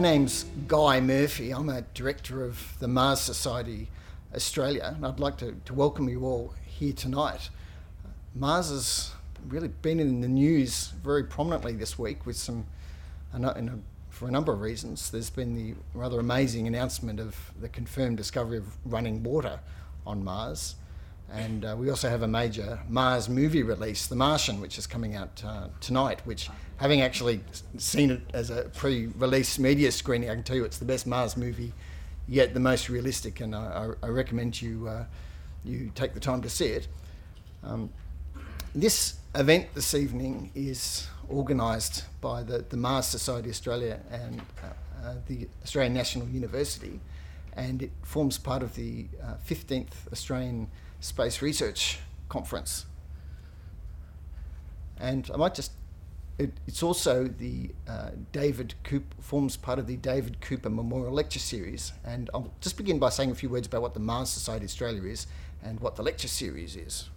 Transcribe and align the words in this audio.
My 0.00 0.12
name's 0.12 0.46
Guy 0.66 0.98
Murphy. 1.02 1.50
I'm 1.50 1.68
a 1.68 1.82
director 1.92 2.42
of 2.42 2.74
the 2.78 2.88
Mars 2.88 3.20
Society 3.20 3.88
Australia, 4.34 4.94
and 4.96 5.04
I'd 5.04 5.20
like 5.20 5.36
to, 5.36 5.54
to 5.66 5.74
welcome 5.74 6.08
you 6.08 6.24
all 6.24 6.54
here 6.64 6.94
tonight. 6.94 7.50
Mars 8.34 8.70
has 8.70 9.10
really 9.46 9.68
been 9.68 10.00
in 10.00 10.22
the 10.22 10.28
news 10.28 10.94
very 11.04 11.22
prominently 11.22 11.74
this 11.74 11.98
week 11.98 12.24
with 12.24 12.38
some, 12.38 12.64
for 14.08 14.26
a 14.26 14.30
number 14.30 14.54
of 14.54 14.62
reasons. 14.62 15.10
There's 15.10 15.28
been 15.28 15.54
the 15.54 15.74
rather 15.92 16.18
amazing 16.18 16.66
announcement 16.66 17.20
of 17.20 17.36
the 17.60 17.68
confirmed 17.68 18.16
discovery 18.16 18.56
of 18.56 18.78
running 18.86 19.22
water 19.22 19.60
on 20.06 20.24
Mars. 20.24 20.76
And 21.30 21.62
uh, 21.62 21.76
we 21.78 21.90
also 21.90 22.08
have 22.08 22.22
a 22.22 22.26
major 22.26 22.80
Mars 22.88 23.28
movie 23.28 23.62
release, 23.62 24.06
The 24.06 24.16
Martian, 24.16 24.62
which 24.62 24.78
is 24.78 24.86
coming 24.86 25.14
out 25.14 25.42
uh, 25.46 25.68
tonight. 25.80 26.22
Which, 26.24 26.48
having 26.80 27.02
actually 27.02 27.40
seen 27.76 28.10
it 28.10 28.22
as 28.32 28.48
a 28.48 28.62
pre-release 28.74 29.58
media 29.58 29.92
screening, 29.92 30.30
I 30.30 30.34
can 30.34 30.42
tell 30.42 30.56
you 30.56 30.64
it's 30.64 30.78
the 30.78 30.86
best 30.86 31.06
Mars 31.06 31.36
movie 31.36 31.74
yet, 32.26 32.54
the 32.54 32.60
most 32.60 32.88
realistic, 32.88 33.40
and 33.40 33.54
I, 33.54 33.90
I 34.02 34.08
recommend 34.08 34.60
you 34.60 34.88
uh, 34.88 35.04
you 35.62 35.92
take 35.94 36.14
the 36.14 36.20
time 36.20 36.40
to 36.40 36.48
see 36.48 36.68
it. 36.68 36.88
Um, 37.62 37.90
this 38.74 39.16
event 39.34 39.66
this 39.74 39.94
evening 39.94 40.50
is 40.54 41.06
organised 41.30 42.04
by 42.22 42.42
the, 42.42 42.64
the 42.70 42.78
Mars 42.78 43.04
Society 43.04 43.50
Australia 43.50 44.00
and 44.10 44.40
uh, 44.62 45.06
uh, 45.06 45.14
the 45.26 45.48
Australian 45.62 45.92
National 45.92 46.26
University, 46.28 46.98
and 47.52 47.82
it 47.82 47.90
forms 48.02 48.38
part 48.38 48.62
of 48.62 48.74
the 48.74 49.04
15th 49.46 49.82
uh, 49.82 50.12
Australian 50.12 50.68
Space 51.00 51.42
Research 51.42 51.98
Conference. 52.30 52.86
And 54.98 55.30
I 55.32 55.36
might 55.36 55.54
just, 55.54 55.72
it, 56.40 56.52
it's 56.66 56.82
also 56.82 57.24
the 57.24 57.70
uh, 57.86 58.10
David 58.32 58.74
Cooper, 58.82 59.14
forms 59.20 59.58
part 59.58 59.78
of 59.78 59.86
the 59.86 59.96
David 59.96 60.40
Cooper 60.40 60.70
Memorial 60.70 61.12
Lecture 61.12 61.38
Series. 61.38 61.92
And 62.02 62.30
I'll 62.32 62.50
just 62.62 62.78
begin 62.78 62.98
by 62.98 63.10
saying 63.10 63.30
a 63.30 63.34
few 63.34 63.50
words 63.50 63.66
about 63.66 63.82
what 63.82 63.92
the 63.92 64.00
Mars 64.00 64.30
Society 64.30 64.64
Australia 64.64 65.02
is 65.02 65.26
and 65.62 65.78
what 65.80 65.96
the 65.96 66.02
lecture 66.02 66.28
series 66.28 66.76
is. 66.76 67.10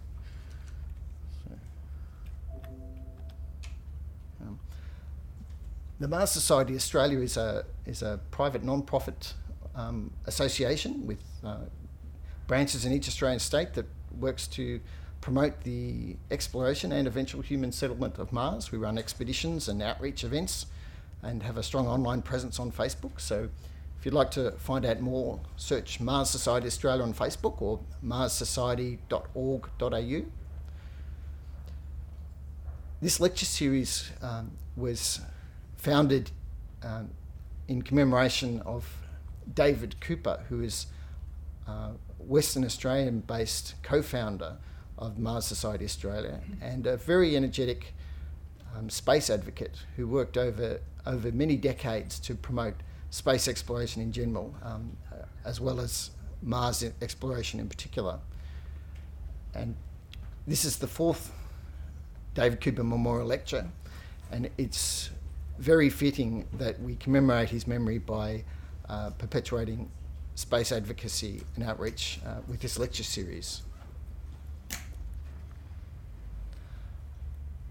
Um, 4.42 4.60
the 5.98 6.08
Mars 6.08 6.30
Society 6.30 6.76
Australia 6.76 7.20
is 7.20 7.38
a, 7.38 7.64
is 7.86 8.02
a 8.02 8.20
private 8.30 8.62
non 8.62 8.82
profit 8.82 9.32
um, 9.74 10.10
association 10.26 11.06
with 11.06 11.22
uh, 11.42 11.60
branches 12.46 12.84
in 12.84 12.92
each 12.92 13.08
Australian 13.08 13.40
state 13.40 13.72
that 13.72 13.86
works 14.20 14.46
to 14.48 14.80
promote 15.24 15.62
the 15.62 16.16
exploration 16.30 16.92
and 16.92 17.08
eventual 17.08 17.40
human 17.40 17.72
settlement 17.72 18.18
of 18.18 18.30
Mars. 18.30 18.70
We 18.70 18.76
run 18.76 18.98
expeditions 18.98 19.68
and 19.68 19.80
outreach 19.80 20.22
events 20.22 20.66
and 21.22 21.42
have 21.42 21.56
a 21.56 21.62
strong 21.62 21.88
online 21.88 22.20
presence 22.20 22.60
on 22.60 22.70
Facebook. 22.70 23.18
So 23.18 23.48
if 23.98 24.04
you'd 24.04 24.12
like 24.12 24.30
to 24.32 24.50
find 24.58 24.84
out 24.84 25.00
more, 25.00 25.40
search 25.56 25.98
Mars 25.98 26.28
Society 26.28 26.66
Australia 26.66 27.02
on 27.02 27.14
Facebook 27.14 27.62
or 27.62 27.80
marssociety.org.au. 28.04 30.22
This 33.00 33.18
lecture 33.18 33.46
series 33.46 34.10
um, 34.20 34.50
was 34.76 35.22
founded 35.78 36.32
um, 36.82 37.08
in 37.66 37.80
commemoration 37.80 38.60
of 38.66 38.86
David 39.54 39.98
Cooper, 40.02 40.44
who 40.50 40.60
is 40.60 40.88
uh, 41.66 41.92
Western 42.18 42.62
Australian 42.62 43.20
based 43.20 43.76
co 43.82 44.02
founder 44.02 44.58
of 44.98 45.18
Mars 45.18 45.44
Society 45.44 45.84
Australia 45.84 46.40
and 46.60 46.86
a 46.86 46.96
very 46.96 47.36
energetic 47.36 47.94
um, 48.76 48.88
space 48.90 49.30
advocate 49.30 49.84
who 49.96 50.06
worked 50.06 50.36
over, 50.36 50.80
over 51.06 51.32
many 51.32 51.56
decades 51.56 52.18
to 52.20 52.34
promote 52.34 52.74
space 53.10 53.48
exploration 53.48 54.02
in 54.02 54.12
general, 54.12 54.54
um, 54.62 54.96
uh, 55.12 55.24
as 55.44 55.60
well 55.60 55.80
as 55.80 56.10
Mars 56.42 56.84
exploration 57.00 57.60
in 57.60 57.68
particular. 57.68 58.18
And 59.54 59.76
this 60.46 60.64
is 60.64 60.76
the 60.78 60.86
fourth 60.86 61.32
David 62.34 62.60
Cooper 62.60 62.82
Memorial 62.82 63.26
Lecture, 63.26 63.68
and 64.32 64.50
it's 64.58 65.10
very 65.58 65.88
fitting 65.88 66.46
that 66.54 66.80
we 66.80 66.96
commemorate 66.96 67.50
his 67.50 67.66
memory 67.66 67.98
by 67.98 68.44
uh, 68.88 69.10
perpetuating 69.10 69.88
space 70.34 70.72
advocacy 70.72 71.42
and 71.54 71.64
outreach 71.64 72.18
uh, 72.26 72.40
with 72.48 72.60
this 72.60 72.78
lecture 72.78 73.04
series. 73.04 73.62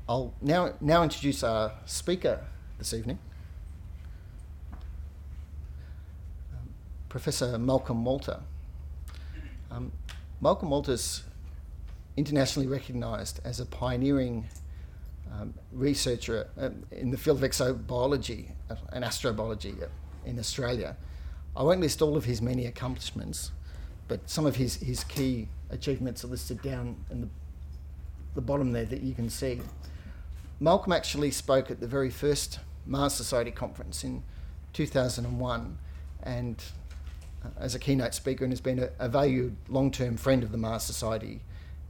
I'll 0.08 0.34
now, 0.42 0.74
now 0.82 1.02
introduce 1.02 1.44
our 1.44 1.72
speaker 1.86 2.46
this 2.78 2.94
evening, 2.94 3.20
um, 6.52 6.70
Professor 7.08 7.58
Malcolm 7.58 8.04
Walter. 8.04 8.42
Um, 9.72 9.94
Malcolm 10.42 10.72
Walter's 10.72 11.24
internationally 12.18 12.68
recognised 12.68 13.40
as 13.46 13.62
a 13.62 13.66
pioneering 13.66 14.46
um, 15.32 15.54
researcher 15.72 16.50
uh, 16.60 16.72
in 16.92 17.12
the 17.12 17.18
field 17.18 17.42
of 17.42 17.50
exobiology 17.50 18.52
uh, 18.70 18.76
and 18.92 19.06
astrobiology 19.06 19.88
in 20.26 20.38
Australia. 20.38 20.98
I 21.56 21.64
won't 21.64 21.80
list 21.80 22.02
all 22.02 22.18
of 22.18 22.26
his 22.26 22.42
many 22.42 22.66
accomplishments, 22.66 23.52
but 24.10 24.30
some 24.30 24.46
of 24.46 24.58
his, 24.58 24.76
his 24.76 25.06
key 25.06 25.48
achievements 25.70 26.26
are 26.26 26.28
listed 26.28 26.62
down 26.62 26.98
in 27.10 27.22
the, 27.22 27.30
the 28.36 28.42
bottom 28.42 28.74
there 28.74 28.86
that 28.86 29.02
you 29.02 29.14
can 29.14 29.30
see. 29.30 29.62
Malcolm 30.64 30.94
actually 30.94 31.30
spoke 31.30 31.70
at 31.70 31.82
the 31.82 31.88
very 31.88 32.10
first 32.10 32.60
Mars 32.86 33.14
Society 33.14 33.52
conference 33.52 34.02
in 34.02 34.24
2001 34.72 35.78
and 36.24 36.64
uh, 37.44 37.50
as 37.60 37.76
a 37.76 37.80
keynote 37.80 38.14
speaker 38.14 38.46
and 38.46 38.54
has 38.54 38.62
been 38.62 38.80
a, 38.80 38.90
a 38.98 39.10
valued 39.10 39.58
long 39.68 39.92
term 39.92 40.16
friend 40.16 40.42
of 40.42 40.54
the 40.54 40.58
Mars 40.58 40.84
Society 40.84 41.42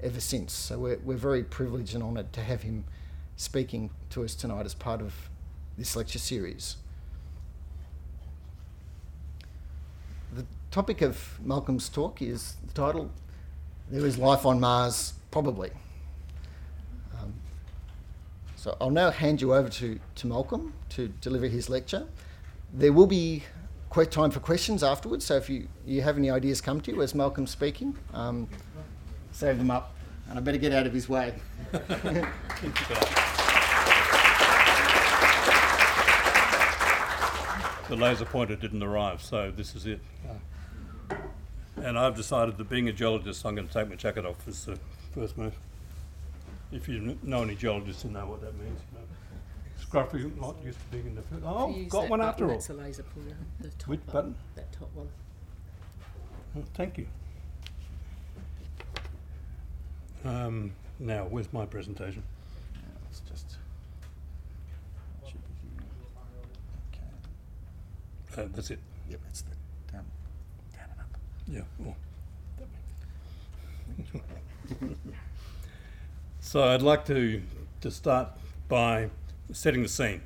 ever 0.02 0.20
since. 0.20 0.54
So 0.54 0.80
we're, 0.80 0.98
we're 1.04 1.18
very 1.18 1.44
privileged 1.44 1.94
and 1.94 2.04
honoured 2.04 2.34
to 2.34 2.42
have 2.42 2.64
him 2.64 2.86
speaking 3.36 3.92
to 4.10 4.24
us 4.24 4.34
tonight 4.34 4.66
as 4.66 4.74
part 4.74 5.02
of 5.02 5.14
this 5.78 5.96
lecture 5.96 6.18
series. 6.18 6.78
The 10.34 10.48
topic 10.72 11.04
of 11.04 11.40
Malcolm's 11.46 11.90
talk 11.90 12.24
is 12.24 12.56
the 12.66 12.74
title 12.74 13.12
There 13.92 14.04
is 14.04 14.18
Life 14.18 14.48
on 14.48 14.60
Mars, 14.60 15.14
Probably. 15.30 15.70
So 18.64 18.78
I'll 18.80 18.92
now 18.92 19.12
hand 19.12 19.42
you 19.42 19.54
over 19.54 19.68
to, 19.68 20.00
to 20.16 20.26
Malcolm 20.26 20.72
to 20.92 21.10
deliver 21.20 21.48
his 21.48 21.70
lecture. 21.70 22.08
There 22.74 22.94
will 22.94 23.08
be 23.08 23.44
quick 23.90 24.10
time 24.10 24.32
for 24.32 24.40
questions 24.40 24.84
afterwards, 24.84 25.26
so 25.26 25.36
if 25.36 25.50
you, 25.50 25.68
you 25.86 26.02
have 26.02 26.18
any 26.18 26.32
ideas 26.32 26.62
come 26.62 26.80
to 26.80 26.92
you 26.94 27.02
as 27.02 27.14
Malcolm's 27.14 27.52
speaking, 27.52 27.98
um, 28.14 28.48
save 29.34 29.58
them 29.58 29.70
up. 29.70 29.94
And 30.30 30.40
I 30.40 30.42
better 30.42 30.58
get 30.58 30.72
out 30.72 30.88
of 30.88 30.94
his 30.94 31.10
way. 31.10 31.34
the 31.74 31.82
laser 37.90 38.24
pointer 38.24 38.56
didn't 38.56 38.82
arrive, 38.82 39.22
so 39.22 39.52
this 39.52 39.76
is 39.76 39.86
it. 39.86 40.00
And 41.76 42.00
I've 42.00 42.16
decided 42.16 42.58
that 42.58 42.70
being 42.70 42.88
a 42.88 42.94
geologist, 42.94 43.46
I'm 43.46 43.56
going 43.56 43.68
to 43.68 43.74
take 43.74 43.90
my 43.90 43.96
jacket 43.96 44.26
off 44.26 44.48
as 44.48 44.64
the 44.64 44.80
first 45.14 45.38
move. 45.38 45.54
If 46.74 46.90
you 46.90 47.18
know 47.22 47.44
any 47.44 47.56
geologists, 47.56 48.04
you 48.04 48.10
know 48.10 48.26
what 48.26 48.42
that 48.42 48.58
means. 48.58 48.80
You 48.92 49.00
know. 49.00 49.06
Scruffy 49.80 50.36
not 50.40 50.56
used 50.64 50.80
to 50.80 50.86
being 50.88 51.06
in 51.06 51.16
the 51.16 51.22
first. 51.22 51.44
Oh, 51.46 51.72
got 51.88 52.10
one 52.10 52.20
after 52.20 52.46
all. 52.46 52.52
That's 52.52 52.70
a 52.70 52.74
laser 52.74 53.04
pointer. 53.04 53.38
The 53.60 53.70
top 53.70 53.88
Which 53.88 54.06
button? 54.08 54.36
That 54.56 54.72
top 54.72 54.90
one. 54.96 55.08
Oh, 56.58 56.64
thank 56.74 56.98
you. 56.98 57.06
Um, 60.26 60.72
now, 61.00 61.26
where's 61.30 61.52
my 61.54 61.66
presentation? 61.66 62.24
It's 63.10 63.20
just. 63.30 63.58
Uh, 68.36 68.48
that's 68.56 68.72
it. 68.72 68.80
Yep, 69.12 69.20
it's 69.30 69.42
the 69.44 69.52
down. 69.92 70.06
And 70.80 70.92
up. 71.00 71.18
Yeah. 71.48 71.62
Well, 71.78 71.96
So 76.54 76.62
I'd 76.64 76.84
like 76.84 77.04
to, 77.06 77.42
to 77.82 77.90
start 77.90 78.28
by 78.70 79.10
setting 79.52 79.82
the 79.82 79.90
scene, 79.90 80.22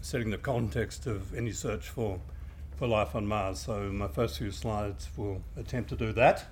setting 0.00 0.30
the 0.30 0.38
context 0.38 1.08
of 1.08 1.34
any 1.34 1.50
search 1.50 1.88
for, 1.88 2.20
for 2.76 2.86
life 2.86 3.16
on 3.16 3.26
Mars. 3.26 3.62
So 3.62 3.90
my 3.90 4.06
first 4.06 4.38
few 4.38 4.52
slides 4.52 5.08
will 5.16 5.42
attempt 5.56 5.88
to 5.88 5.96
do 5.96 6.12
that. 6.12 6.44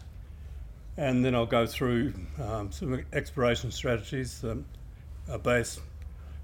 And 0.96 1.24
then 1.24 1.32
I'll 1.32 1.46
go 1.46 1.64
through 1.64 2.14
um, 2.42 2.72
some 2.72 3.04
exploration 3.12 3.70
strategies 3.70 4.42
um, 4.42 4.64
are 5.30 5.38
based 5.38 5.78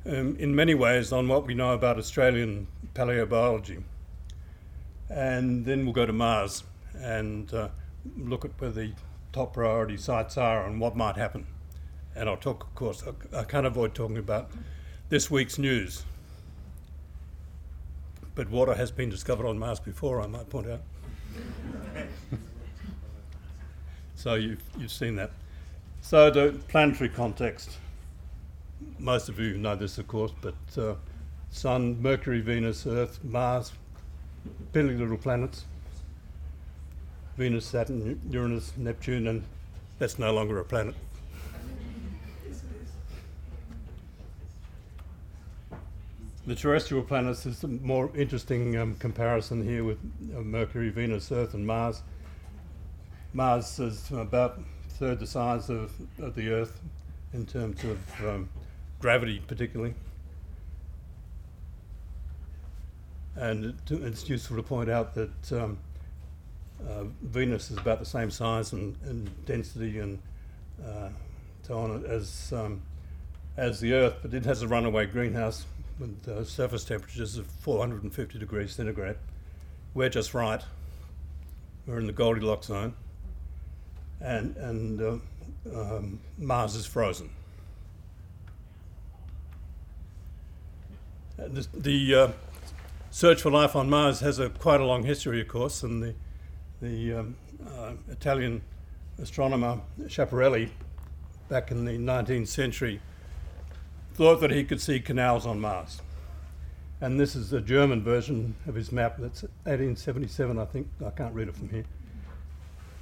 um, 0.07 0.37
in 0.39 0.55
many 0.55 0.75
ways 0.75 1.11
on 1.11 1.27
what 1.27 1.49
we 1.49 1.55
know 1.55 1.73
about 1.73 1.99
Australian 1.99 2.69
paleobiology. 2.95 3.83
And 5.09 5.65
then 5.65 5.87
we'll 5.87 5.93
go 5.93 6.07
to 6.07 6.13
Mars 6.13 6.63
and 6.95 7.53
uh, 7.53 7.71
look 8.17 8.45
at 8.45 8.53
where 8.61 8.71
the 8.71 8.93
top 9.33 9.55
priority 9.55 9.97
sites 9.97 10.39
are 10.39 10.65
and 10.65 10.81
what 10.81 10.95
might 10.95 11.17
happen. 11.17 11.49
And 12.17 12.29
I'll 12.29 12.37
talk, 12.37 12.65
of 12.65 12.75
course, 12.75 13.05
I, 13.35 13.45
can't 13.45 13.67
avoid 13.67 13.95
talking 13.95 14.19
about 14.19 14.51
this 15.09 15.31
week's 15.31 15.59
news. 15.59 16.05
But 18.35 18.51
water 18.51 18.75
has 18.75 18.91
been 18.91 19.11
discovered 19.11 19.47
on 19.47 19.59
Mars 19.59 19.81
before, 19.81 20.21
I 20.21 20.27
might 20.27 20.49
point 20.51 20.69
out. 20.69 20.81
so 24.17 24.35
you've, 24.35 24.63
you've 24.79 24.93
seen 24.93 25.17
that. 25.17 25.31
So 26.01 26.31
the 26.31 26.59
planetary 26.69 27.11
context 27.11 27.79
most 28.99 29.29
of 29.29 29.39
you 29.39 29.57
know 29.57 29.77
this, 29.77 29.99
of 29.99 30.07
course, 30.09 30.33
but 30.41 30.55
uh, 30.77 30.95
Sun, 31.51 32.01
Mercury, 32.01 32.41
Venus, 32.41 32.87
Earth, 32.87 33.23
Mars, 33.25 33.73
piddly 34.73 34.99
little 34.99 35.17
planets. 35.17 35.65
Venus, 37.37 37.67
Saturn, 37.67 38.21
Uranus, 38.31 38.73
Neptune, 38.77 39.27
and 39.27 39.45
that's 39.99 40.19
no 40.19 40.33
longer 40.33 40.59
a 40.59 40.65
planet. 40.65 40.95
The 46.47 46.55
terrestrial 46.55 47.03
planets 47.03 47.45
is 47.45 47.63
a 47.65 47.69
more 47.69 48.11
interesting 48.17 48.75
um, 48.79 48.95
comparison 48.95 49.63
here 49.63 49.85
with 49.85 49.99
uh, 50.35 50.41
Mercury, 50.41 50.89
Venus, 50.89 51.31
Earth, 51.31 51.53
and 51.53 51.67
Mars. 51.67 52.03
Mars 53.35 53.79
is 53.79 54.11
about 54.11 54.59
a 54.59 54.91
third 54.93 55.19
the 55.21 55.27
size 55.27 55.69
of, 55.69 55.93
of 56.19 56.35
the 56.35 56.51
Earth 56.51 56.81
in 57.35 57.45
terms 57.45 57.85
of 57.85 58.27
um, 58.27 58.49
gravity 59.01 59.43
particularly. 59.47 59.95
And 63.37 63.67
it, 63.67 63.75
it's 63.91 64.27
useful 64.27 64.57
to 64.57 64.63
point 64.63 64.89
out 64.89 65.15
that 65.15 65.53
um, 65.53 65.79
uh, 66.89 67.05
Venus 67.23 67.71
is 67.71 67.77
about 67.77 67.99
the 67.99 68.07
same 68.07 68.31
size 68.31 68.73
and, 68.73 68.97
and 69.05 69.45
density 69.45 69.99
and 69.99 70.19
uh, 70.83 71.11
so 71.63 71.79
on 71.79 72.05
as 72.07 72.51
um, 72.57 72.81
as 73.59 73.79
the 73.79 73.93
Earth, 73.93 74.15
but 74.23 74.33
it 74.33 74.47
has 74.47 74.63
a 74.63 74.69
runaway 74.69 75.05
greenhouse 75.05 75.67
with 76.01 76.27
uh, 76.27 76.45
surface 76.45 76.85
temperatures 76.85 77.37
of 77.37 77.47
450 77.47 78.39
degrees 78.39 78.73
centigrade. 78.73 79.17
We're 79.95 80.09
just 80.09 80.35
right. 80.35 80.63
We're 81.87 81.99
in 81.99 82.07
the 82.07 82.13
Goldilocks 82.13 82.69
zone, 82.69 82.95
and 84.21 84.57
and 84.57 85.01
uh, 85.01 85.19
um, 85.75 86.21
Mars 86.39 86.75
is 86.75 86.87
frozen. 86.87 87.31
the, 91.49 91.67
the 91.75 92.15
uh, 92.15 92.29
search 93.11 93.43
for 93.43 93.51
life 93.51 93.75
on 93.75 93.89
Mars 93.89 94.21
has 94.21 94.39
a 94.39 94.51
quite 94.51 94.81
a 94.81 94.85
long 94.85 95.05
history, 95.05 95.41
of 95.41 95.49
course, 95.49 95.83
and 95.83 96.03
the 96.03 96.15
the 96.81 97.15
um, 97.15 97.37
uh, 97.67 97.93
Italian 98.11 98.63
astronomer 99.21 99.81
Schiaparelli, 100.03 100.71
back 101.49 101.71
in 101.71 101.85
the 101.85 101.99
19th 101.99 102.49
century, 102.49 103.01
thought 104.21 104.43
that 104.43 104.51
he 104.51 104.63
could 104.63 104.83
see 104.83 105.01
canals 105.01 105.47
on 105.47 105.59
Mars. 105.59 106.03
And 107.01 107.19
this 107.19 107.35
is 107.35 107.49
the 107.49 107.63
German 107.63 108.03
version 108.03 108.55
of 108.67 108.75
his 108.75 108.93
map. 108.93 109.17
That's 109.17 109.45
1877, 109.65 110.59
I 110.59 110.67
think. 110.67 110.89
I 111.03 111.09
can't 111.09 111.35
read 111.35 111.49
it 111.49 111.57
from 111.57 111.71
here. 111.71 111.87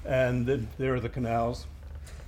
And 0.04 0.46
then 0.46 0.68
there 0.78 0.94
are 0.94 1.00
the 1.00 1.08
canals. 1.08 1.66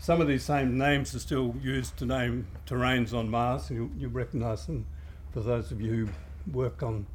Some 0.00 0.20
of 0.20 0.26
these 0.26 0.42
same 0.42 0.76
names 0.76 1.14
are 1.14 1.20
still 1.20 1.54
used 1.62 1.98
to 1.98 2.04
name 2.04 2.48
terrains 2.66 3.14
on 3.14 3.30
Mars. 3.30 3.70
You, 3.70 3.92
you 3.96 4.08
recognise 4.08 4.66
them 4.66 4.84
for 5.32 5.38
those 5.38 5.70
of 5.70 5.80
you 5.80 6.08
who 6.46 6.52
work 6.52 6.82
on 6.82 7.06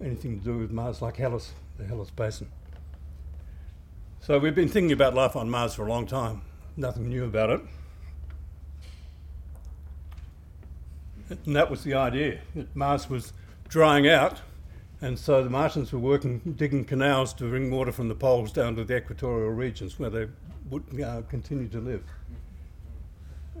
anything 0.00 0.38
to 0.38 0.44
do 0.44 0.58
with 0.58 0.70
Mars, 0.70 1.02
like 1.02 1.16
Hellas, 1.16 1.54
the 1.76 1.86
Hellas 1.86 2.10
Basin. 2.10 2.48
So 4.20 4.38
we've 4.38 4.54
been 4.54 4.68
thinking 4.68 4.92
about 4.92 5.14
life 5.14 5.34
on 5.34 5.50
Mars 5.50 5.74
for 5.74 5.88
a 5.88 5.90
long 5.90 6.06
time. 6.06 6.42
Nothing 6.76 7.08
new 7.08 7.24
about 7.24 7.50
it. 7.50 7.62
And 11.28 11.56
that 11.56 11.70
was 11.70 11.82
the 11.82 11.94
idea 11.94 12.40
that 12.54 12.74
Mars 12.76 13.10
was 13.10 13.32
drying 13.68 14.08
out, 14.08 14.40
and 15.00 15.18
so 15.18 15.42
the 15.42 15.50
Martians 15.50 15.92
were 15.92 15.98
working, 15.98 16.38
digging 16.56 16.84
canals 16.84 17.34
to 17.34 17.48
bring 17.48 17.70
water 17.70 17.92
from 17.92 18.08
the 18.08 18.14
poles 18.14 18.52
down 18.52 18.76
to 18.76 18.84
the 18.84 18.96
equatorial 18.96 19.50
regions 19.50 19.98
where 19.98 20.10
they 20.10 20.28
would 20.70 20.84
uh, 21.02 21.22
continue 21.28 21.68
to 21.68 21.80
live. 21.80 22.04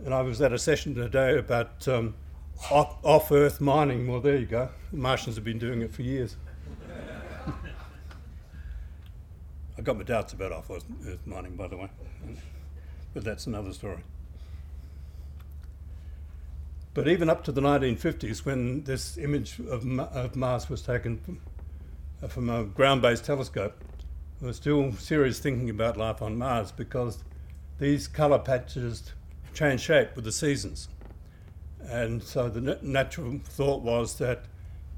And 0.04 0.14
I 0.14 0.22
was 0.22 0.40
at 0.40 0.52
a 0.52 0.58
session 0.58 0.94
today 0.94 1.38
about 1.38 1.86
um, 1.88 2.14
off, 2.70 2.96
off 3.02 3.32
Earth 3.32 3.60
mining. 3.60 4.06
Well, 4.06 4.20
there 4.20 4.36
you 4.36 4.46
go. 4.46 4.68
The 4.92 4.98
Martians 4.98 5.34
have 5.36 5.44
been 5.44 5.58
doing 5.58 5.82
it 5.82 5.92
for 5.92 6.02
years. 6.02 6.36
I 9.78 9.82
got 9.82 9.96
my 9.96 10.04
doubts 10.04 10.32
about 10.32 10.52
off 10.52 10.70
Earth 10.70 10.86
mining, 11.26 11.56
by 11.56 11.68
the 11.68 11.76
way, 11.76 11.90
but 13.12 13.24
that's 13.24 13.46
another 13.46 13.72
story. 13.72 14.02
But 16.96 17.08
even 17.08 17.28
up 17.28 17.44
to 17.44 17.52
the 17.52 17.60
1950s, 17.60 18.46
when 18.46 18.82
this 18.84 19.18
image 19.18 19.58
of, 19.58 19.86
of 19.98 20.34
Mars 20.34 20.70
was 20.70 20.80
taken 20.80 21.18
from, 21.18 21.40
uh, 22.22 22.26
from 22.26 22.48
a 22.48 22.64
ground 22.64 23.02
based 23.02 23.26
telescope, 23.26 23.74
there 24.40 24.46
was 24.46 24.56
still 24.56 24.92
serious 24.92 25.38
thinking 25.38 25.68
about 25.68 25.98
life 25.98 26.22
on 26.22 26.38
Mars 26.38 26.72
because 26.72 27.22
these 27.78 28.08
colour 28.08 28.38
patches 28.38 29.12
change 29.52 29.82
shape 29.82 30.16
with 30.16 30.24
the 30.24 30.32
seasons. 30.32 30.88
And 31.82 32.22
so 32.22 32.48
the 32.48 32.78
natural 32.80 33.40
thought 33.44 33.82
was 33.82 34.16
that 34.16 34.46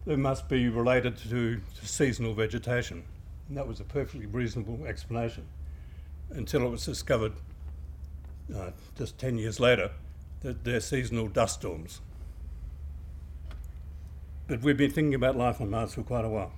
they 0.06 0.14
must 0.14 0.48
be 0.48 0.68
related 0.68 1.16
to, 1.30 1.56
to 1.56 1.86
seasonal 1.86 2.32
vegetation. 2.32 3.02
And 3.48 3.56
that 3.56 3.66
was 3.66 3.80
a 3.80 3.84
perfectly 3.84 4.26
reasonable 4.26 4.86
explanation 4.86 5.48
until 6.30 6.64
it 6.64 6.70
was 6.70 6.86
discovered 6.86 7.32
uh, 8.56 8.70
just 8.96 9.18
10 9.18 9.36
years 9.38 9.58
later 9.58 9.90
that 10.40 10.64
they're 10.64 10.80
seasonal 10.80 11.28
dust 11.28 11.60
storms. 11.60 12.00
But 14.46 14.62
we've 14.62 14.76
been 14.76 14.90
thinking 14.90 15.14
about 15.14 15.36
life 15.36 15.60
on 15.60 15.70
Mars 15.70 15.94
for 15.94 16.02
quite 16.02 16.24
a 16.24 16.28
while. 16.28 16.52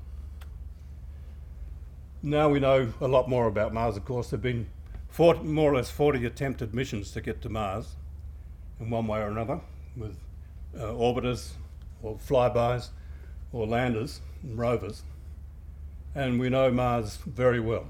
Now 2.23 2.49
we 2.49 2.61
know 2.61 2.93
a 3.01 3.09
lot 3.09 3.29
more 3.29 3.47
about 3.47 3.73
Mars, 3.73 3.97
of 3.97 4.05
course. 4.05 4.31
There 4.31 4.37
have 4.37 4.43
been 4.43 4.69
40, 5.09 5.43
more 5.43 5.73
or 5.73 5.77
less 5.77 5.91
40 5.91 6.25
attempted 6.27 6.75
missions 6.75 7.11
to 7.13 7.21
get 7.21 7.41
to 7.43 7.49
Mars 7.49 7.97
in 8.79 8.91
one 8.91 9.07
way 9.07 9.21
or 9.21 9.29
another 9.29 9.61
with 9.97 10.17
uh, 10.79 10.93
orbiters 10.93 11.53
or 12.03 12.17
flybys 12.17 12.91
or 13.53 13.67
landers 13.67 14.21
and 14.43 14.59
rovers. 14.59 15.03
And 16.15 16.39
we 16.39 16.49
know 16.49 16.71
Mars 16.71 17.17
very 17.27 17.61
well. 17.61 17.87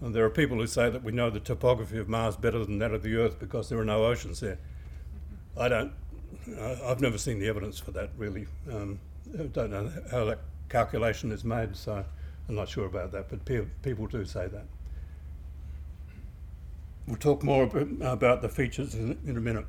And 0.00 0.14
there 0.14 0.24
are 0.24 0.30
people 0.30 0.56
who 0.56 0.66
say 0.66 0.88
that 0.88 1.02
we 1.02 1.12
know 1.12 1.28
the 1.28 1.40
topography 1.40 1.98
of 1.98 2.08
Mars 2.08 2.36
better 2.36 2.64
than 2.64 2.78
that 2.78 2.92
of 2.92 3.02
the 3.02 3.16
Earth 3.16 3.38
because 3.38 3.68
there 3.68 3.78
are 3.78 3.84
no 3.84 4.06
oceans 4.06 4.40
there. 4.40 4.58
I 5.56 5.68
don't, 5.68 5.92
I've 6.58 7.00
never 7.00 7.18
seen 7.18 7.38
the 7.38 7.48
evidence 7.48 7.78
for 7.78 7.90
that 7.92 8.10
really. 8.16 8.46
Um, 8.70 8.98
I 9.38 9.44
don't 9.44 9.70
know 9.70 9.90
how 10.10 10.24
that 10.24 10.40
calculation 10.68 11.32
is 11.32 11.44
made, 11.44 11.76
so 11.76 12.04
I'm 12.48 12.54
not 12.54 12.68
sure 12.68 12.86
about 12.86 13.12
that, 13.12 13.28
but 13.28 13.44
pe- 13.44 13.66
people 13.82 14.06
do 14.06 14.24
say 14.24 14.48
that. 14.48 14.64
We'll 17.06 17.16
talk 17.16 17.42
more 17.42 17.64
about 17.64 18.42
the 18.42 18.48
features 18.48 18.94
in, 18.94 19.18
a 19.26 19.40
minute. 19.40 19.66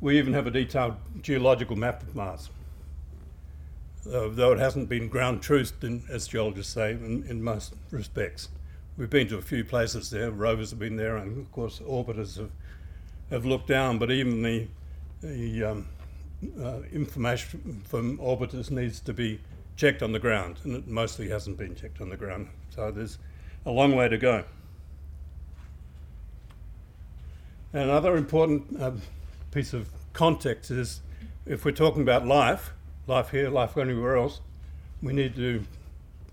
We 0.00 0.18
even 0.18 0.32
have 0.32 0.46
a 0.46 0.50
detailed 0.50 0.96
geological 1.22 1.76
map 1.76 2.02
of 2.02 2.16
Mars, 2.16 2.50
though 4.04 4.52
it 4.52 4.58
hasn't 4.58 4.88
been 4.88 5.08
ground 5.08 5.42
truthed, 5.42 6.08
as 6.10 6.26
geologists 6.26 6.72
say, 6.72 6.92
in, 6.92 7.24
in, 7.28 7.42
most 7.42 7.74
respects. 7.90 8.48
We've 8.98 9.08
been 9.08 9.28
to 9.28 9.38
a 9.38 9.42
few 9.42 9.62
places 9.64 10.10
there, 10.10 10.32
rovers 10.32 10.70
have 10.70 10.80
been 10.80 10.96
there, 10.96 11.18
and 11.18 11.38
of 11.38 11.52
course, 11.52 11.78
orbiters 11.78 12.36
have, 12.36 12.50
have 13.30 13.44
looked 13.44 13.68
down, 13.68 13.98
but 13.98 14.10
even 14.10 14.42
the, 14.42 14.66
the 15.20 15.62
um, 15.62 15.88
uh, 16.60 16.80
information 16.92 17.80
from 17.86 18.18
orbiters 18.18 18.72
needs 18.72 18.98
to 18.98 19.12
be 19.12 19.40
checked 19.76 20.02
on 20.02 20.10
the 20.10 20.18
ground, 20.18 20.58
and 20.64 20.74
it 20.74 20.88
mostly 20.88 21.28
hasn't 21.28 21.56
been 21.56 21.76
checked 21.76 22.00
on 22.00 22.08
the 22.08 22.16
ground. 22.16 22.48
So 22.70 22.90
there's 22.90 23.18
a 23.64 23.70
long 23.70 23.94
way 23.94 24.08
to 24.08 24.18
go. 24.18 24.42
Another 27.72 28.16
important 28.16 28.82
uh, 28.82 28.90
piece 29.52 29.74
of 29.74 29.90
context 30.12 30.72
is 30.72 31.02
if 31.46 31.64
we're 31.64 31.70
talking 31.70 32.02
about 32.02 32.26
life, 32.26 32.72
life 33.06 33.30
here, 33.30 33.48
life 33.48 33.76
anywhere 33.76 34.16
else, 34.16 34.40
we 35.00 35.12
need 35.12 35.36
to 35.36 35.64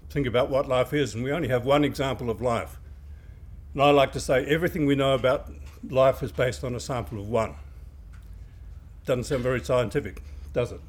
think 0.09 0.27
about 0.27 0.49
what 0.49 0.67
life 0.67 0.93
is. 0.93 1.15
And 1.15 1.23
we 1.23 1.31
only 1.31 1.47
have 1.47 1.65
one 1.65 1.83
example 1.83 2.29
of 2.29 2.41
life. 2.41 2.77
And 3.73 3.81
I 3.81 3.91
like 3.91 4.11
to 4.13 4.19
say 4.19 4.45
everything 4.45 4.85
we 4.85 4.95
know 4.95 5.13
about 5.13 5.51
life 5.89 6.23
is 6.23 6.31
based 6.31 6.63
on 6.63 6.75
a 6.75 6.79
sample 6.79 7.19
of 7.19 7.29
one. 7.29 7.55
Doesn't 9.05 9.25
sound 9.25 9.43
very 9.43 9.63
scientific, 9.63 10.23
does 10.53 10.71
it? 10.71 10.81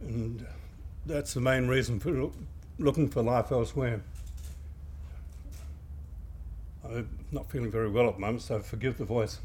And 0.00 0.46
that's 1.06 1.34
the 1.34 1.40
main 1.40 1.68
reason 1.68 2.00
for 2.00 2.30
looking 2.78 3.08
for 3.08 3.22
life 3.22 3.52
elsewhere. 3.52 4.02
I'm 6.84 7.08
not 7.30 7.50
feeling 7.50 7.70
very 7.70 7.88
well 7.88 8.08
at 8.08 8.14
the 8.14 8.20
moment, 8.20 8.42
so 8.42 8.60
forgive 8.60 8.98
the 8.98 9.04
voice. 9.04 9.38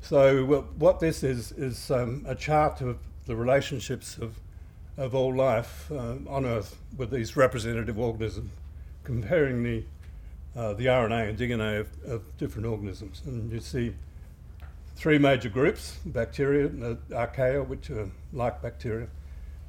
So, 0.00 0.44
what 0.78 1.00
this 1.00 1.22
is, 1.22 1.52
is 1.52 1.90
um, 1.90 2.24
a 2.26 2.34
chart 2.34 2.80
of 2.80 2.98
the 3.26 3.36
relationships 3.36 4.18
of, 4.18 4.38
of 4.98 5.14
all 5.14 5.34
life 5.34 5.90
uh, 5.92 6.16
on 6.28 6.44
Earth 6.44 6.76
with 6.96 7.10
these 7.10 7.36
representative 7.36 7.98
organisms, 7.98 8.50
comparing 9.04 9.62
the, 9.62 9.84
uh, 10.56 10.74
the 10.74 10.86
RNA 10.86 11.30
and 11.30 11.38
DNA 11.38 11.80
of, 11.80 11.88
of, 12.04 12.36
different 12.36 12.66
organisms. 12.66 13.22
And 13.24 13.50
you 13.50 13.60
see 13.60 13.94
three 14.96 15.18
major 15.18 15.48
groups 15.48 15.98
bacteria, 16.04 16.68
the 16.68 16.98
archaea, 17.10 17.66
which 17.66 17.90
are 17.90 18.10
like 18.32 18.60
bacteria, 18.60 19.06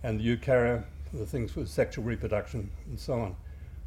and 0.02 0.20
the 0.20 0.36
eukarya, 0.36 0.84
the 1.14 1.28
things 1.28 1.52
for 1.52 1.66
sexual 1.66 2.04
reproduction, 2.04 2.72
and 2.88 3.00
so 3.00 3.14
on. 3.14 3.36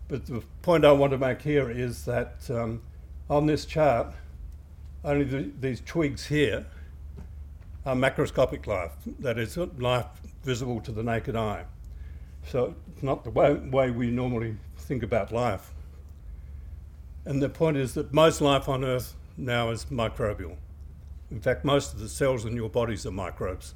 But 0.07 0.27
the 0.27 0.43
point 0.63 0.85
I 0.85 0.93
want 0.93 1.11
to 1.11 1.19
make 1.19 1.43
here 1.43 1.69
is 1.69 2.05
that 2.05 2.49
um, 2.51 2.83
on 3.29 3.47
this 3.47 3.67
chart, 3.67 4.15
only 5.05 5.25
the, 5.25 5.51
these 5.61 5.81
twigs 5.81 6.27
here 6.27 6.67
are 7.85 7.97
macroscopic 7.97 8.69
life, 8.69 8.93
that 9.19 9.39
is, 9.39 9.57
life 9.57 10.07
visible 10.43 10.81
to 10.81 10.93
the 10.93 11.03
naked 11.03 11.37
eye. 11.37 11.65
So 12.47 12.75
it's 12.93 13.03
not 13.03 13.25
the 13.25 13.31
way, 13.31 13.55
way 13.55 13.91
we 13.91 14.11
normally 14.11 14.57
think 14.77 15.03
about 15.03 15.33
life. 15.33 15.73
And 17.25 17.41
the 17.41 17.49
point 17.49 17.77
is 17.77 17.95
that 17.95 18.13
most 18.13 18.41
life 18.41 18.69
on 18.69 18.85
Earth 18.85 19.15
now 19.37 19.71
is 19.71 19.85
microbial. 19.87 20.57
In 21.31 21.41
fact, 21.41 21.65
most 21.65 21.95
of 21.95 22.01
the 22.01 22.09
cells 22.09 22.45
in 22.45 22.57
your 22.57 22.69
bodies 22.69 23.07
are 23.07 23.13
microbes, 23.13 23.75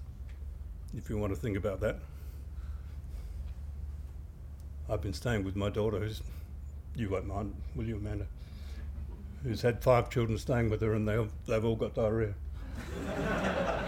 if 0.97 1.09
you 1.09 1.17
want 1.17 1.33
to 1.33 1.41
think 1.41 1.57
about 1.57 1.81
that. 1.81 1.99
I've 4.89 5.01
been 5.01 5.15
staying 5.15 5.45
with 5.45 5.57
my 5.57 5.71
daughter, 5.71 5.99
who's, 5.99 6.23
you 6.95 7.09
won't 7.09 7.27
mind, 7.27 7.55
will 7.75 7.87
you, 7.87 7.97
Amanda? 7.97 8.27
Who's 9.43 9.63
had 9.63 9.83
five 9.83 10.11
children 10.11 10.39
staying 10.39 10.71
with 10.71 10.81
her 10.81 10.95
and 10.95 11.09
they, 11.09 11.25
they've 11.47 11.65
all 11.65 11.77
got 11.77 11.95
diarrhea. 11.95 12.35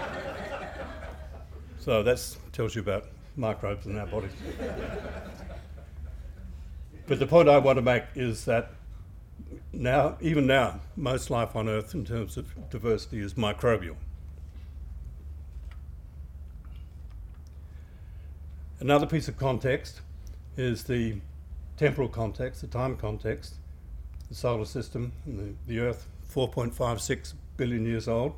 so 1.78 2.02
that 2.02 2.36
tells 2.52 2.74
you 2.74 2.82
about 2.82 3.06
microbes 3.36 3.86
in 3.86 3.96
our 3.98 4.06
bodies. 4.06 4.32
but 7.06 7.18
the 7.18 7.26
point 7.26 7.48
I 7.48 7.58
want 7.58 7.76
to 7.76 7.82
make 7.82 8.04
is 8.14 8.44
that 8.46 8.72
now, 9.72 10.16
even 10.20 10.46
now, 10.46 10.80
most 10.96 11.30
life 11.30 11.54
on 11.54 11.68
Earth 11.68 11.94
in 11.94 12.04
terms 12.04 12.36
of 12.36 12.52
diversity 12.70 13.20
is 13.20 13.34
microbial. 13.34 13.96
Another 18.80 19.06
piece 19.06 19.28
of 19.28 19.36
context 19.36 20.00
is 20.56 20.84
the 20.84 21.16
temporal 21.76 22.08
context, 22.08 22.60
the 22.60 22.66
time 22.66 22.96
context, 22.96 23.56
the 24.28 24.34
solar 24.34 24.64
system, 24.64 25.12
the, 25.26 25.54
the 25.66 25.80
Earth, 25.80 26.06
4.56 26.32 27.34
billion 27.56 27.84
years 27.84 28.08
old. 28.08 28.34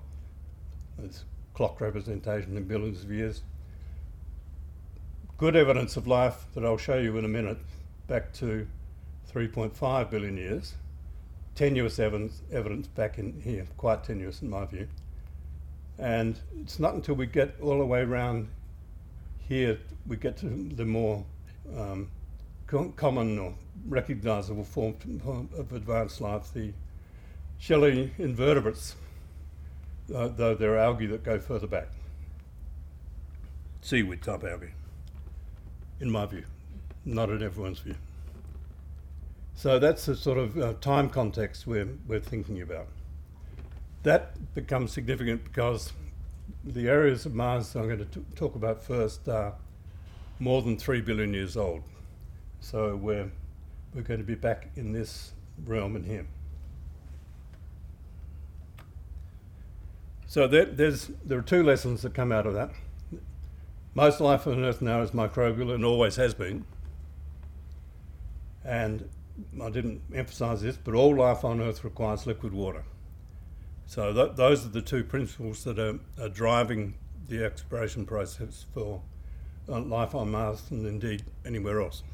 It's 1.02 1.24
clock 1.60 1.78
representation 1.82 2.56
in 2.56 2.64
billions 2.64 3.04
of 3.04 3.12
years. 3.12 3.42
Good 5.36 5.54
evidence 5.54 5.98
of 5.98 6.06
life 6.06 6.46
that 6.54 6.64
I'll 6.64 6.78
show 6.78 6.96
you 6.96 7.18
in 7.18 7.26
a 7.26 7.28
minute, 7.28 7.58
back 8.08 8.32
to 8.36 8.66
3.5 9.30 10.08
billion 10.10 10.38
years. 10.38 10.72
Tenuous 11.54 11.98
evidence, 11.98 12.40
evidence 12.50 12.86
back 12.86 13.18
in 13.18 13.42
here, 13.42 13.66
quite 13.76 14.04
tenuous 14.04 14.40
in 14.40 14.48
my 14.48 14.64
view. 14.64 14.88
And 15.98 16.40
it's 16.62 16.78
not 16.78 16.94
until 16.94 17.14
we 17.14 17.26
get 17.26 17.54
all 17.60 17.78
the 17.78 17.84
way 17.84 18.00
around 18.00 18.48
here 19.46 19.78
we 20.06 20.16
get 20.16 20.38
to 20.38 20.46
the 20.46 20.86
more 20.86 21.22
um, 21.76 22.08
common 22.96 23.38
or 23.38 23.52
recognizable 23.86 24.64
form 24.64 24.94
of 25.58 25.74
advanced 25.74 26.22
life, 26.22 26.54
the 26.54 26.72
shelly 27.58 28.14
invertebrates, 28.16 28.96
uh, 30.14 30.28
though 30.28 30.54
there 30.54 30.74
are 30.74 30.78
algae 30.78 31.06
that 31.06 31.22
go 31.22 31.38
further 31.38 31.66
back. 31.66 31.88
Seaweed 33.82 34.22
type 34.22 34.44
algae, 34.44 34.74
in 36.00 36.10
my 36.10 36.26
view, 36.26 36.44
not 37.04 37.30
in 37.30 37.42
everyone's 37.42 37.78
view. 37.78 37.96
So 39.54 39.78
that's 39.78 40.06
the 40.06 40.16
sort 40.16 40.38
of 40.38 40.58
uh, 40.58 40.74
time 40.80 41.10
context 41.10 41.66
we're, 41.66 41.88
we're 42.06 42.20
thinking 42.20 42.62
about. 42.62 42.86
That 44.02 44.54
becomes 44.54 44.92
significant 44.92 45.44
because 45.44 45.92
the 46.64 46.88
areas 46.88 47.26
of 47.26 47.34
Mars 47.34 47.74
I'm 47.74 47.86
going 47.86 47.98
to 47.98 48.04
t- 48.06 48.24
talk 48.34 48.54
about 48.54 48.82
first 48.82 49.28
are 49.28 49.54
more 50.38 50.62
than 50.62 50.78
3 50.78 51.02
billion 51.02 51.34
years 51.34 51.56
old. 51.56 51.82
So 52.60 52.96
we're, 52.96 53.30
we're 53.94 54.02
going 54.02 54.20
to 54.20 54.26
be 54.26 54.34
back 54.34 54.70
in 54.76 54.92
this 54.92 55.32
realm 55.66 55.96
in 55.96 56.04
here. 56.04 56.26
So 60.30 60.46
there, 60.46 60.64
there's, 60.64 61.10
there 61.24 61.40
are 61.40 61.42
two 61.42 61.64
lessons 61.64 62.02
that 62.02 62.14
come 62.14 62.30
out 62.30 62.46
of 62.46 62.54
that. 62.54 62.70
Most 63.94 64.20
life 64.20 64.46
on 64.46 64.64
Earth 64.64 64.80
now 64.80 65.02
is 65.02 65.10
microbial 65.10 65.74
and 65.74 65.84
always 65.84 66.14
has 66.14 66.34
been. 66.34 66.64
And 68.64 69.08
I 69.60 69.70
didn't 69.70 70.02
emphasize 70.14 70.62
this, 70.62 70.76
but 70.76 70.94
all 70.94 71.16
life 71.16 71.44
on 71.44 71.60
Earth 71.60 71.82
requires 71.82 72.28
liquid 72.28 72.52
water. 72.52 72.84
So 73.86 74.12
th- 74.12 74.36
those 74.36 74.64
are 74.64 74.68
the 74.68 74.82
two 74.82 75.02
principles 75.02 75.64
that 75.64 75.80
are, 75.80 75.98
are 76.20 76.28
driving 76.28 76.94
the 77.26 77.44
exploration 77.44 78.06
process 78.06 78.66
for 78.72 79.02
uh, 79.68 79.80
life 79.80 80.14
on 80.14 80.30
Mars 80.30 80.62
and 80.70 80.86
indeed 80.86 81.24
anywhere 81.44 81.80
else. 81.80 82.04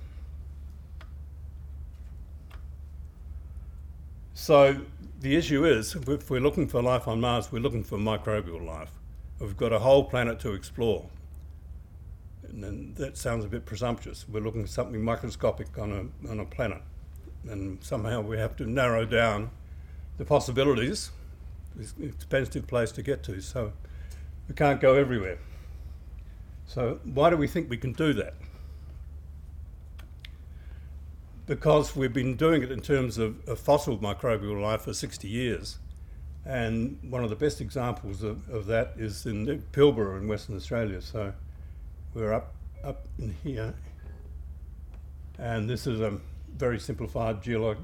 So 4.37 4.83
the 5.21 5.35
issue 5.35 5.65
is, 5.65 5.95
if 5.95 6.29
we're 6.29 6.43
looking 6.43 6.69
for 6.69 6.83
life 6.83 7.09
on 7.09 7.23
Mars, 7.23 7.51
we're 7.51 7.63
looking 7.63 7.83
for 7.83 7.97
microbial 7.97 8.63
life. 8.63 8.91
We've 9.41 9.57
got 9.57 9.73
a 9.73 9.79
whole 9.79 10.05
planet 10.05 10.39
to 10.41 10.53
explore. 10.53 11.07
And 12.47 12.95
that 12.97 13.17
sounds 13.17 13.47
a 13.47 13.49
bit 13.49 13.65
presumptuous. 13.65 14.29
We're 14.29 14.43
looking 14.43 14.61
for 14.61 14.69
something 14.69 15.03
microscopic 15.03 15.79
on 15.79 15.91
a, 15.91 16.31
on 16.31 16.41
a 16.41 16.45
planet. 16.45 16.83
And 17.49 17.83
somehow 17.83 18.21
we 18.21 18.37
have 18.37 18.55
to 18.57 18.67
narrow 18.67 19.07
down 19.07 19.51
the 20.19 20.27
possibilities. 20.27 21.13
It's 21.81 21.95
an 21.95 22.05
expensive 22.05 22.67
place 22.67 22.93
to 22.93 23.03
get 23.03 23.23
to, 23.23 23.41
so 23.41 23.73
we 24.49 24.55
can't 24.55 24.83
go 24.83 24.97
everywhere. 24.97 25.39
So, 26.67 27.01
why 27.05 27.31
do 27.31 27.39
we 27.39 27.49
think 27.49 27.71
we 27.71 27.79
can 27.79 27.95
do 27.95 28.13
that? 28.13 28.35
Because 31.47 31.95
we've 31.95 32.13
been 32.13 32.37
doing 32.37 32.63
it 32.63 32.73
in 32.73 32.81
terms 32.81 33.19
of, 33.19 33.47
of 33.49 33.61
fossil 33.61 33.99
microbial 33.99 34.61
life 34.61 34.83
for 34.83 34.93
60 34.93 35.29
years. 35.29 35.79
And 36.45 36.99
one 37.09 37.23
of 37.25 37.31
the 37.31 37.37
best 37.37 37.61
examples 37.61 38.23
of, 38.23 38.49
of 38.51 38.67
that 38.67 38.95
is 38.97 39.27
in 39.27 39.45
the 39.45 39.57
Pilbara 39.73 40.19
in 40.19 40.29
Western 40.29 40.57
Australia. 40.57 41.01
So, 41.01 41.33
we're 42.15 42.33
up, 42.33 42.55
up 42.83 43.07
in 43.19 43.37
here. 43.43 43.75
And 45.39 45.69
this 45.69 45.87
is 45.87 46.01
a 46.01 46.19
very 46.57 46.81
simplified 46.81 47.43
geolo- 47.43 47.77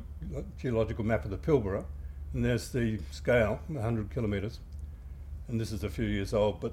geological 0.59 1.05
map 1.05 1.25
of 1.25 1.31
the 1.31 1.37
Pilbara. 1.37 1.85
And 2.33 2.45
there's 2.45 2.71
the 2.71 2.99
scale, 3.11 3.61
100 3.69 4.11
kilometres. 4.13 4.59
And 5.49 5.61
this 5.61 5.71
is 5.71 5.85
a 5.85 5.91
few 5.91 6.07
years 6.07 6.33
old, 6.33 6.61
but 6.61 6.73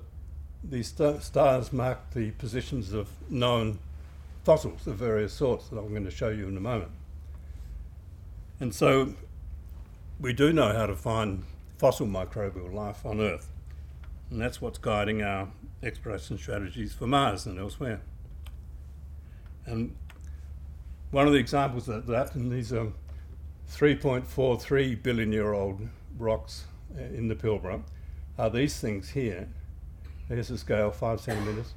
these 0.64 0.88
st- 0.88 1.22
stars 1.22 1.74
mark 1.74 2.12
the 2.12 2.32
positions 2.32 2.94
of 2.94 3.10
known 3.30 3.80
fossils 4.50 4.88
of 4.88 4.96
various 4.96 5.32
sorts 5.32 5.70
that 5.70 5.78
I'm 5.78 5.90
going 5.90 6.06
to 6.06 6.10
show 6.10 6.30
you 6.30 6.48
in 6.48 6.58
a 6.58 6.60
moment. 6.60 6.90
And 8.60 8.74
so 8.74 9.14
we 10.20 10.34
do 10.34 10.52
know 10.52 10.74
how 10.74 10.88
to 10.88 10.96
find 10.96 11.44
fossil 11.78 12.08
microbial 12.08 12.74
life 12.74 13.06
on 13.06 13.22
Earth. 13.22 13.48
And 14.32 14.42
that's 14.42 14.60
what's 14.60 14.80
guiding 14.80 15.22
our 15.22 15.50
exploration 15.84 16.40
strategies 16.40 16.96
for 16.96 17.06
Mars 17.06 17.46
and 17.46 17.60
elsewhere. 17.60 18.02
And 19.68 19.96
one 21.12 21.28
of 21.28 21.34
the 21.34 21.38
examples 21.38 21.88
of 21.88 22.08
that, 22.08 22.34
and 22.34 22.52
these 22.52 22.74
are 22.74 22.92
3.43 23.72 25.04
billion 25.04 25.32
year 25.32 25.54
old 25.54 25.88
rocks 26.18 26.66
uh, 26.98 27.04
in 27.04 27.28
the 27.28 27.36
Pilbara, 27.36 27.84
are 28.40 28.50
these 28.50 28.80
things 28.80 29.10
here 29.10 29.48
Here's 30.28 30.48
the 30.48 30.58
scale, 30.58 30.90
five 30.90 31.22
centimetres. 31.22 31.74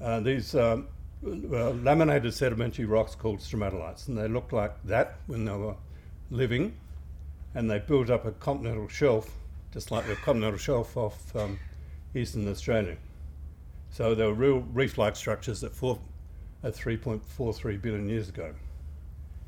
Uh, 0.00 0.18
these 0.18 0.56
um, 0.56 0.88
laminated 1.22 2.32
sedimentary 2.32 2.84
rocks 2.84 3.14
called 3.14 3.40
stromatolites, 3.40 4.08
and 4.08 4.16
they 4.16 4.28
looked 4.28 4.52
like 4.52 4.82
that 4.84 5.16
when 5.26 5.44
they 5.44 5.52
were 5.52 5.76
living, 6.30 6.76
and 7.54 7.70
they 7.70 7.78
built 7.78 8.10
up 8.10 8.24
a 8.24 8.32
continental 8.32 8.88
shelf, 8.88 9.30
just 9.72 9.90
like 9.90 10.06
the 10.06 10.16
continental 10.16 10.58
shelf 10.58 10.96
off 10.96 11.36
um, 11.36 11.58
eastern 12.14 12.48
Australia. 12.48 12.96
So 13.90 14.14
they 14.14 14.24
were 14.24 14.34
real 14.34 14.60
reef-like 14.72 15.16
structures 15.16 15.60
that 15.60 15.74
formed 15.74 16.00
at 16.62 16.74
3.43 16.74 17.82
billion 17.82 18.08
years 18.08 18.28
ago. 18.28 18.54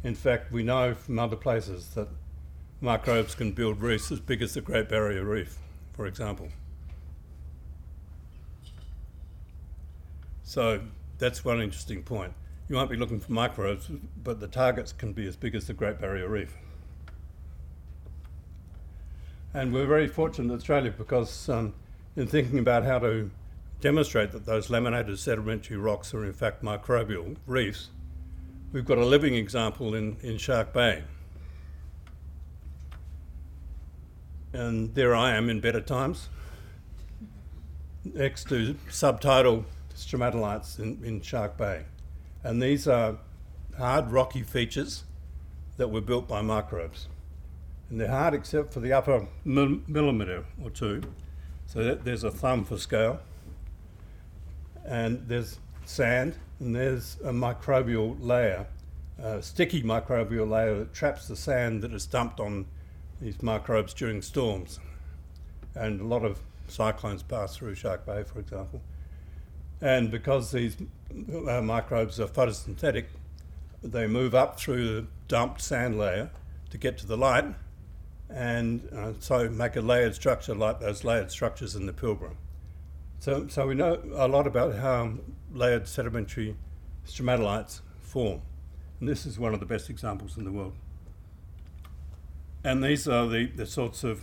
In 0.05 0.15
fact, 0.15 0.53
we 0.53 0.63
know 0.63 0.95
from 0.95 1.19
other 1.19 1.37
places 1.37 1.91
that 1.95 2.09
microbes 2.81 3.35
can 3.35 3.53
build 3.53 3.81
reefs 3.81 4.11
as 4.11 4.19
big 4.19 4.43
as 4.43 4.55
the 4.55 4.61
Great 4.61 4.89
Barrier 4.89 5.25
Reef, 5.25 5.59
for 5.93 6.07
example. 6.07 6.49
So 10.43 10.81
that's 11.23 11.45
one 11.45 11.63
interesting 11.63 12.03
point. 12.03 12.33
You 12.69 12.75
might 12.75 12.89
be 12.89 12.97
looking 12.97 13.21
for 13.21 13.31
microbes, 13.31 13.89
but 14.25 14.41
the 14.41 14.49
targets 14.49 14.93
can 14.93 15.13
be 15.13 15.25
as 15.29 15.37
big 15.37 15.55
as 15.55 15.69
the 15.69 15.73
Great 15.73 16.01
Barrier 16.01 16.29
Reef. 16.29 16.57
And 19.55 19.73
we're 19.73 19.87
very 19.87 20.09
fortunate 20.09 20.53
in 20.53 20.59
Australia 20.59 20.91
because 20.91 21.49
um, 21.49 21.75
in 22.17 22.27
thinking 22.27 22.59
about 22.59 22.83
how 22.83 22.99
to 22.99 23.31
demonstrate 23.81 24.33
that 24.33 24.47
those 24.47 24.69
laminated 24.69 25.17
sedimentary 25.17 25.77
rocks 25.77 26.13
are 26.13 26.25
in 26.25 26.33
fact 26.33 26.65
microbial 26.65 27.37
reefs, 27.47 27.91
we've 28.73 28.85
got 28.85 28.99
a 28.99 29.07
living 29.07 29.35
example 29.35 29.95
in, 29.95 30.17
in 30.23 30.39
Shark 30.39 30.73
Bay. 30.73 31.05
And 34.53 34.93
there 34.97 35.15
I 35.15 35.37
am 35.37 35.49
in 35.49 35.61
better 35.61 35.81
times, 35.81 36.29
next 38.05 38.49
to 38.49 38.75
subtidal 38.91 39.65
stromatolites 39.95 40.79
in, 40.79 41.03
in 41.05 41.21
Shark 41.21 41.57
Bay. 41.57 41.85
And 42.45 42.63
these 42.63 42.89
are 42.89 43.19
hard 43.79 44.11
rocky 44.11 44.43
features 44.43 45.05
that 45.77 45.89
were 45.89 46.01
built 46.01 46.29
by 46.29 46.43
microbes. 46.43 47.09
And 47.91 48.01
they're 48.01 48.09
hard 48.09 48.35
except 48.35 48.73
for 48.73 48.81
the 48.81 48.93
upper 48.93 49.27
millimetre 49.45 50.45
or 50.63 50.71
two. 50.71 51.03
So 51.67 51.95
there's 51.95 52.25
a 52.25 52.31
thumb 52.31 52.65
for 52.65 52.77
scale. 52.77 53.21
And 54.85 55.27
there's 55.29 55.59
sand, 55.85 56.37
and 56.59 56.75
there's 56.75 57.17
a 57.25 57.33
microbial 57.33 58.17
layer, 58.21 58.67
a 59.19 59.43
sticky 59.43 59.83
microbial 59.83 60.49
layer 60.49 60.79
that 60.79 60.93
traps 60.93 61.29
the 61.29 61.37
sand 61.37 61.83
that 61.83 61.93
is 61.93 62.07
dumped 62.07 62.41
on 62.41 62.67
these 63.21 63.43
microbes 63.43 63.95
during 63.95 64.23
storms. 64.23 64.81
And 65.75 66.01
a 66.01 66.05
lot 66.05 66.25
of 66.25 66.41
cyclones 66.69 67.23
pass 67.23 67.57
through 67.57 67.75
Shark 67.75 68.05
Bay, 68.05 68.25
for 68.25 68.41
example. 68.41 68.83
And 69.83 70.11
because 70.11 70.53
these 70.53 70.77
uh, 71.47 71.61
microbes 71.61 72.19
are 72.19 72.29
photosynthetic, 72.29 73.07
they 73.83 74.07
move 74.07 74.35
up 74.35 74.59
through 74.59 74.87
the 74.87 75.07
dumped 75.29 75.61
sand 75.61 75.99
layer 75.99 76.31
to 76.71 76.79
get 76.79 76.97
to 76.99 77.07
the 77.07 77.17
light 77.17 77.45
and 78.35 78.89
uh, 78.93 79.13
so 79.19 79.49
make 79.51 79.77
a 79.77 79.81
layered 79.81 80.15
structure 80.15 80.55
like 80.55 80.81
those 80.81 81.05
layered 81.05 81.31
structures 81.31 81.75
in 81.75 81.87
the 81.87 81.93
Pilbara. 81.93 82.35
So, 83.19 83.47
so 83.49 83.67
we 83.67 83.75
know 83.75 84.01
a 84.15 84.27
lot 84.27 84.47
about 84.47 84.77
how 84.77 85.15
layered 85.53 85.87
sedimentary 85.87 86.57
stromatolites 87.07 87.81
form. 88.01 88.41
And 89.01 89.09
this 89.09 89.27
is 89.27 89.39
one 89.39 89.53
of 89.53 89.61
the 89.61 89.67
best 89.67 89.91
examples 89.91 90.37
in 90.37 90.45
the 90.45 90.53
world. 90.53 90.75
And 92.65 92.83
these 92.83 93.07
are 93.07 93.27
the, 93.27 93.47
the 93.47 93.67
sorts 93.67 94.03
of 94.03 94.23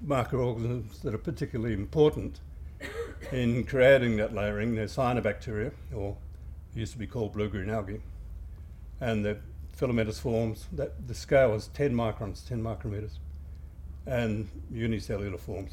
microorganisms 0.00 1.00
that 1.00 1.14
are 1.14 1.18
particularly 1.18 1.74
important 1.74 2.40
in 3.32 3.64
creating 3.64 4.16
that 4.16 4.34
layering. 4.34 4.74
They're 4.74 4.86
cyanobacteria, 4.86 5.72
or 5.94 6.16
used 6.74 6.92
to 6.92 6.98
be 6.98 7.06
called 7.06 7.32
blue-green 7.32 7.70
algae. 7.70 8.00
And 9.00 9.24
the 9.24 9.38
filamentous 9.72 10.18
forms, 10.18 10.66
that 10.72 11.06
the 11.06 11.14
scale 11.14 11.54
is 11.54 11.68
10 11.68 11.94
microns, 11.94 12.46
10 12.46 12.62
micrometers, 12.62 13.18
and 14.06 14.48
unicellular 14.70 15.38
forms. 15.38 15.72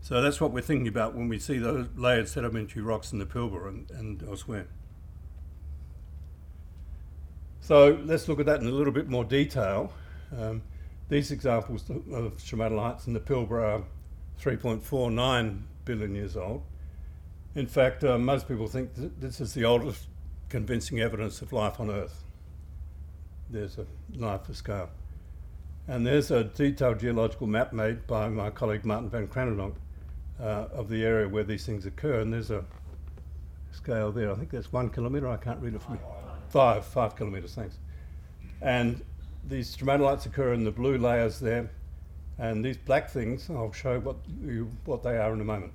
So 0.00 0.22
that's 0.22 0.40
what 0.40 0.52
we're 0.52 0.60
thinking 0.60 0.88
about 0.88 1.14
when 1.14 1.28
we 1.28 1.38
see 1.38 1.58
those 1.58 1.88
layered 1.96 2.28
sedimentary 2.28 2.82
rocks 2.82 3.12
in 3.12 3.18
the 3.18 3.26
Pilbara 3.26 3.68
and, 3.68 3.90
and 3.90 4.22
elsewhere. 4.28 4.66
So 7.60 7.98
let's 8.04 8.28
look 8.28 8.38
at 8.38 8.46
that 8.46 8.60
in 8.60 8.68
a 8.68 8.70
little 8.70 8.92
bit 8.92 9.08
more 9.08 9.24
detail. 9.24 9.92
Um, 10.36 10.62
these 11.08 11.32
examples 11.32 11.90
of 11.90 12.36
stromatolites 12.38 13.08
in 13.08 13.14
the 13.14 13.20
Pilbara 13.20 13.80
are 13.80 13.84
3.49 14.42 15.62
billion 15.84 16.14
years 16.14 16.36
old. 16.36 16.62
In 17.54 17.66
fact, 17.66 18.04
uh, 18.04 18.18
most 18.18 18.48
people 18.48 18.66
think 18.66 18.94
that 18.94 19.20
this 19.20 19.40
is 19.40 19.54
the 19.54 19.64
oldest 19.64 20.08
convincing 20.48 21.00
evidence 21.00 21.40
of 21.42 21.52
life 21.52 21.80
on 21.80 21.90
Earth. 21.90 22.22
There's 23.48 23.78
a 23.78 23.86
for 24.38 24.54
scale. 24.54 24.90
And 25.88 26.06
there's 26.06 26.30
a 26.30 26.44
detailed 26.44 26.98
geological 26.98 27.46
map 27.46 27.72
made 27.72 28.06
by 28.06 28.28
my 28.28 28.50
colleague 28.50 28.84
Martin 28.84 29.08
van 29.08 29.28
Kranendonk 29.28 29.74
uh, 30.40 30.66
of 30.72 30.88
the 30.88 31.04
area 31.04 31.28
where 31.28 31.44
these 31.44 31.64
things 31.64 31.86
occur. 31.86 32.20
And 32.20 32.32
there's 32.32 32.50
a 32.50 32.64
scale 33.72 34.10
there. 34.10 34.32
I 34.32 34.34
think 34.34 34.50
that's 34.50 34.72
one 34.72 34.90
kilometre. 34.90 35.28
I 35.28 35.36
can't 35.36 35.60
read 35.60 35.74
it 35.74 35.82
from. 35.82 35.98
Five, 36.48 36.84
five 36.84 37.16
kilometres, 37.16 37.54
thanks. 37.54 37.78
And 38.62 39.02
these 39.46 39.74
stromatolites 39.74 40.26
occur 40.26 40.52
in 40.52 40.64
the 40.64 40.70
blue 40.70 40.98
layers 40.98 41.40
there. 41.40 41.70
And 42.38 42.64
these 42.64 42.76
black 42.76 43.10
things, 43.10 43.48
I'll 43.48 43.72
show 43.72 43.98
what, 43.98 44.16
you, 44.44 44.70
what 44.84 45.02
they 45.02 45.16
are 45.16 45.32
in 45.32 45.40
a 45.40 45.44
moment. 45.44 45.72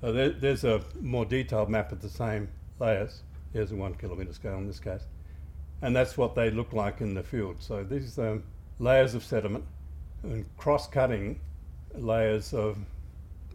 So 0.00 0.12
there, 0.12 0.30
there's 0.30 0.64
a 0.64 0.82
more 1.00 1.24
detailed 1.24 1.68
map 1.68 1.92
of 1.92 2.00
the 2.00 2.08
same 2.08 2.48
layers. 2.78 3.22
There's 3.52 3.72
a 3.72 3.76
one 3.76 3.94
kilometre 3.94 4.32
scale 4.32 4.58
in 4.58 4.66
this 4.66 4.78
case. 4.78 5.02
And 5.82 5.94
that's 5.94 6.16
what 6.16 6.34
they 6.34 6.50
look 6.50 6.72
like 6.72 7.00
in 7.00 7.14
the 7.14 7.22
field. 7.22 7.56
So 7.58 7.82
these 7.82 8.18
um, 8.18 8.44
layers 8.78 9.14
of 9.14 9.24
sediment 9.24 9.64
and 10.22 10.44
cross-cutting 10.56 11.40
layers 11.94 12.54
of 12.54 12.78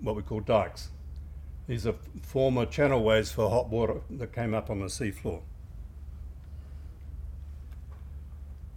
what 0.01 0.15
we 0.15 0.21
call 0.21 0.41
dikes. 0.41 0.89
These 1.67 1.87
are 1.87 1.95
former 2.21 2.65
channelways 2.65 3.31
for 3.31 3.49
hot 3.49 3.69
water 3.69 4.01
that 4.11 4.33
came 4.33 4.53
up 4.53 4.69
on 4.69 4.79
the 4.79 4.85
seafloor. 4.85 5.41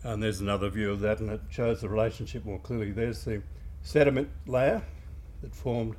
And 0.08 0.22
there's 0.22 0.40
another 0.40 0.70
view 0.70 0.90
of 0.90 1.00
that, 1.00 1.20
and 1.20 1.28
it 1.28 1.42
shows 1.50 1.82
the 1.82 1.88
relationship 1.90 2.46
more 2.46 2.58
clearly. 2.60 2.92
There's 2.92 3.22
the 3.26 3.42
sediment 3.82 4.30
layer 4.46 4.80
that 5.42 5.54
formed 5.54 5.96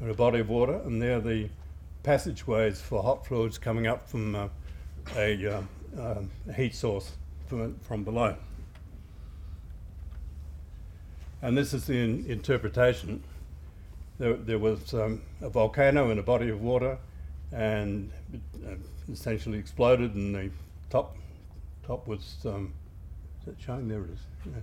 in 0.00 0.10
a 0.10 0.14
body 0.14 0.40
of 0.40 0.48
water, 0.48 0.80
and 0.84 1.00
there 1.00 1.18
are 1.18 1.20
the 1.20 1.48
passageways 2.02 2.80
for 2.80 3.04
hot 3.04 3.24
fluids 3.24 3.58
coming 3.58 3.86
up 3.86 4.08
from 4.08 4.34
uh, 4.34 4.48
a, 5.14 5.46
uh, 5.46 5.62
uh, 5.96 6.22
heat 6.56 6.74
source 6.74 7.12
from, 7.46 7.78
from 7.82 8.02
below. 8.02 8.34
And 11.40 11.56
this 11.56 11.72
is 11.72 11.86
the 11.86 11.98
in- 11.98 12.26
interpretation. 12.26 13.22
There, 14.18 14.34
there 14.34 14.58
was 14.58 14.92
um, 14.92 15.22
a 15.40 15.48
volcano 15.48 16.10
in 16.10 16.18
a 16.18 16.22
body 16.24 16.48
of 16.48 16.60
water, 16.60 16.98
and 17.52 18.10
it 18.32 18.40
uh, 18.66 18.74
essentially 19.12 19.58
exploded, 19.58 20.16
and 20.16 20.34
the 20.34 20.50
top 20.90 21.16
top 21.86 22.08
was 22.08 22.38
um, 22.44 22.72
that 23.46 23.60
showing? 23.60 23.88
There 23.88 24.02
it 24.02 24.10
is. 24.10 24.20
Yeah. 24.46 24.60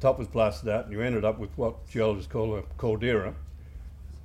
Top 0.00 0.18
was 0.18 0.28
blasted 0.28 0.68
out, 0.68 0.84
and 0.84 0.92
you 0.92 1.00
ended 1.00 1.24
up 1.24 1.38
with 1.38 1.50
what 1.56 1.88
geologists 1.88 2.30
call 2.30 2.56
a 2.56 2.62
caldera. 2.76 3.34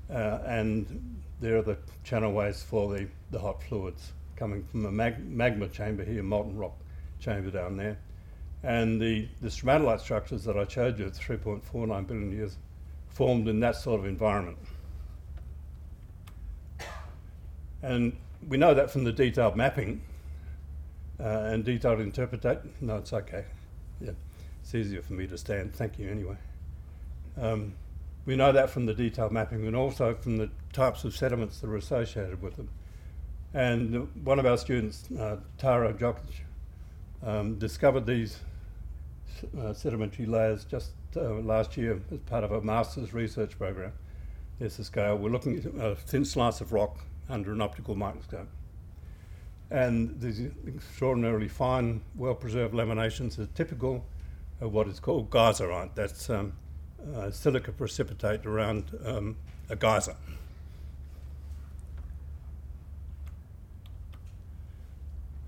Uh, 0.09 0.39
and 0.45 1.21
there 1.39 1.57
are 1.57 1.61
the 1.61 1.77
channelways 2.05 2.63
for 2.63 2.93
the, 2.93 3.07
the 3.31 3.39
hot 3.39 3.63
fluids 3.63 4.11
coming 4.35 4.63
from 4.63 4.85
a 4.85 4.91
mag- 4.91 5.25
magma 5.25 5.67
chamber 5.67 6.03
here, 6.03 6.21
molten 6.21 6.57
rock 6.57 6.75
chamber 7.19 7.49
down 7.49 7.77
there. 7.77 7.97
And 8.61 9.01
the, 9.01 9.27
the 9.41 9.49
stromatolite 9.49 9.99
structures 9.99 10.43
that 10.45 10.57
I 10.57 10.67
showed 10.67 10.99
you, 10.99 11.05
3.49 11.05 12.07
billion 12.07 12.31
years, 12.31 12.57
formed 13.09 13.47
in 13.47 13.59
that 13.59 13.75
sort 13.75 13.99
of 13.99 14.05
environment. 14.05 14.57
And 17.81 18.15
we 18.47 18.57
know 18.57 18.73
that 18.73 18.89
from 18.89 19.03
the 19.03 19.11
detailed 19.11 19.55
mapping 19.55 20.01
uh, 21.19 21.23
and 21.23 21.65
detailed 21.65 21.99
interpretation. 21.99 22.73
No, 22.81 22.97
it's 22.97 23.11
okay. 23.11 23.45
Yeah, 24.03 24.11
it's 24.61 24.75
easier 24.75 25.01
for 25.01 25.13
me 25.13 25.27
to 25.27 25.37
stand. 25.37 25.73
Thank 25.73 25.97
you 25.97 26.09
anyway. 26.09 26.35
Um, 27.41 27.73
we 28.25 28.35
know 28.35 28.51
that 28.51 28.69
from 28.69 28.85
the 28.85 28.93
detailed 28.93 29.31
mapping 29.31 29.65
and 29.65 29.75
also 29.75 30.13
from 30.15 30.37
the 30.37 30.49
types 30.73 31.03
of 31.03 31.15
sediments 31.15 31.59
that 31.59 31.69
are 31.69 31.77
associated 31.77 32.41
with 32.41 32.57
them. 32.57 32.69
And 33.53 34.09
one 34.25 34.39
of 34.39 34.45
our 34.45 34.57
students, 34.57 35.09
uh, 35.11 35.37
Tara 35.57 35.93
Djokic, 35.93 36.41
um, 37.23 37.55
discovered 37.59 38.05
these 38.05 38.39
uh, 39.59 39.73
sedimentary 39.73 40.25
layers 40.25 40.65
just 40.65 40.91
uh, 41.15 41.35
last 41.35 41.77
year 41.77 41.99
as 42.11 42.19
part 42.19 42.43
of 42.43 42.51
a 42.51 42.61
master's 42.61 43.13
research 43.13 43.57
program. 43.57 43.93
There's 44.59 44.77
the 44.77 44.83
scale. 44.83 45.17
We're 45.17 45.29
looking 45.29 45.57
at 45.57 45.65
a 45.65 45.95
thin 45.95 46.25
slice 46.25 46.61
of 46.61 46.73
rock 46.73 46.99
under 47.29 47.51
an 47.51 47.61
optical 47.61 47.95
microscope. 47.95 48.47
And 49.73 50.21
these 50.21 50.39
extraordinarily 50.67 51.47
fine, 51.47 52.01
well 52.15 52.35
preserved 52.35 52.75
laminations 52.75 53.39
are 53.39 53.47
typical 53.47 54.05
of 54.61 54.71
what 54.71 54.87
is 54.87 54.99
called 54.99 55.31
geyserite. 55.31 55.95
That's 55.95 56.29
um, 56.29 56.53
uh, 57.15 57.31
silica 57.31 57.71
precipitate 57.71 58.45
around 58.45 58.91
um, 59.03 59.35
a 59.71 59.75
geyser. 59.75 60.15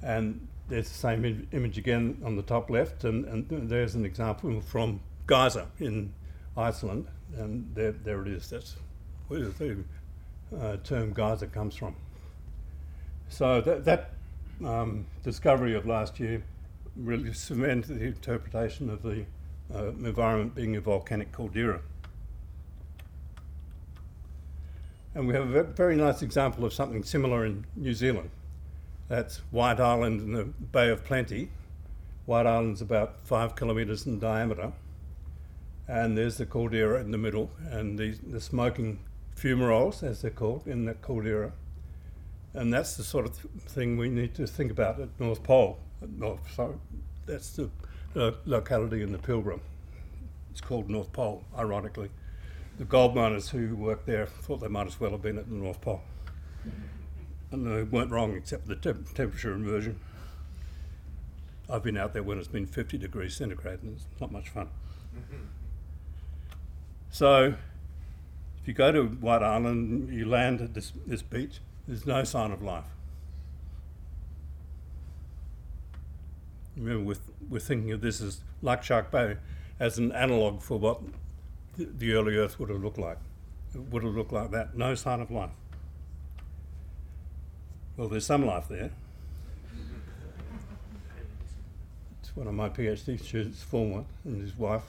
And 0.01 0.47
there's 0.69 0.89
the 0.89 0.95
same 0.95 1.23
Im- 1.23 1.47
image 1.51 1.77
again 1.77 2.19
on 2.25 2.35
the 2.35 2.41
top 2.41 2.71
left, 2.71 3.03
and, 3.03 3.25
and 3.25 3.69
there's 3.69 3.93
an 3.93 4.05
example 4.05 4.59
from 4.59 5.01
geyser 5.27 5.67
in 5.79 6.11
Iceland, 6.57 7.07
and 7.37 7.69
there, 7.75 7.91
there 7.91 8.23
it 8.23 8.27
is. 8.29 8.49
That's 8.49 8.75
where 9.27 9.41
the 9.41 9.83
uh, 10.59 10.77
term 10.77 11.13
geyser 11.13 11.45
comes 11.45 11.75
from. 11.75 11.95
So 13.29 13.61
that, 13.61 13.85
that 13.85 14.14
um, 14.63 15.05
discovery 15.23 15.75
of 15.75 15.85
last 15.85 16.19
year 16.19 16.43
really 16.95 17.33
cemented 17.33 17.99
the 17.99 18.05
interpretation 18.05 18.89
of 18.89 19.01
the 19.01 19.25
uh, 19.73 19.87
environment 19.87 20.55
being 20.55 20.75
a 20.75 20.81
volcanic 20.81 21.31
caldera. 21.31 21.81
And 25.13 25.27
we 25.27 25.33
have 25.33 25.53
a 25.55 25.63
very 25.63 25.95
nice 25.95 26.21
example 26.21 26.65
of 26.65 26.73
something 26.73 27.03
similar 27.03 27.45
in 27.45 27.65
New 27.75 27.93
Zealand. 27.93 28.29
That's 29.07 29.37
White 29.51 29.79
Island 29.79 30.21
in 30.21 30.33
the 30.33 30.43
Bay 30.43 30.89
of 30.89 31.03
Plenty. 31.05 31.49
White 32.25 32.45
Island's 32.45 32.81
about 32.81 33.15
five 33.23 33.55
kilometres 33.55 34.05
in 34.05 34.19
diameter. 34.19 34.73
And 35.87 36.17
there's 36.17 36.37
the 36.37 36.45
caldera 36.45 36.99
in 36.99 37.11
the 37.11 37.17
middle, 37.17 37.51
and 37.69 37.97
the, 37.97 38.17
the 38.27 38.41
smoking 38.41 38.99
fumaroles, 39.37 40.01
as 40.01 40.21
they're 40.21 40.31
called, 40.31 40.67
in 40.67 40.85
the 40.85 40.95
caldera. 40.95 41.51
And 42.55 42.73
that's 42.73 42.95
the 42.95 43.03
sort 43.03 43.25
of 43.25 43.33
th- 43.35 43.63
thing 43.67 43.97
we 43.97 44.09
need 44.09 44.33
to 44.35 44.47
think 44.47 44.71
about 44.71 44.99
at 44.99 45.09
North 45.19 45.43
Pole. 45.43 45.77
North, 46.17 46.39
sorry, 46.53 46.75
that's 47.25 47.51
the 47.51 47.69
uh, 48.15 48.31
locality 48.45 49.01
in 49.01 49.11
the 49.11 49.17
Pilbara. 49.17 49.59
It's 50.51 50.61
called 50.61 50.89
North 50.89 51.11
Pole, 51.11 51.43
ironically 51.57 52.09
the 52.77 52.85
gold 52.85 53.15
miners 53.15 53.49
who 53.49 53.75
worked 53.75 54.05
there 54.05 54.25
thought 54.25 54.59
they 54.59 54.67
might 54.67 54.87
as 54.87 54.99
well 54.99 55.11
have 55.11 55.21
been 55.21 55.37
at 55.37 55.47
the 55.47 55.55
North 55.55 55.79
Pole. 55.81 56.01
And 57.51 57.65
they 57.65 57.83
weren't 57.83 58.11
wrong 58.11 58.35
except 58.35 58.63
for 58.63 58.69
the 58.69 58.75
temp- 58.75 59.13
temperature 59.13 59.53
inversion. 59.53 59.99
I've 61.69 61.83
been 61.83 61.97
out 61.97 62.13
there 62.13 62.23
when 62.23 62.37
it's 62.37 62.47
been 62.47 62.65
50 62.65 62.97
degrees 62.97 63.35
centigrade 63.35 63.81
and 63.81 63.95
it's 63.95 64.05
not 64.19 64.31
much 64.31 64.49
fun. 64.49 64.69
So, 67.11 67.55
if 68.61 68.67
you 68.67 68.73
go 68.73 68.91
to 68.91 69.05
White 69.05 69.41
Island, 69.41 70.13
you 70.13 70.25
land 70.25 70.59
at 70.59 70.73
this, 70.73 70.91
this 71.07 71.21
beach, 71.21 71.61
there's 71.87 72.05
no 72.05 72.23
sign 72.23 72.51
of 72.51 72.61
life. 72.61 72.85
Remember, 76.75 77.03
we're, 77.03 77.15
we're 77.49 77.59
thinking 77.59 77.91
of 77.91 78.01
this 78.01 78.21
as 78.21 78.41
like 78.61 78.83
Shark 78.83 79.11
Bay 79.11 79.37
as 79.79 79.97
an 79.97 80.11
analogue 80.11 80.61
for 80.61 80.77
what 80.77 81.01
the, 81.77 82.13
early 82.13 82.35
Earth 82.35 82.59
would 82.59 82.69
have 82.69 82.83
looked 82.83 82.97
like. 82.97 83.17
It 83.73 83.81
would 83.91 84.03
have 84.03 84.15
looked 84.15 84.31
like 84.31 84.51
that. 84.51 84.75
No 84.77 84.95
sign 84.95 85.21
of 85.21 85.31
life. 85.31 85.51
Well, 87.97 88.07
there's 88.07 88.25
some 88.25 88.45
life 88.45 88.67
there. 88.67 88.91
It's 92.21 92.35
one 92.35 92.47
of 92.47 92.53
my 92.53 92.69
PhD 92.69 93.21
students, 93.21 93.63
former, 93.63 94.03
and 94.23 94.41
his 94.41 94.57
wife, 94.57 94.83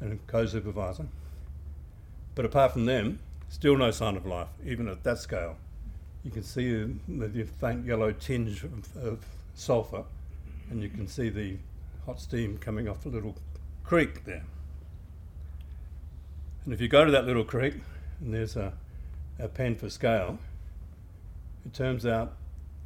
and 0.00 0.12
a 0.12 0.16
co-supervisor. 0.30 1.06
But 2.34 2.44
apart 2.44 2.72
from 2.72 2.86
them, 2.86 3.20
still 3.48 3.76
no 3.76 3.90
sign 3.90 4.16
of 4.16 4.26
life, 4.26 4.48
even 4.64 4.88
at 4.88 5.04
that 5.04 5.18
scale. 5.18 5.56
You 6.24 6.30
can 6.30 6.42
see 6.42 6.96
the, 7.08 7.44
faint 7.60 7.86
yellow 7.86 8.12
tinge 8.12 8.64
of, 8.64 8.96
of 8.96 9.24
sulphur, 9.54 10.04
and 10.70 10.82
you 10.82 10.88
can 10.88 11.06
see 11.06 11.28
the 11.28 11.56
hot 12.04 12.20
steam 12.20 12.58
coming 12.58 12.88
off 12.88 13.06
a 13.06 13.08
little 13.08 13.36
creek 13.84 14.24
there. 14.24 14.44
And 16.64 16.74
if 16.74 16.80
you 16.80 16.88
go 16.88 17.04
to 17.04 17.10
that 17.10 17.24
little 17.24 17.44
creek, 17.44 17.74
and 18.20 18.34
there's 18.34 18.56
a, 18.56 18.72
a 19.38 19.48
pen 19.48 19.74
for 19.76 19.88
scale, 19.88 20.38
it 21.64 21.72
turns 21.72 22.04
out 22.04 22.34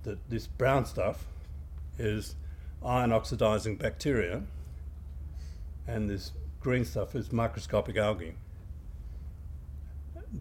that 0.05 0.18
this 0.29 0.47
brown 0.47 0.85
stuff 0.85 1.27
is 1.99 2.35
iron 2.85 3.12
oxidizing 3.12 3.77
bacteria, 3.77 4.42
and 5.87 6.09
this 6.09 6.33
green 6.61 6.85
stuff 6.85 7.14
is 7.14 7.33
microscopic 7.33 7.97
algae. 7.97 8.35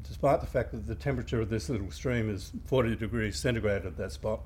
Despite 0.04 0.39
the 0.41 0.47
fact 0.47 0.71
that 0.71 0.88
the 0.88 0.95
temperature 0.95 1.41
of 1.41 1.49
this 1.49 1.69
little 1.69 1.91
stream 1.91 2.30
is 2.30 2.51
40 2.65 2.95
degrees 2.95 3.38
centigrade 3.38 3.86
at 3.86 3.97
that 3.97 4.12
spot, 4.12 4.41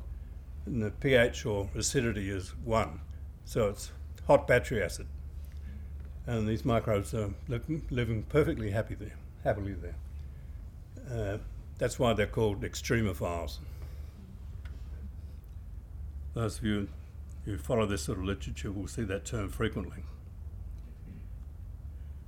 and 0.66 0.82
the 0.82 0.90
pH 0.90 1.46
or 1.46 1.70
acidity 1.76 2.30
is 2.30 2.56
1, 2.64 3.00
so 3.46 3.70
it's 3.70 3.92
hot 4.26 4.48
battery 4.48 4.82
acid 4.82 5.08
and 6.28 6.48
these 6.48 6.66
microbes 6.66 7.14
are 7.14 7.34
li- 7.48 7.82
living 7.90 8.24
perfectly 8.24 8.72
happy 8.72 8.96
there, 8.96 9.16
happily 9.44 9.74
there. 9.74 9.96
Uh, 11.12 11.38
that's 11.78 12.00
why 12.00 12.14
they're 12.14 12.26
called 12.26 12.62
extremophiles. 12.62 13.60
Those 16.34 16.58
of 16.58 16.66
you 16.66 16.90
who 17.46 17.58
follow 17.58 17.86
this 17.86 18.04
sort 18.04 18.18
of 18.18 18.24
literature 18.26 18.72
will 18.72 18.88
see 18.88 19.04
that 19.04 19.26
term 19.26 19.50
frequently. 19.50 20.04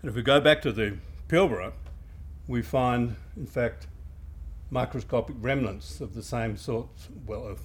And 0.02 0.10
if 0.10 0.16
we 0.16 0.22
go 0.22 0.40
back 0.40 0.62
to 0.62 0.72
the 0.72 0.98
Pilbara, 1.28 1.74
we 2.48 2.62
find, 2.62 3.16
in 3.36 3.46
fact, 3.46 3.88
microscopic 4.70 5.36
remnants 5.40 6.02
of 6.02 6.14
the 6.14 6.24
same 6.24 6.58
sort, 6.58 6.90
well, 7.26 7.46
of 7.46 7.60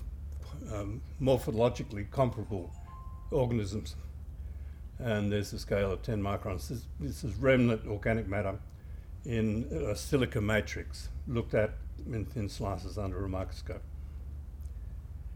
um, 0.72 1.00
morphologically 1.20 2.10
comparable 2.10 2.70
organisms 3.30 3.96
and 4.98 5.32
there's 5.32 5.52
a 5.52 5.58
scale 5.58 5.90
of 5.90 6.02
10 6.02 6.22
microns. 6.22 6.68
This, 6.68 6.86
this 7.00 7.24
is 7.24 7.34
remnant 7.36 7.86
organic 7.86 8.28
matter 8.28 8.58
in 9.24 9.64
a 9.88 9.96
silica 9.96 10.40
matrix 10.40 11.08
looked 11.28 11.54
at 11.54 11.74
in 12.12 12.24
thin 12.24 12.48
slices 12.48 12.98
under 12.98 13.24
a 13.24 13.28
microscope. 13.28 13.82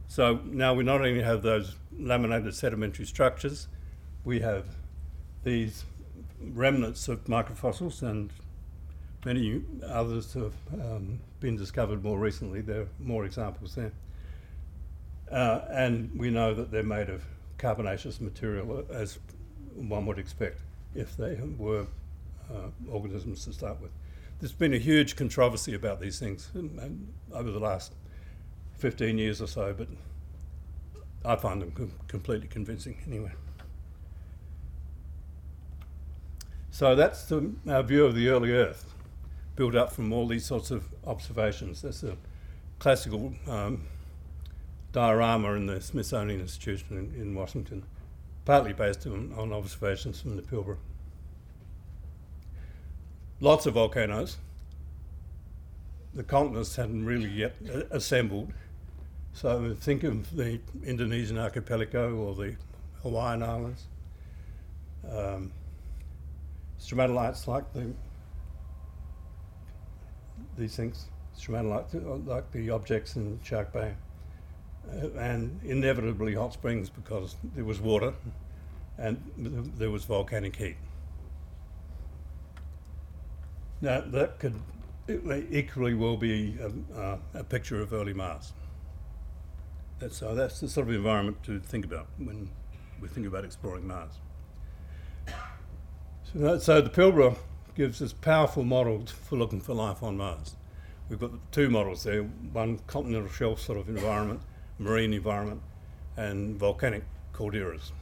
So 0.09 0.40
now 0.44 0.74
we 0.74 0.85
not 0.85 1.00
only 1.00 1.22
have 1.22 1.42
those 1.42 1.76
laminated 1.96 2.54
sedimentary 2.54 3.06
structures, 3.06 3.68
we 4.24 4.40
have 4.40 4.66
these 5.42 5.85
remnants 6.40 7.09
of 7.09 7.24
microfossils 7.24 8.02
and 8.02 8.30
many 9.27 9.61
others 9.85 10.33
have 10.35 10.55
um, 10.75 11.19
been 11.41 11.57
discovered 11.57 12.05
more 12.05 12.17
recently. 12.17 12.61
There 12.61 12.83
are 12.83 12.89
more 13.01 13.25
examples 13.25 13.75
there. 13.75 13.91
Uh, 15.31 15.62
and 15.69 16.17
we 16.17 16.31
know 16.31 16.55
that 16.55 16.71
they're 16.71 16.85
made 16.85 17.11
of 17.11 17.25
carbonaceous 17.59 18.21
material 18.21 18.87
as 18.89 19.19
one 19.75 20.07
would 20.07 20.21
expect 20.21 20.61
if 20.95 21.17
they 21.17 21.41
were 21.59 21.87
uh, 22.49 22.69
organisms 22.89 23.45
to 23.45 23.53
start 23.53 23.81
with. 23.83 23.91
There's 24.39 24.53
been 24.53 24.75
a 24.75 24.79
huge 24.79 25.17
controversy 25.17 25.75
about 25.75 26.01
these 26.01 26.21
things 26.21 26.49
um, 26.55 27.09
over 27.33 27.51
the 27.51 27.59
last 27.59 27.95
15 28.79 29.19
years 29.19 29.43
or 29.43 29.49
so, 29.49 29.75
but 29.77 29.89
I 31.25 31.35
find 31.35 31.61
them 31.61 31.73
com- 31.73 31.93
completely 32.07 32.47
convincing 32.47 32.99
anyway. 33.09 33.33
So 36.71 36.95
that's 36.95 37.25
the, 37.25 37.51
our 37.69 37.83
view 37.83 38.05
of 38.05 38.15
the 38.15 38.29
early 38.29 38.53
Earth, 38.53 38.95
built 39.57 39.75
up 39.75 39.92
from 39.92 40.12
all 40.12 40.27
these 40.27 40.45
sorts 40.45 40.71
of 40.71 40.85
observations. 41.07 41.83
That's 41.83 42.03
a 42.03 42.16
classical 42.79 43.33
um, 43.49 43.87
diorama 44.92 45.53
in 45.55 45.66
the 45.66 45.81
Smithsonian 45.81 46.40
Institution 46.40 47.12
in, 47.16 47.21
in 47.21 47.35
Washington 47.35 47.85
partly 48.47 48.73
based 48.73 49.07
on, 49.07 49.35
on 49.37 49.53
observations 49.53 50.23
from 50.23 50.37
the 50.37 50.42
Pilbara. 50.42 50.79
Lots 53.40 53.66
of 53.66 53.75
volcanoes. 53.75 54.38
The 56.14 56.23
continents 56.23 56.77
hadn't 56.77 57.05
really 57.05 57.29
yet 57.29 57.57
assembled. 57.90 58.53
So 59.35 59.77
think 59.79 60.05
of 60.05 60.35
the 60.35 60.61
Indonesian 60.83 61.37
archipelago 61.37 62.14
or 62.14 62.35
the 62.35 62.57
Hawaiian 63.03 63.42
Islands. 63.42 63.83
Um, 65.11 65.53
stromatolites 66.81 67.47
like 67.47 67.71
the 67.75 67.92
these 70.57 70.77
things, 70.77 71.07
stromatolites 71.38 72.27
like 72.27 72.51
the 72.53 72.71
objects 72.71 73.16
in 73.16 73.38
the 73.38 73.45
Shark 73.45 73.73
Bay. 73.73 73.95
Uh, 74.88 75.09
and 75.19 75.61
inevitably 75.64 76.35
hot 76.35 76.53
springs 76.53 76.88
because 76.88 77.35
there 77.57 77.64
was 77.64 77.81
water 77.81 78.14
and 78.99 79.21
there 79.77 79.90
was 79.90 80.05
volcanic 80.05 80.55
heat. 80.55 80.77
Now, 83.81 84.01
that 84.01 84.38
could 84.38 84.55
equally 85.51 85.95
well 85.95 86.16
be 86.16 86.57
a, 86.61 86.99
uh, 86.99 87.19
a 87.35 87.45
picture 87.45 87.81
of 87.81 87.92
early 87.92 88.14
Mars. 88.14 88.53
That's, 89.99 90.23
uh, 90.23 90.35
that's 90.35 90.61
the 90.61 90.69
sort 90.69 90.88
of 90.88 90.95
environment 90.95 91.42
to 91.45 91.59
think 91.59 91.85
about 91.85 92.07
when 92.16 92.49
we 93.01 93.09
think 93.09 93.27
about 93.27 93.45
exploring 93.45 93.87
Mars. 93.87 94.12
So, 96.33 96.59
so 96.59 96.81
the 96.81 96.90
Pilbara 96.90 97.37
gives 97.77 98.01
us 98.01 98.12
powerful 98.15 98.65
models 98.65 99.11
for 99.11 99.37
looking 99.37 99.61
for 99.61 99.75
life 99.75 100.03
on 100.03 100.17
Mars. 100.17 100.57
We've 101.09 101.21
got 101.21 101.31
two 101.53 101.69
models 101.69 102.05
there, 102.05 102.23
one 102.23 102.81
continental 102.87 103.31
shelf 103.31 103.61
sort 103.61 103.79
of 103.79 103.89
environment, 103.89 104.41
marine 104.79 105.12
environment, 105.12 105.61
and 106.17 106.59
volcanic 106.59 107.05
calderas. 107.35 107.93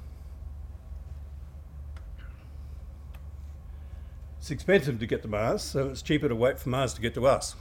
It's 4.38 4.50
expensive 4.50 5.00
to 5.00 5.06
get 5.06 5.22
to 5.22 5.28
Mars, 5.28 5.62
so 5.62 5.88
it's 5.88 6.02
cheaper 6.02 6.28
to 6.28 6.36
wait 6.36 6.58
for 6.58 6.68
Mars 6.68 6.94
to 6.94 7.00
get 7.00 7.14
to 7.14 7.26
us. 7.26 7.56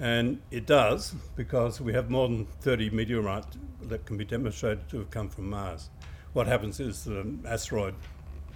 And 0.00 0.40
it 0.50 0.64
does 0.64 1.14
because 1.36 1.80
we 1.80 1.92
have 1.92 2.08
more 2.08 2.26
than 2.26 2.46
30 2.46 2.90
meteorites 2.90 3.58
that 3.82 4.06
can 4.06 4.16
be 4.16 4.24
demonstrated 4.24 4.88
to 4.88 4.98
have 4.98 5.10
come 5.10 5.28
from 5.28 5.50
Mars. 5.50 5.90
What 6.32 6.46
happens 6.46 6.80
is 6.80 7.04
the 7.04 7.36
asteroid 7.46 7.94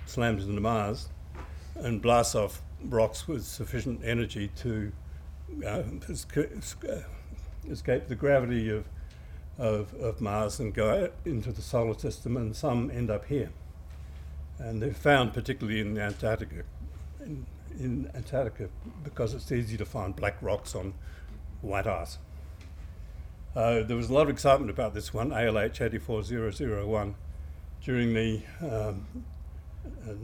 slams 0.06 0.46
into 0.46 0.60
Mars 0.60 1.08
and 1.74 2.00
blasts 2.00 2.34
off 2.34 2.62
rocks 2.84 3.26
with 3.26 3.44
sufficient 3.44 4.00
energy 4.04 4.50
to 4.56 4.92
uh, 5.66 5.82
escape 7.68 8.08
the 8.08 8.14
gravity 8.14 8.70
of, 8.70 8.86
of, 9.58 9.94
of 9.94 10.20
Mars 10.20 10.60
and 10.60 10.74
go 10.74 11.10
into 11.24 11.52
the 11.52 11.62
solar 11.62 11.98
system, 11.98 12.36
and 12.36 12.54
some 12.54 12.90
end 12.90 13.10
up 13.10 13.26
here. 13.26 13.50
And 14.58 14.80
they're 14.80 14.92
found 14.92 15.34
particularly 15.34 15.80
in 15.80 15.98
Antarctica, 15.98 16.62
in, 17.20 17.46
in 17.78 18.10
Antarctica 18.14 18.68
because 19.02 19.34
it's 19.34 19.50
easy 19.50 19.76
to 19.76 19.84
find 19.84 20.14
black 20.14 20.36
rocks 20.40 20.74
on 20.74 20.94
white 21.60 21.86
ice. 21.86 22.18
Uh, 23.56 23.82
there 23.82 23.96
was 23.96 24.10
a 24.10 24.12
lot 24.12 24.22
of 24.22 24.30
excitement 24.30 24.70
about 24.70 24.94
this 24.94 25.14
one, 25.14 25.30
ALH 25.30 25.80
84001, 25.80 27.14
during 27.82 28.12
the 28.12 28.42
um, 28.60 29.06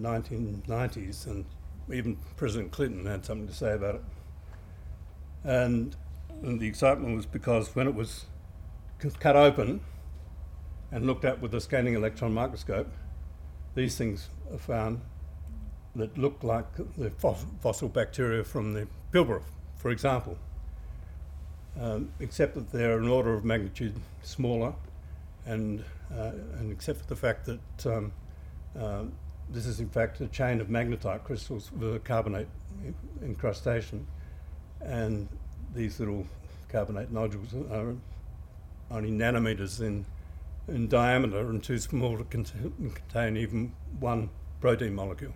1990s, 0.01 1.27
and 1.27 1.45
even 1.93 2.17
President 2.37 2.71
Clinton 2.73 3.07
had 3.07 3.25
something 3.25 3.49
to 3.49 3.55
say 3.55 3.73
about 3.73 3.97
it. 3.97 4.03
And, 5.45 5.97
and 6.43 6.61
the 6.61 6.67
excitement 6.67 7.17
was 7.17 7.27
because 7.27 7.75
when 7.75 7.87
it 7.87 7.95
was 7.95 8.27
cut 9.19 9.37
open 9.37 9.81
and 10.93 11.07
looked 11.07 11.25
at 11.25 11.41
with 11.41 11.55
a 11.55 11.61
scanning 11.61 11.95
electron 11.95 12.33
microscope, 12.33 12.93
these 13.75 13.97
things 13.97 14.29
are 14.53 14.59
found 14.59 15.01
that 15.97 16.17
look 16.19 16.43
like 16.43 16.67
the 16.97 17.11
fossil 17.11 17.89
bacteria 17.89 18.45
from 18.45 18.75
the 18.75 18.87
Pilbara, 19.13 19.43
for 19.77 19.91
example 19.91 20.37
um, 21.79 22.13
except 22.21 22.55
that 22.55 22.73
they're 22.73 22.99
an 22.99 23.09
order 23.09 23.35
of 23.35 23.45
magnitude 23.45 23.95
smaller, 24.23 24.75
and, 25.47 25.85
uh, 26.13 26.33
and 26.59 26.73
except 26.73 27.01
for 27.01 27.07
the 27.07 27.17
fact 27.17 27.47
that 27.47 27.87
um, 27.87 28.13
uh, 28.79 29.05
this 29.51 29.67
is 29.67 29.81
in 29.81 29.89
fact 29.89 30.21
a 30.21 30.29
chain 30.29 30.61
of 30.61 30.69
magnetite 30.69 31.25
crystals 31.25 31.71
with 31.73 31.97
a 31.97 31.99
carbonate 31.99 32.49
incrustation, 33.23 34.07
and 34.81 35.29
these 35.75 35.99
little 36.01 36.27
carbonate 36.69 37.11
nodules 37.11 37.55
are 37.71 37.95
only 38.91 39.11
nanometers 39.11 39.81
in, 39.81 40.05
in 40.69 40.89
diameter 40.89 41.39
and 41.39 41.63
too 41.63 41.79
small 41.79 42.17
to 42.17 42.25
contain, 42.25 42.73
contain 42.95 43.37
even 43.37 43.73
one 43.99 44.31
protein 44.61 44.95
molecule. 44.95 45.33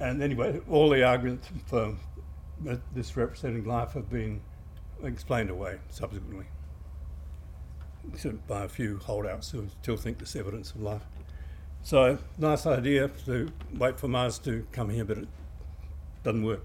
And 0.00 0.22
anyway, 0.22 0.60
all 0.68 0.90
the 0.90 1.04
arguments 1.04 1.48
for 1.66 1.94
this 2.94 3.16
representing 3.16 3.64
life 3.64 3.92
have 3.92 4.10
been 4.10 4.40
explained 5.02 5.50
away 5.50 5.78
subsequently 5.90 6.46
by 8.48 8.64
a 8.64 8.68
few 8.68 8.98
holdouts 8.98 9.50
who 9.50 9.68
still 9.80 9.96
think 9.96 10.18
this 10.18 10.34
evidence 10.34 10.72
of 10.72 10.82
life. 10.82 11.02
So, 11.84 12.18
nice 12.38 12.64
idea 12.64 13.08
to 13.26 13.50
wait 13.76 13.98
for 13.98 14.06
Mars 14.06 14.38
to 14.40 14.64
come 14.70 14.90
here, 14.90 15.04
but 15.04 15.18
it 15.18 15.28
doesn't 16.22 16.44
work. 16.44 16.64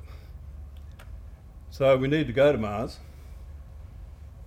So, 1.72 1.98
we 1.98 2.08
need 2.08 2.28
to 2.28 2.34
go 2.34 2.52
to 2.52 2.58
Mars. 2.58 3.00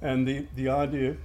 And 0.00 0.26
the, 0.26 0.46
the 0.54 0.68
idea 0.68 1.16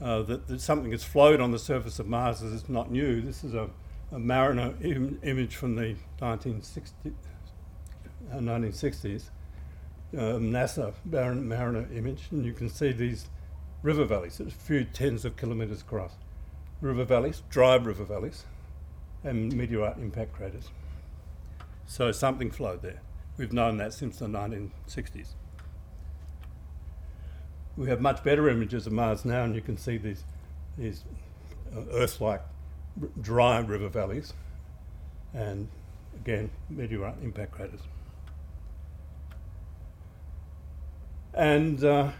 uh, 0.00 0.22
that, 0.22 0.48
that 0.48 0.60
something 0.60 0.90
has 0.92 1.04
flowed 1.04 1.40
on 1.40 1.52
the 1.52 1.58
surface 1.58 1.98
of 1.98 2.08
Mars 2.08 2.40
is 2.40 2.68
not 2.68 2.90
new. 2.90 3.20
This 3.20 3.44
is 3.44 3.54
a, 3.54 3.68
a 4.10 4.18
Mariner 4.18 4.74
Im- 4.82 5.20
image 5.22 5.56
from 5.56 5.76
the 5.76 5.94
1960, 6.18 7.12
uh, 8.32 8.36
1960s 8.36 9.24
um, 10.16 10.52
NASA 10.52 10.94
Mariner 11.04 11.86
image, 11.94 12.28
and 12.30 12.44
you 12.44 12.52
can 12.52 12.68
see 12.68 12.92
these 12.92 13.26
river 13.82 14.04
valleys, 14.04 14.40
a 14.40 14.46
few 14.50 14.84
tens 14.84 15.24
of 15.24 15.36
kilometres 15.36 15.82
across. 15.82 16.12
River 16.80 17.04
valleys, 17.04 17.42
dry 17.50 17.76
river 17.76 18.04
valleys, 18.04 18.44
and 19.24 19.52
meteorite 19.52 19.98
impact 19.98 20.32
craters. 20.34 20.70
So 21.86 22.12
something 22.12 22.50
flowed 22.50 22.82
there. 22.82 23.00
We've 23.36 23.52
known 23.52 23.78
that 23.78 23.92
since 23.92 24.18
the 24.18 24.26
1960s. 24.26 25.28
We 27.76 27.88
have 27.88 28.00
much 28.00 28.22
better 28.22 28.48
images 28.48 28.86
of 28.86 28.92
Mars 28.92 29.24
now, 29.24 29.42
and 29.42 29.54
you 29.54 29.60
can 29.60 29.76
see 29.76 29.96
these, 29.96 30.22
these 30.78 31.04
uh, 31.74 31.80
Earth-like 31.92 32.42
dry 33.20 33.58
river 33.58 33.88
valleys, 33.88 34.32
and 35.32 35.68
again, 36.14 36.50
meteorite 36.70 37.16
impact 37.22 37.50
craters. 37.50 37.80
And 41.32 41.82
uh, 41.82 42.12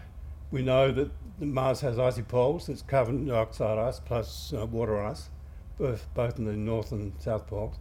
we 0.51 0.61
know 0.61 0.91
that 0.91 1.09
Mars 1.39 1.79
has 1.81 1.97
icy 1.97 2.21
poles. 2.21 2.67
It's 2.67 2.81
carbon 2.81 3.25
dioxide 3.25 3.77
ice 3.77 3.99
plus 3.99 4.53
uh, 4.53 4.65
water 4.65 5.01
ice, 5.01 5.29
both, 5.77 6.07
both 6.13 6.37
in 6.37 6.45
the 6.45 6.53
north 6.53 6.91
and 6.91 7.13
south 7.19 7.47
poles. 7.47 7.75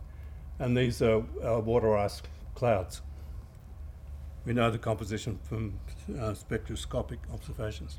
And 0.59 0.77
these 0.77 1.03
are 1.03 1.21
water 1.61 1.97
ice 1.97 2.23
clouds. 2.55 3.03
We 4.45 4.53
know 4.53 4.71
the 4.71 4.79
composition 4.79 5.39
from 5.43 5.81
uh, 6.21 6.35
spectroscopic 6.35 7.19
observations. 7.33 7.99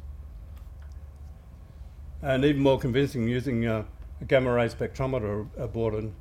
And 2.21 2.45
even 2.45 2.61
more 2.61 2.79
convincing, 2.79 3.27
using 3.27 3.65
uh, 3.65 3.83
a 4.21 4.25
gamma 4.25 4.51
ray 4.51 4.69
spectrometer 4.69 5.47
aboard 5.57 5.95
an 5.95 6.15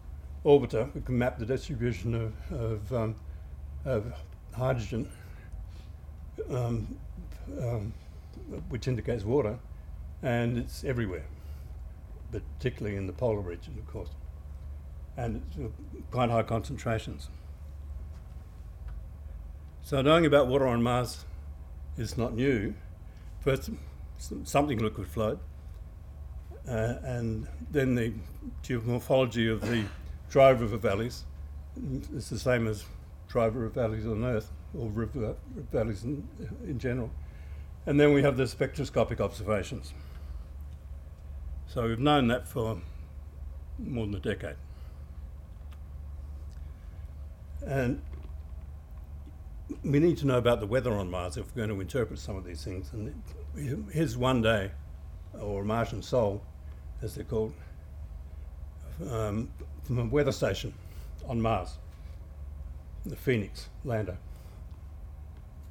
orbiter, 0.44 0.92
we 0.94 1.00
can 1.00 1.18
map 1.18 1.38
the 1.38 1.46
distribution 1.46 2.14
of, 2.14 2.52
of, 2.52 2.92
um, 2.92 3.14
of 3.84 4.12
hydrogen 4.54 5.08
um, 6.50 6.86
um, 7.60 7.92
which 8.68 8.88
indicates 8.88 9.24
water, 9.24 9.58
and 10.22 10.58
it's 10.58 10.84
everywhere, 10.84 11.24
particularly 12.40 12.96
in 12.96 13.06
the 13.06 13.12
polar 13.12 13.40
region, 13.40 13.76
of 13.78 13.86
course, 13.86 14.10
and 15.16 15.42
uh, 15.58 15.68
quite 16.10 16.30
high 16.30 16.42
concentrations. 16.42 17.28
So 19.82 20.00
knowing 20.00 20.26
about 20.26 20.46
water 20.48 20.66
on 20.66 20.82
Mars 20.82 21.24
is 21.98 22.16
not 22.16 22.34
new. 22.34 22.74
First, 23.40 23.70
something 24.44 24.78
liquid 24.78 25.06
flowed, 25.06 25.38
uh, 26.66 26.94
and 27.02 27.46
then 27.70 27.94
the 27.94 28.12
geomorphology 28.62 29.52
of 29.52 29.60
the 29.60 29.84
dry 30.30 30.50
river 30.50 30.78
valleys 30.78 31.24
is 32.14 32.30
the 32.30 32.38
same 32.38 32.66
as 32.66 32.84
dry 33.28 33.44
river 33.44 33.68
valleys 33.68 34.06
on 34.06 34.24
Earth 34.24 34.50
or 34.78 34.88
river 34.88 35.34
valleys 35.70 36.04
in, 36.04 36.26
in 36.64 36.78
general. 36.78 37.10
And 37.86 38.00
then 38.00 38.14
we 38.14 38.22
have 38.22 38.36
the 38.36 38.46
spectroscopic 38.46 39.20
observations. 39.20 39.92
So 41.66 41.88
we've 41.88 41.98
known 41.98 42.28
that 42.28 42.46
for 42.46 42.80
more 43.78 44.06
than 44.06 44.14
a 44.14 44.20
decade. 44.20 44.56
And 47.66 48.00
we 49.82 49.98
need 49.98 50.18
to 50.18 50.26
know 50.26 50.38
about 50.38 50.60
the 50.60 50.66
weather 50.66 50.92
on 50.92 51.10
Mars 51.10 51.36
if 51.36 51.46
we're 51.46 51.66
going 51.66 51.76
to 51.76 51.80
interpret 51.80 52.18
some 52.18 52.36
of 52.36 52.44
these 52.44 52.62
things. 52.62 52.90
And 52.92 53.14
here's 53.92 54.16
one 54.16 54.42
day, 54.42 54.70
or 55.40 55.64
Martian 55.64 56.02
Sol, 56.02 56.42
as 57.02 57.14
they're 57.14 57.24
called, 57.24 57.54
um, 59.10 59.50
from 59.82 59.98
a 59.98 60.04
weather 60.04 60.32
station 60.32 60.72
on 61.26 61.40
Mars, 61.40 61.78
the 63.06 63.16
Phoenix 63.16 63.68
lander. 63.84 64.16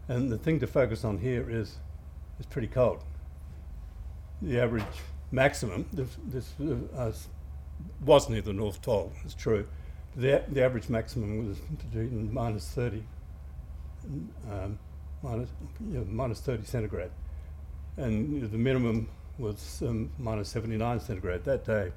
And 0.08 0.32
the 0.32 0.38
thing 0.38 0.60
to 0.60 0.68
focus 0.68 1.06
on 1.06 1.18
here 1.18 1.50
is 1.50 1.78
it's 2.40 2.48
pretty 2.48 2.68
cold. 2.68 3.04
The 4.42 4.60
average 4.60 4.84
maximum, 5.34 5.86
this, 5.92 6.16
this 6.28 6.54
uh, 6.96 7.12
was 8.06 8.30
near 8.30 8.42
the 8.42 8.54
North 8.54 8.82
Pole, 8.82 9.12
it's 9.26 9.34
true. 9.34 9.68
The, 10.16 10.44
the 10.48 10.64
average 10.64 10.90
maximum 10.90 11.48
was 11.48 11.58
between 11.58 12.32
minus 12.32 12.70
30, 12.70 13.04
um, 14.52 14.78
minus, 15.24 15.50
minus 16.08 16.40
30 16.40 16.66
centigrade. 16.66 17.10
And 17.98 18.50
the 18.50 18.58
minimum 18.58 19.10
was 19.40 19.82
um, 19.82 20.12
minus 20.20 20.50
79 20.50 21.00
centigrade 21.00 21.44
that 21.46 21.66
day. 21.66 21.92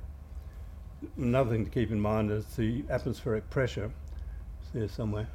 Another 1.18 1.50
thing 1.50 1.64
to 1.66 1.70
keep 1.70 1.90
in 1.90 2.00
mind 2.00 2.30
is 2.30 2.46
the 2.56 2.84
atmospheric 2.88 3.48
pressure. 3.50 3.90
It's 4.62 4.70
there 4.70 4.88
somewhere. 4.88 5.28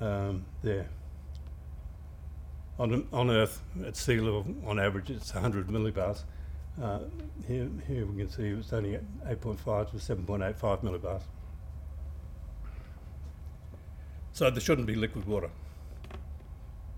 Um, 0.00 0.44
there. 0.62 0.88
On, 2.78 3.06
on 3.12 3.28
Earth, 3.28 3.60
at 3.84 3.96
sea 3.96 4.20
level, 4.20 4.46
on 4.64 4.78
average, 4.78 5.10
it's 5.10 5.34
100 5.34 5.66
millibars. 5.66 6.22
Uh, 6.80 7.00
here, 7.48 7.68
here 7.88 8.06
we 8.06 8.18
can 8.18 8.30
see 8.30 8.50
it's 8.50 8.72
only 8.72 8.98
8.5 9.26 9.90
to 9.90 9.96
7.85 9.96 10.84
millibars. 10.84 11.22
So 14.32 14.48
there 14.48 14.60
shouldn't 14.60 14.86
be 14.86 14.94
liquid 14.94 15.26
water. 15.26 15.50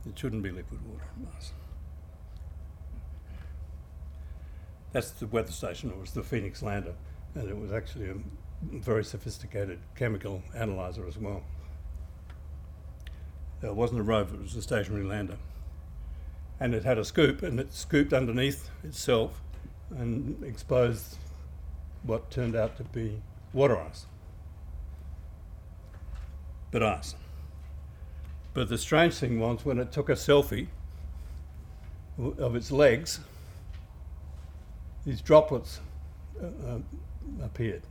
It 0.06 0.18
shouldn't 0.18 0.42
be 0.42 0.50
liquid 0.50 0.80
water 0.86 1.04
on 1.16 1.24
Mars. 1.24 1.52
That's 4.92 5.12
the 5.12 5.28
weather 5.28 5.52
station. 5.52 5.90
It 5.90 5.98
was 5.98 6.10
the 6.10 6.22
Phoenix 6.22 6.62
lander, 6.62 6.94
and 7.34 7.48
it 7.48 7.56
was 7.56 7.72
actually 7.72 8.10
a 8.10 8.16
very 8.62 9.04
sophisticated 9.04 9.78
chemical 9.96 10.42
analyzer 10.54 11.06
as 11.06 11.16
well. 11.16 11.42
It 13.62 13.74
wasn't 13.74 14.00
a 14.00 14.02
rover; 14.02 14.34
it 14.34 14.42
was 14.42 14.56
a 14.56 14.62
stationary 14.62 15.04
lander 15.04 15.36
and 16.60 16.74
it 16.74 16.84
had 16.84 16.98
a 16.98 17.04
scoop, 17.04 17.42
and 17.42 17.58
it 17.58 17.72
scooped 17.72 18.12
underneath 18.12 18.68
itself 18.84 19.40
and 19.96 20.42
exposed 20.44 21.16
what 22.02 22.30
turned 22.30 22.54
out 22.54 22.76
to 22.76 22.84
be 22.84 23.20
water 23.52 23.78
ice. 23.78 24.06
But 26.70 26.82
ice. 26.82 27.14
But 28.52 28.68
the 28.68 28.78
strange 28.78 29.14
thing 29.14 29.40
was 29.40 29.64
when 29.64 29.78
it 29.78 29.90
took 29.90 30.08
a 30.08 30.14
selfie 30.14 30.68
of 32.18 32.54
its 32.54 32.70
legs, 32.70 33.20
these 35.04 35.20
droplets 35.20 35.80
uh, 36.40 36.46
uh, 36.46 36.78
appeared. 37.42 37.82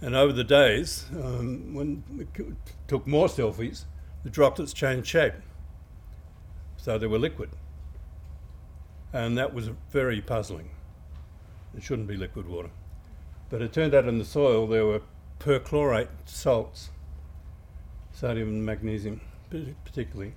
And 0.00 0.14
over 0.14 0.32
the 0.32 0.44
days, 0.44 1.06
um, 1.12 1.74
when 1.74 2.26
c- 2.36 2.44
took 2.88 3.06
more 3.06 3.28
selfies, 3.28 3.84
the 4.24 4.30
droplets 4.30 4.72
changed 4.72 5.06
shape. 5.06 5.34
So 6.86 6.98
they 6.98 7.08
were 7.08 7.18
liquid. 7.18 7.50
And 9.12 9.36
that 9.36 9.52
was 9.52 9.70
very 9.90 10.20
puzzling. 10.20 10.70
It 11.76 11.82
shouldn't 11.82 12.06
be 12.06 12.16
liquid 12.16 12.46
water. 12.46 12.70
But 13.50 13.60
it 13.60 13.72
turned 13.72 13.92
out 13.92 14.06
in 14.06 14.18
the 14.18 14.24
soil 14.24 14.68
there 14.68 14.86
were 14.86 15.02
perchlorate 15.40 16.10
salts, 16.26 16.90
sodium 18.12 18.50
and 18.50 18.64
magnesium 18.64 19.20
particularly. 19.84 20.34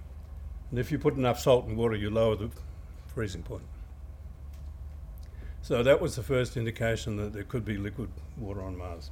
And 0.71 0.79
if 0.79 0.91
you 0.91 0.97
put 0.97 1.13
enough 1.13 1.39
salt 1.39 1.67
in 1.67 1.77
water, 1.77 1.95
you 1.95 2.09
lower 2.09 2.35
the 2.35 2.49
freezing 3.13 3.43
point. 3.43 3.67
So 5.61 5.83
that 5.83 6.01
was 6.01 6.15
the 6.15 6.23
first 6.23 6.57
indication 6.57 7.15
that 7.17 7.31
there 7.31 7.43
could 7.43 7.63
be 7.63 7.77
liquid 7.77 8.09
water 8.37 8.63
on 8.63 8.75
Mars. 8.75 9.11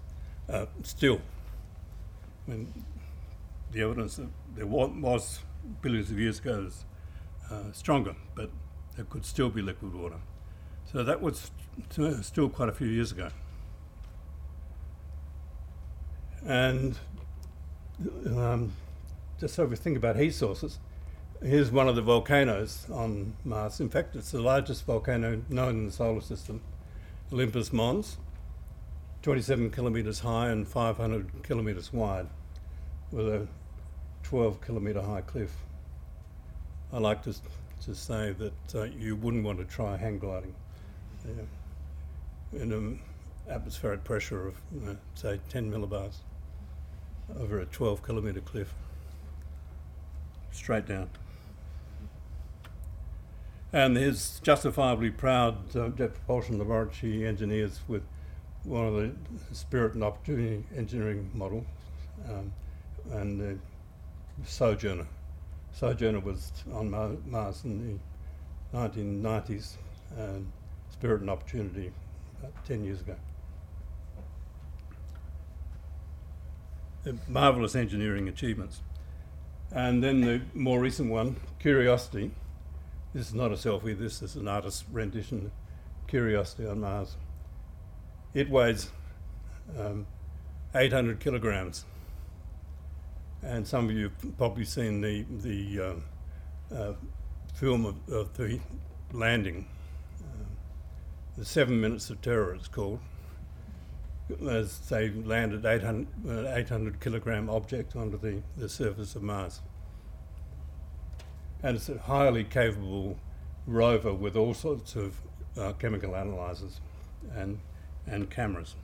Uh, 0.49 0.65
still, 0.81 1.21
I 2.47 2.51
mean, 2.51 2.73
the 3.71 3.83
evidence 3.83 4.15
that 4.15 4.29
there 4.55 4.65
was 4.65 5.41
billions 5.83 6.09
of 6.09 6.17
years 6.17 6.39
ago 6.39 6.65
is 6.67 6.83
uh, 7.51 7.71
stronger, 7.71 8.15
but 8.35 8.49
there 8.95 9.05
could 9.05 9.25
still 9.25 9.49
be 9.49 9.61
liquid 9.61 9.93
water. 9.93 10.19
So 10.91 11.03
that 11.03 11.21
was 11.21 11.51
t- 11.89 12.23
still 12.23 12.49
quite 12.49 12.69
a 12.69 12.73
few 12.73 12.87
years 12.87 13.11
ago. 13.11 13.29
And 16.45 16.97
um, 18.25 18.71
just 19.39 19.55
so 19.55 19.65
we 19.65 19.75
think 19.75 19.97
about 19.97 20.15
heat 20.15 20.33
sources, 20.33 20.79
here's 21.43 21.71
one 21.71 21.87
of 21.87 21.95
the 21.95 22.01
volcanoes 22.01 22.87
on 22.91 23.33
Mars. 23.43 23.79
In 23.79 23.89
fact, 23.89 24.15
it's 24.15 24.31
the 24.31 24.41
largest 24.41 24.85
volcano 24.85 25.41
known 25.49 25.69
in 25.69 25.85
the 25.87 25.91
solar 25.91 26.21
system, 26.21 26.61
Olympus 27.31 27.73
Mons, 27.73 28.17
27 29.23 29.71
kilometres 29.71 30.19
high 30.19 30.49
and 30.49 30.67
500 30.67 31.43
kilometres 31.43 31.91
wide, 31.91 32.27
with 33.11 33.27
a 33.27 33.47
12 34.23 34.65
kilometre 34.65 35.01
high 35.01 35.21
cliff. 35.21 35.51
I 36.91 36.99
like 36.99 37.23
to, 37.23 37.33
to 37.83 37.95
say 37.95 38.33
that 38.33 38.75
uh, 38.75 38.83
you 38.83 39.15
wouldn't 39.15 39.43
want 39.43 39.59
to 39.59 39.65
try 39.65 39.97
hang 39.97 40.19
gliding 40.19 40.55
yeah, 41.25 42.61
in 42.61 42.71
an 42.71 42.99
atmospheric 43.49 44.03
pressure 44.03 44.47
of, 44.47 44.55
say, 45.15 45.39
10 45.49 45.71
millibars 45.71 46.15
over 47.39 47.59
a 47.59 47.65
12 47.65 48.05
kilometre 48.05 48.41
cliff, 48.41 48.73
straight 50.51 50.85
down. 50.85 51.09
And 53.73 53.97
his 53.97 54.39
justifiably 54.43 55.11
proud 55.11 55.75
uh, 55.75 55.89
Jet 55.89 56.13
Propulsion 56.13 56.57
Laboratory 56.57 57.27
engineers 57.27 57.81
with 57.87 58.03
one 58.63 58.85
of 58.85 58.93
the 58.95 59.11
Spirit 59.53 59.93
and 59.93 60.03
Opportunity 60.03 60.63
engineering 60.75 61.29
model 61.33 61.65
um, 62.29 62.53
and 63.11 63.39
the 63.39 63.57
Sojourner. 64.45 65.07
Sojourner 65.77 66.19
was 66.19 66.51
on 66.73 66.89
Mars 66.89 67.63
in 67.63 67.99
the 68.73 68.77
1990s 68.77 69.73
and 70.17 70.51
Spirit 70.89 71.21
and 71.21 71.29
Opportunity 71.29 71.91
about 72.39 72.65
10 72.65 72.83
years 72.83 73.01
ago. 73.01 73.15
Marvelous 77.27 77.75
engineering 77.75 78.27
achievements. 78.27 78.81
And 79.71 80.03
then 80.03 80.21
the 80.21 80.41
more 80.55 80.79
recent 80.79 81.11
one, 81.11 81.35
Curiosity. 81.59 82.31
This 83.13 83.27
is 83.27 83.35
not 83.35 83.51
a 83.51 83.55
selfie, 83.55 83.97
this 83.97 84.23
is 84.23 84.35
an 84.35 84.47
artist's 84.47 84.83
rendition 84.91 85.51
Curiosity 86.07 86.65
on 86.65 86.79
Mars. 86.79 87.17
It 88.33 88.49
weighs 88.49 88.89
um, 89.77 90.07
800 90.73 91.19
kilograms. 91.19 91.85
And 93.43 93.67
some 93.67 93.89
of 93.89 93.95
you 93.95 94.09
have 94.21 94.37
probably 94.37 94.65
seen 94.65 95.01
the, 95.01 95.25
the 95.41 95.99
uh, 96.71 96.75
uh, 96.75 96.93
film 97.53 97.85
of, 97.85 97.95
of 98.09 98.35
the 98.35 98.59
landing. 99.13 99.67
Uh, 100.19 100.45
the 101.37 101.45
Seven 101.45 101.79
Minutes 101.79 102.09
of 102.09 102.21
Terror, 102.21 102.53
it's 102.55 102.67
called 102.67 102.99
as 104.49 104.79
they 104.89 105.09
landed 105.09 105.65
800, 105.65 106.07
uh, 106.27 106.55
800 106.55 106.99
kilogram 106.99 107.49
object 107.49 107.95
onto 107.95 108.17
the, 108.19 108.41
the 108.57 108.67
surface 108.67 109.15
of 109.15 109.23
Mars. 109.23 109.61
And 111.63 111.75
it's 111.77 111.89
a 111.89 111.97
highly 111.97 112.43
capable 112.43 113.17
rover 113.65 114.13
with 114.13 114.35
all 114.35 114.53
sorts 114.53 114.95
of 114.95 115.19
uh, 115.57 115.73
chemical 115.73 116.15
analyzers 116.15 116.81
and, 117.35 117.59
and 118.05 118.29
cameras. 118.29 118.75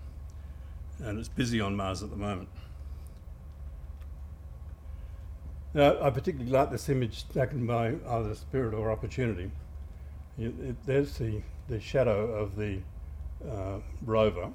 And 1.00 1.20
it's 1.20 1.30
busy 1.30 1.60
on 1.60 1.76
Mars 1.76 2.02
at 2.04 2.10
the 2.10 2.16
moment. 2.16 2.50
Now, 5.74 6.02
I 6.02 6.10
particularly 6.12 6.52
like 6.52 6.70
this 6.70 6.88
image 6.90 7.28
taken 7.30 7.66
by 7.66 7.96
either 8.08 8.36
Spirit 8.36 8.74
or 8.74 8.92
Opportunity. 8.92 9.50
You, 10.38 10.54
it, 10.62 10.86
there's 10.86 11.18
the, 11.18 11.42
the 11.68 11.80
shadow 11.80 12.32
of 12.32 12.56
the 12.56 12.80
uh, 13.50 13.80
rover 14.06 14.50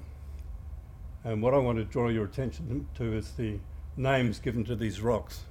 and 1.23 1.41
what 1.41 1.53
I 1.53 1.57
want 1.57 1.77
to 1.77 1.83
draw 1.83 2.07
your 2.07 2.25
attention 2.25 2.87
to 2.95 3.13
is 3.13 3.31
the 3.31 3.59
names 3.97 4.39
given 4.39 4.63
to 4.65 4.75
these 4.75 5.01
rocks. 5.01 5.43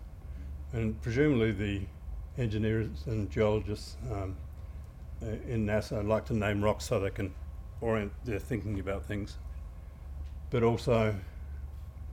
And 0.72 1.00
presumably 1.02 1.52
the 1.52 1.83
engineers 2.38 3.04
and 3.07 3.31
geologists 3.31 3.96
um, 4.11 4.37
uh, 5.22 5.26
in 5.46 5.66
NASA 5.66 6.07
like 6.07 6.24
to 6.26 6.35
name 6.35 6.62
rocks 6.62 6.87
so 6.87 7.00
they 7.00 7.11
can 7.11 7.35
orient 7.81 8.12
their 8.24 8.38
thinking 8.38 8.81
about 8.81 9.04
things. 9.04 9.37
But 10.50 10.62
also, 10.62 11.14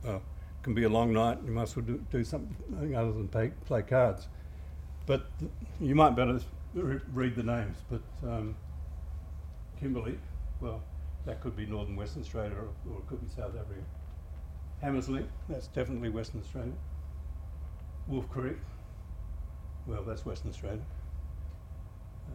uh, 0.06 0.20
can 0.66 0.74
be 0.74 0.84
a 0.84 0.90
long 0.90 1.14
night, 1.14 1.38
you 1.46 1.52
might 1.52 1.62
as 1.62 1.76
well 1.76 1.86
do, 1.86 2.04
do 2.10 2.24
something 2.24 2.96
other 2.96 3.12
than 3.12 3.28
pay, 3.28 3.52
play 3.66 3.84
cards. 3.84 4.28
But 5.06 5.28
th- 5.38 5.52
you 5.80 5.94
might 5.94 6.16
better 6.16 6.40
re- 6.74 7.00
read 7.14 7.36
the 7.36 7.44
names. 7.44 7.78
But 7.88 8.02
um, 8.28 8.56
Kimberley, 9.80 10.18
well, 10.60 10.82
that 11.28 11.40
could 11.40 11.56
be 11.56 11.68
northern 11.68 11.96
Western 11.96 12.24
Australia 12.24 12.56
or, 12.56 12.92
or 12.92 12.98
it 12.98 13.08
could 13.08 13.22
be 13.22 13.28
South 13.28 13.52
Africa. 13.56 13.84
Hamersley, 14.82 15.28
that's 15.48 15.68
definitely 15.68 16.10
Western 16.10 16.42
Australia. 16.42 16.74
Wolf 18.08 18.28
Creek, 18.32 18.58
well, 19.86 20.02
that's 20.02 20.26
Western 20.26 20.50
Australia. 20.50 20.82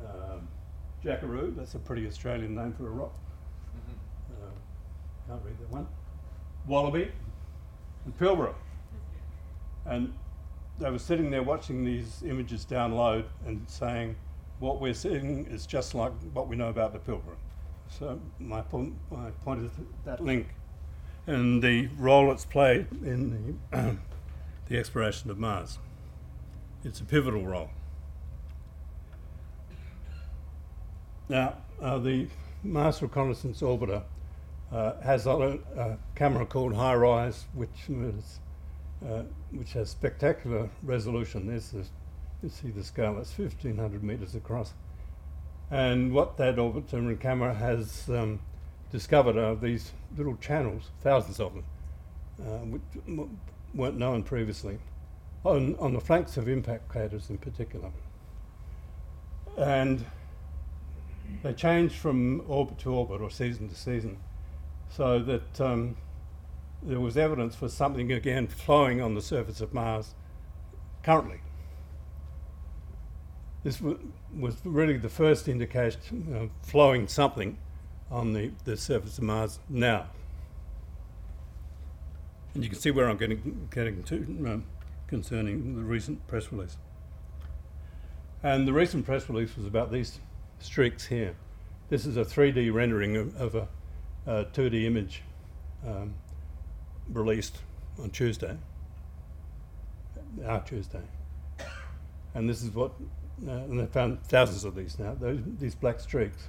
Um, 0.07 0.47
Jackaroo, 1.03 1.53
that's 1.57 1.75
a 1.75 1.81
pretty 1.81 2.07
Australian 2.07 2.55
name 2.55 2.75
for 2.75 2.87
a 2.87 2.91
rock. 2.91 3.15
Uh, 4.31 4.51
can't 5.27 5.43
read 5.45 5.59
that 5.59 5.71
one. 5.71 5.89
Wallaby 6.69 7.11
and 8.05 8.19
Pilbara. 8.19 8.55
And 9.87 10.13
they 10.79 10.91
were 10.91 10.99
sitting 10.99 11.31
there 11.31 11.43
watching 11.43 11.85
these 11.85 12.23
images 12.25 12.65
download 12.65 13.25
and 13.47 13.69
saying, 13.69 14.17
what 14.59 14.81
we're 14.81 14.95
seeing 14.95 15.47
is 15.47 15.67
just 15.67 15.95
like 15.95 16.13
what 16.33 16.49
we 16.49 16.57
know 16.57 16.69
about 16.69 16.93
the 16.93 16.99
Pilbara. 16.99 17.37
So 17.89 18.21
my, 18.39 18.61
po- 18.61 18.93
my 19.11 19.31
point 19.45 19.65
is 19.65 19.73
that 20.05 20.23
link 20.23 20.49
and 21.27 21.63
the 21.63 21.89
role 21.99 22.31
it's 22.33 22.45
played 22.45 22.87
in 23.05 23.59
the, 23.71 23.97
the 24.69 24.79
exploration 24.79 25.31
of 25.31 25.39
Mars. 25.39 25.79
It's 26.85 27.01
a 27.01 27.05
pivotal 27.05 27.45
role. 27.45 27.71
Now, 31.29 31.59
uh, 31.81 31.99
the 31.99 32.29
Mars 32.65 33.01
Reconnaissance 33.01 33.61
Orbiter 33.61 34.03
uh, 34.73 35.01
has 35.01 35.27
a, 35.27 35.59
a 35.77 35.99
camera 36.15 36.47
called 36.47 36.75
HiRISE, 36.75 37.45
which 37.55 37.89
is, 37.89 38.41
uh, 39.07 39.23
which 39.51 39.73
has 39.73 39.91
spectacular 39.91 40.69
resolution. 40.83 41.47
There's 41.47 41.71
this, 41.71 41.91
you 42.43 42.49
see 42.49 42.71
the 42.71 42.85
scale; 42.85 43.19
it's 43.19 43.37
1,500 43.37 44.03
meters 44.03 44.35
across. 44.35 44.75
And 45.71 46.13
what 46.13 46.37
that 46.39 46.57
orbiter 46.57 47.19
camera 47.21 47.55
has 47.55 48.09
um, 48.09 48.41
discovered 48.91 49.37
are 49.37 49.55
these 49.55 49.93
little 50.17 50.37
channels, 50.37 50.91
thousands 51.03 51.39
of 51.39 51.55
them, 51.55 51.65
uh, 52.41 52.59
which 52.67 52.83
w- 53.07 53.31
weren't 53.75 53.97
known 53.97 54.23
previously, 54.23 54.79
on, 55.45 55.77
on 55.79 55.93
the 55.93 56.01
flanks 56.01 56.37
of 56.37 56.49
impact 56.49 56.89
craters 56.89 57.31
in 57.31 57.39
particular. 57.39 57.91
And 59.57 60.05
they 61.43 61.53
change 61.53 61.93
from 61.93 62.43
orbit 62.49 62.79
to 62.79 62.93
orbit 62.93 63.21
or 63.21 63.31
season 63.31 63.69
to 63.69 63.75
season, 63.75 64.19
so 64.91 65.21
that 65.21 65.61
um, 65.61 65.97
there 66.83 67.01
was 67.01 67.17
evidence 67.17 67.55
for 67.55 67.69
something 67.69 68.13
again 68.13 68.47
flowing 68.47 69.01
on 69.01 69.15
the 69.15 69.23
surface 69.23 69.61
of 69.61 69.73
Mars 69.73 70.15
currently. 71.03 71.41
This 73.63 73.77
w- 73.77 74.13
was 74.37 74.57
really 74.65 74.97
the 74.97 75.09
first 75.09 75.49
indication 75.49 76.35
of 76.35 76.51
flowing 76.67 77.09
something 77.09 77.59
on 78.11 78.33
the, 78.33 78.51
the 78.65 78.77
surface 78.77 79.19
of 79.19 79.25
Mars 79.25 79.61
now. 79.69 80.07
And 82.55 82.65
you 82.65 82.71
can 82.71 82.79
see 82.79 82.91
where 82.91 83.09
I'm 83.09 83.17
getting, 83.17 83.69
getting 83.71 84.03
to 84.05 84.17
um, 84.17 84.67
concerning 85.07 85.77
the 85.77 85.83
recent 85.83 86.27
press 86.27 86.51
release. 86.51 86.77
And 88.43 88.67
the 88.67 88.73
recent 88.73 89.05
press 89.05 89.29
release 89.29 89.57
was 89.57 89.67
about 89.67 89.93
these 89.93 90.19
streaks 90.59 91.07
here. 91.07 91.37
This 91.91 92.07
is 92.07 92.17
a 92.17 92.25
3D 92.25 92.73
rendering 92.73 93.17
of, 93.17 93.37
of 93.37 93.55
a, 93.55 93.69
a 94.31 94.45
2D 94.45 94.85
image 94.85 95.23
um, 95.85 96.15
released 97.09 97.59
on 98.01 98.11
Tuesday, 98.11 98.57
our 100.47 100.61
Tuesday. 100.61 101.03
And 102.35 102.49
this 102.49 102.63
is 102.63 102.71
what, 102.71 102.93
uh, 103.47 103.51
and 103.51 103.81
they 103.81 103.87
found 103.87 104.23
thousands 104.23 104.63
of 104.65 104.77
these 104.77 105.01
now, 105.01 105.15
those, 105.15 105.41
these 105.59 105.75
black 105.75 105.99
streaks. 105.99 106.49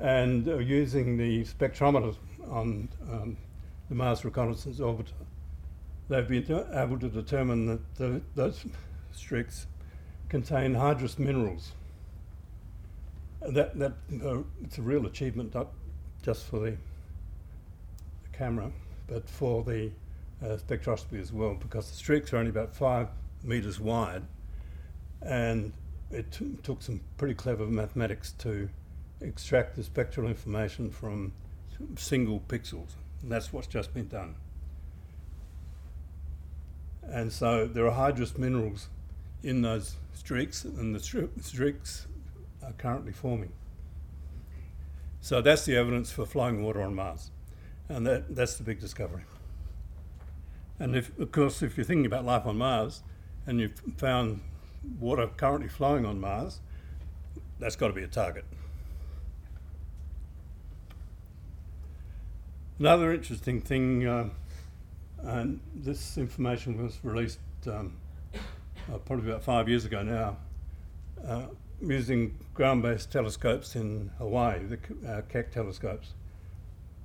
And 0.00 0.48
uh, 0.48 0.58
using 0.58 1.16
the 1.16 1.44
spectrometer 1.44 2.16
on 2.50 2.88
um, 3.08 3.36
the 3.88 3.94
Mars 3.94 4.24
Reconnaissance 4.24 4.80
Orbiter, 4.80 5.12
they've 6.08 6.26
been 6.26 6.66
able 6.74 6.98
to 6.98 7.08
determine 7.08 7.66
that 7.66 7.94
the, 7.94 8.20
those 8.34 8.64
streaks 9.12 9.68
contain 10.28 10.74
hydrous 10.74 11.20
minerals. 11.20 11.70
That, 13.42 13.78
that 13.78 13.92
uh, 14.24 14.38
it's 14.64 14.78
a 14.78 14.82
real 14.82 15.06
achievement, 15.06 15.52
just 16.24 16.46
for 16.46 16.58
the, 16.58 16.70
the 16.70 16.78
camera, 18.32 18.70
but 19.06 19.28
for 19.28 19.62
the 19.62 19.90
uh, 20.42 20.56
spectroscopy 20.56 21.20
as 21.20 21.32
well, 21.32 21.54
because 21.54 21.90
the 21.90 21.96
streaks 21.96 22.32
are 22.32 22.38
only 22.38 22.50
about 22.50 22.74
five 22.74 23.08
metres 23.42 23.78
wide, 23.78 24.22
and 25.20 25.72
it 26.10 26.32
t- 26.32 26.56
took 26.62 26.82
some 26.82 27.00
pretty 27.18 27.34
clever 27.34 27.66
mathematics 27.66 28.32
to 28.32 28.68
extract 29.20 29.76
the 29.76 29.82
spectral 29.82 30.26
information 30.26 30.90
from 30.90 31.32
single 31.96 32.40
pixels. 32.48 32.94
And 33.22 33.30
that's 33.30 33.52
what's 33.52 33.66
just 33.66 33.92
been 33.92 34.08
done. 34.08 34.36
And 37.02 37.32
so 37.32 37.66
there 37.66 37.86
are 37.86 38.12
hydrous 38.12 38.38
minerals 38.38 38.88
in 39.42 39.60
those 39.60 39.96
streaks, 40.14 40.64
and 40.64 40.94
the 40.94 41.00
streaks 41.40 42.06
are 42.62 42.72
currently 42.72 43.12
forming. 43.12 43.52
So 45.24 45.40
that's 45.40 45.64
the 45.64 45.74
evidence 45.74 46.10
for 46.12 46.26
flowing 46.26 46.62
water 46.62 46.82
on 46.82 46.94
Mars, 46.94 47.30
and 47.88 48.06
that, 48.06 48.36
that's 48.36 48.56
the 48.56 48.62
big 48.62 48.78
discovery. 48.78 49.22
And 50.78 50.94
if, 50.94 51.18
of 51.18 51.32
course, 51.32 51.62
if 51.62 51.78
you're 51.78 51.86
thinking 51.86 52.04
about 52.04 52.26
life 52.26 52.44
on 52.44 52.58
Mars, 52.58 53.02
and 53.46 53.58
you've 53.58 53.80
found 53.96 54.42
water 55.00 55.26
currently 55.34 55.70
flowing 55.70 56.04
on 56.04 56.20
Mars, 56.20 56.60
that's 57.58 57.74
got 57.74 57.88
to 57.88 57.94
be 57.94 58.02
a 58.02 58.06
target. 58.06 58.44
Another 62.78 63.10
interesting 63.10 63.62
thing, 63.62 64.06
uh, 64.06 64.28
and 65.22 65.58
this 65.74 66.18
information 66.18 66.76
was 66.76 66.98
released 67.02 67.38
um, 67.66 67.96
uh, 68.92 68.98
probably 68.98 69.30
about 69.30 69.42
five 69.42 69.70
years 69.70 69.86
ago 69.86 70.02
now, 70.02 70.36
uh, 71.26 71.46
using 71.80 72.38
ground-based 72.54 73.10
telescopes 73.10 73.76
in 73.76 74.10
Hawaii, 74.18 74.60
the 74.64 74.78
uh, 75.08 75.22
Keck 75.22 75.50
telescopes. 75.52 76.14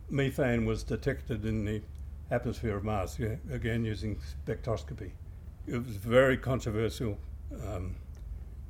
Methane 0.10 0.66
was 0.66 0.84
detected 0.84 1.46
in 1.46 1.66
the 1.66 1.82
atmosphere 2.32 2.78
of 2.78 2.84
Mars, 2.84 3.20
again 3.52 3.86
using 3.86 4.20
spectroscopy. 4.46 5.12
It 5.68 5.78
was 5.78 5.96
a 5.96 6.00
very 6.00 6.38
controversial 6.38 7.18
um, 7.68 7.96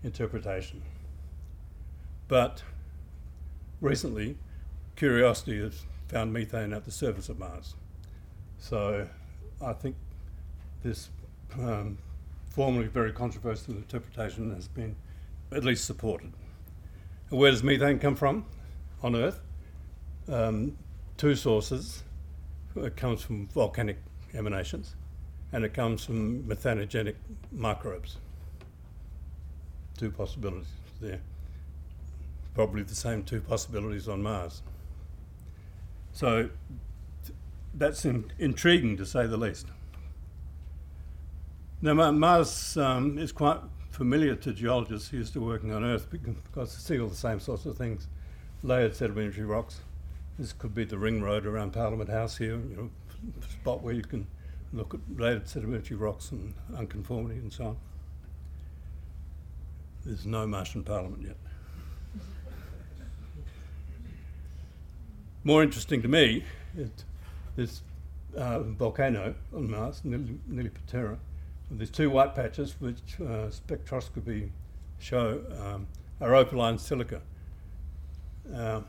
interpretation. 0.04 0.82
But 2.28 2.64
recently, 3.82 4.38
Curiosity 4.95 5.62
has 5.62 5.86
found 6.10 6.34
methane 6.34 6.74
at 6.74 6.84
the 6.84 6.91
surface 6.91 7.30
of 7.30 7.39
Mars. 7.39 7.76
So 8.58 9.08
I 9.62 9.72
think 9.72 9.95
this 10.84 11.10
um, 11.54 11.97
formerly 12.50 12.88
very 12.88 13.14
controversial 13.14 13.76
interpretation 13.76 14.54
has 14.54 14.68
been 14.68 14.97
at 15.52 15.64
least 15.64 15.86
supported. 15.86 16.34
Where 17.30 17.52
does 17.52 17.64
methane 17.64 18.00
come 18.00 18.16
from 18.16 18.45
on 19.02 19.16
Earth? 19.16 19.39
Um, 20.28 20.78
two 21.18 21.36
sources. 21.36 22.04
It 22.76 22.95
comes 22.95 23.22
from 23.22 23.47
volcanic 23.47 23.97
emanations 24.34 24.95
and 25.52 25.64
it 25.64 25.74
comes 25.74 26.06
from 26.06 26.43
methanogenic 26.43 27.16
microbes. 27.52 28.18
Two 29.97 30.12
possibilities 30.12 30.68
there. 31.02 31.22
Probably 32.54 32.84
the 32.84 32.95
same 32.95 33.24
two 33.24 33.41
possibilities 33.41 34.08
on 34.08 34.22
Mars. 34.22 34.62
So 36.12 36.50
that's 37.74 38.06
in, 38.06 38.32
intriguing 38.38 38.97
to 38.97 39.06
say 39.06 39.28
the 39.28 39.38
least. 39.38 39.68
Now, 41.82 42.12
Mars 42.12 42.76
um, 42.78 43.18
is 43.18 43.32
quite 43.32 43.60
familiar 44.00 44.34
to 44.34 44.54
geologists 44.54 45.12
used 45.12 45.34
to 45.34 45.41
working 45.41 45.74
on 45.74 45.84
Earth 45.84 46.10
because 46.10 46.74
they 46.74 46.95
see 46.95 47.02
all 47.02 47.10
the 47.10 47.16
same 47.16 47.38
sorts 47.38 47.66
of 47.66 47.78
things. 47.78 48.08
Layered 48.64 48.95
sedimentary 48.95 49.43
rocks. 49.43 49.82
This 50.38 50.54
could 50.54 50.74
be 50.74 50.86
the 50.86 50.97
ring 50.97 51.22
road 51.22 51.45
around 51.45 51.74
Parliament 51.74 52.10
House 52.10 52.38
here, 52.38 52.56
you 52.56 52.76
know, 52.78 52.89
spot 53.50 53.84
where 53.84 53.93
you 53.93 54.02
can 54.02 54.26
look 54.72 54.93
at 54.93 55.02
layered 55.18 55.50
sedimentary 55.50 55.97
rocks 55.97 56.32
and 56.32 56.54
unconformity 56.78 57.39
and 57.39 57.52
so 57.52 57.66
on. 57.66 57.78
There's 60.06 60.26
no 60.26 60.47
Martian 60.47 60.86
Parliament 60.86 61.22
yet. 61.22 61.36
More 65.43 65.62
interesting 65.62 66.02
to 66.04 66.08
me 66.08 66.45
is 66.78 66.89
this 67.58 67.82
uh, 68.38 68.60
volcano 68.62 69.36
on 69.54 69.70
Mars, 69.70 70.04
Nili 70.06 70.74
Patera. 70.74 71.20
There's 71.72 71.91
two 71.91 72.09
white 72.09 72.34
patches 72.34 72.76
which 72.80 73.20
uh, 73.20 73.49
spectroscopy 73.49 74.49
show 74.97 75.41
um, 75.61 75.88
are 76.20 76.36
opaline 76.36 76.78
silica. 76.78 77.22
Uh, 78.53 78.82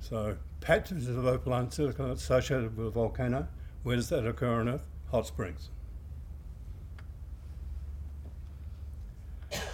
so 0.00 0.36
patches 0.60 1.08
of 1.08 1.26
opaline 1.26 1.70
silica 1.70 2.04
associated 2.10 2.76
with 2.76 2.88
a 2.88 2.90
volcano. 2.90 3.48
Where 3.82 3.96
does 3.96 4.10
that 4.10 4.26
occur 4.26 4.60
on 4.60 4.68
Earth? 4.68 4.86
Hot 5.10 5.26
springs. 5.26 5.70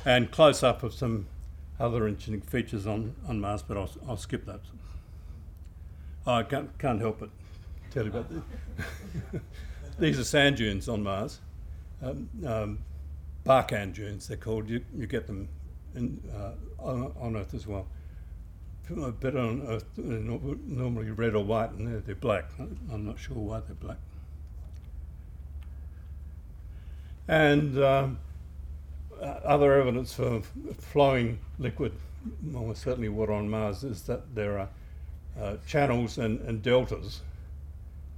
And 0.05 0.31
close 0.31 0.63
up 0.63 0.85
of 0.85 0.95
some 0.95 1.27
other 1.81 2.07
interesting 2.07 2.41
features 2.41 2.87
on, 2.87 3.15
on 3.29 3.41
Mars, 3.41 3.63
but 3.63 3.77
I'll, 3.77 3.91
I'll 4.09 4.17
skip 4.17 4.47
that. 4.47 4.61
I 6.27 6.45
can't, 6.45 6.77
can't 6.79 7.01
help 7.01 7.21
but 7.21 7.31
tell 7.91 8.05
you 8.05 8.11
about 8.11 8.31
this. 8.31 9.41
These 9.99 10.19
are 10.19 10.25
sand 10.25 10.57
dunes 10.57 10.89
on 10.89 11.03
Mars. 11.03 11.41
Um, 12.03 12.29
um, 12.47 12.79
Barkhan 13.45 13.95
dunes, 13.95 14.29
they're 14.29 14.37
called. 14.37 14.69
You, 14.69 14.85
you 14.97 15.07
get 15.07 15.27
them 15.27 15.49
in, 15.95 16.21
uh, 16.35 16.53
on, 16.83 17.13
on, 17.19 17.37
Earth 17.37 17.55
as 17.55 17.67
well. 17.67 17.87
But 18.89 19.37
on 19.37 19.67
Earth, 19.69 19.85
they're 19.97 20.19
normally 20.19 21.11
red 21.11 21.35
or 21.35 21.45
white, 21.45 21.71
and 21.71 21.87
they're, 21.87 22.01
they're 22.01 22.15
black. 22.15 22.45
I'm 22.59 23.07
not 23.07 23.19
sure 23.19 23.37
why 23.37 23.61
they're 23.61 23.75
black. 23.77 23.99
And 27.29 27.83
um, 27.83 28.19
other 29.21 29.81
evidence 29.81 30.13
for 30.15 30.43
flowing 30.79 31.39
liquid, 31.59 31.93
almost 32.55 32.83
certainly 32.83 33.09
water 33.09 33.33
on 33.33 33.49
Mars, 33.49 33.83
is 33.83 34.03
that 34.03 34.35
there 34.35 34.59
are 34.59 34.69
uh, 35.41 35.57
channels 35.67 36.19
and, 36.19 36.41
and 36.43 36.63
deltas 36.63 37.23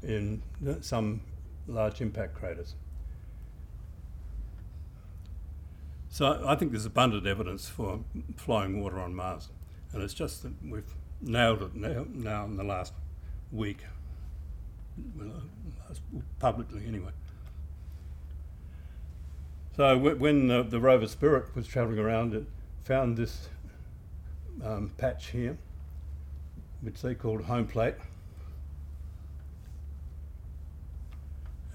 in 0.02 0.42
some 0.80 1.20
large 1.66 2.00
impact 2.00 2.34
craters. 2.34 2.74
So 6.10 6.42
I 6.46 6.54
think 6.56 6.72
there's 6.72 6.86
abundant 6.86 7.26
evidence 7.26 7.68
for 7.68 8.00
flowing 8.36 8.82
water 8.82 8.98
on 8.98 9.14
Mars, 9.14 9.50
and 9.92 10.02
it's 10.02 10.14
just 10.14 10.42
that 10.42 10.52
we've 10.64 10.94
nailed 11.20 11.62
it 11.62 11.74
now, 11.74 12.06
now 12.12 12.44
in 12.44 12.56
the 12.56 12.64
last 12.64 12.92
week, 13.52 13.78
publicly 16.38 16.82
anyway. 16.86 17.10
So 19.76 19.96
when 19.96 20.48
the, 20.48 20.64
the 20.64 20.80
rover 20.80 21.06
Spirit 21.06 21.54
was 21.54 21.66
travelling 21.66 22.00
around, 22.00 22.34
it 22.34 22.46
found 22.82 23.16
this 23.16 23.48
um, 24.64 24.90
patch 24.98 25.28
here, 25.28 25.56
which 26.80 27.00
they 27.00 27.14
called 27.14 27.44
home 27.44 27.66
plate. 27.66 27.94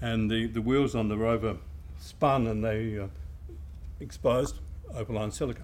And 0.02 0.30
the, 0.30 0.46
the 0.46 0.60
wheels 0.60 0.94
on 0.94 1.08
the 1.08 1.16
rover 1.16 1.56
spun 1.98 2.46
and 2.46 2.62
they 2.62 2.98
uh, 2.98 3.06
exposed 4.00 4.58
opaline 4.94 5.30
silica. 5.30 5.62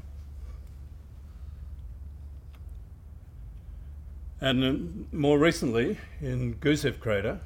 And 4.41 5.13
more 5.13 5.39
recently, 5.39 5.99
in 6.23 6.55
Gusev 6.55 6.99
crater, 6.99 7.41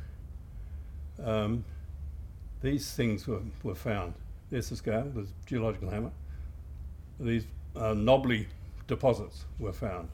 um, 1.22 1.64
these 2.62 2.93
things 2.93 3.26
were, 3.26 3.41
were 3.64 3.74
found. 3.74 4.14
There's 4.51 4.68
the 4.70 4.76
scale, 4.76 5.11
the 5.14 5.26
geological 5.45 5.91
hammer. 5.91 6.12
These 7.18 7.47
uh, 7.74 7.95
knobbly 7.95 8.47
deposits 8.87 9.45
were 9.59 9.72
found. 9.72 10.09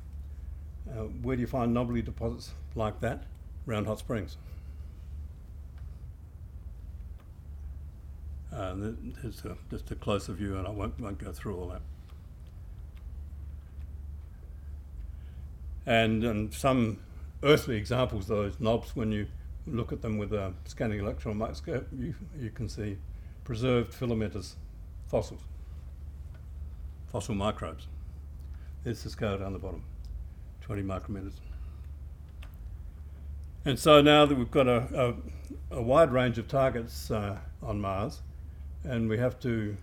Uh, 0.90 1.04
where 1.22 1.36
do 1.36 1.42
you 1.42 1.46
find 1.46 1.74
knobbly 1.74 2.00
deposits 2.00 2.52
like 2.74 2.98
that? 3.00 3.24
Around 3.68 3.86
hot 3.86 3.98
springs. 3.98 4.38
Uh, 8.52 8.74
th- 8.74 8.94
there's 9.22 9.44
a, 9.44 9.56
just 9.70 9.90
a 9.90 9.94
closer 9.94 10.32
view, 10.32 10.56
and 10.56 10.66
I 10.66 10.70
won't, 10.70 10.98
won't 10.98 11.18
go 11.18 11.32
through 11.32 11.56
all 11.56 11.68
that. 11.68 11.82
And, 15.86 16.24
and 16.24 16.52
some 16.52 16.98
earthly 17.42 17.76
examples 17.76 18.26
those 18.26 18.58
knobs, 18.60 18.94
when 18.94 19.12
you 19.12 19.26
look 19.66 19.92
at 19.92 20.02
them 20.02 20.18
with 20.18 20.32
a 20.32 20.52
scanning 20.64 21.00
electron 21.00 21.36
microscope, 21.36 21.86
you, 21.96 22.14
you 22.38 22.50
can 22.50 22.68
see 22.68 22.98
preserved 23.44 23.92
filamentous 23.92 24.56
fossils, 25.08 25.42
fossil 27.08 27.34
microbes. 27.34 27.86
There's 28.84 29.02
the 29.02 29.10
scale 29.10 29.38
down 29.38 29.52
the 29.52 29.58
bottom, 29.58 29.82
20 30.62 30.82
micrometers. 30.82 31.34
And 33.64 33.78
so 33.78 34.00
now 34.00 34.24
that 34.24 34.36
we've 34.36 34.50
got 34.50 34.66
a, 34.66 35.14
a, 35.70 35.76
a 35.76 35.82
wide 35.82 36.12
range 36.12 36.38
of 36.38 36.48
targets 36.48 37.10
uh, 37.10 37.38
on 37.62 37.80
Mars, 37.80 38.22
and 38.84 39.08
we 39.08 39.18
have 39.18 39.38
to 39.40 39.76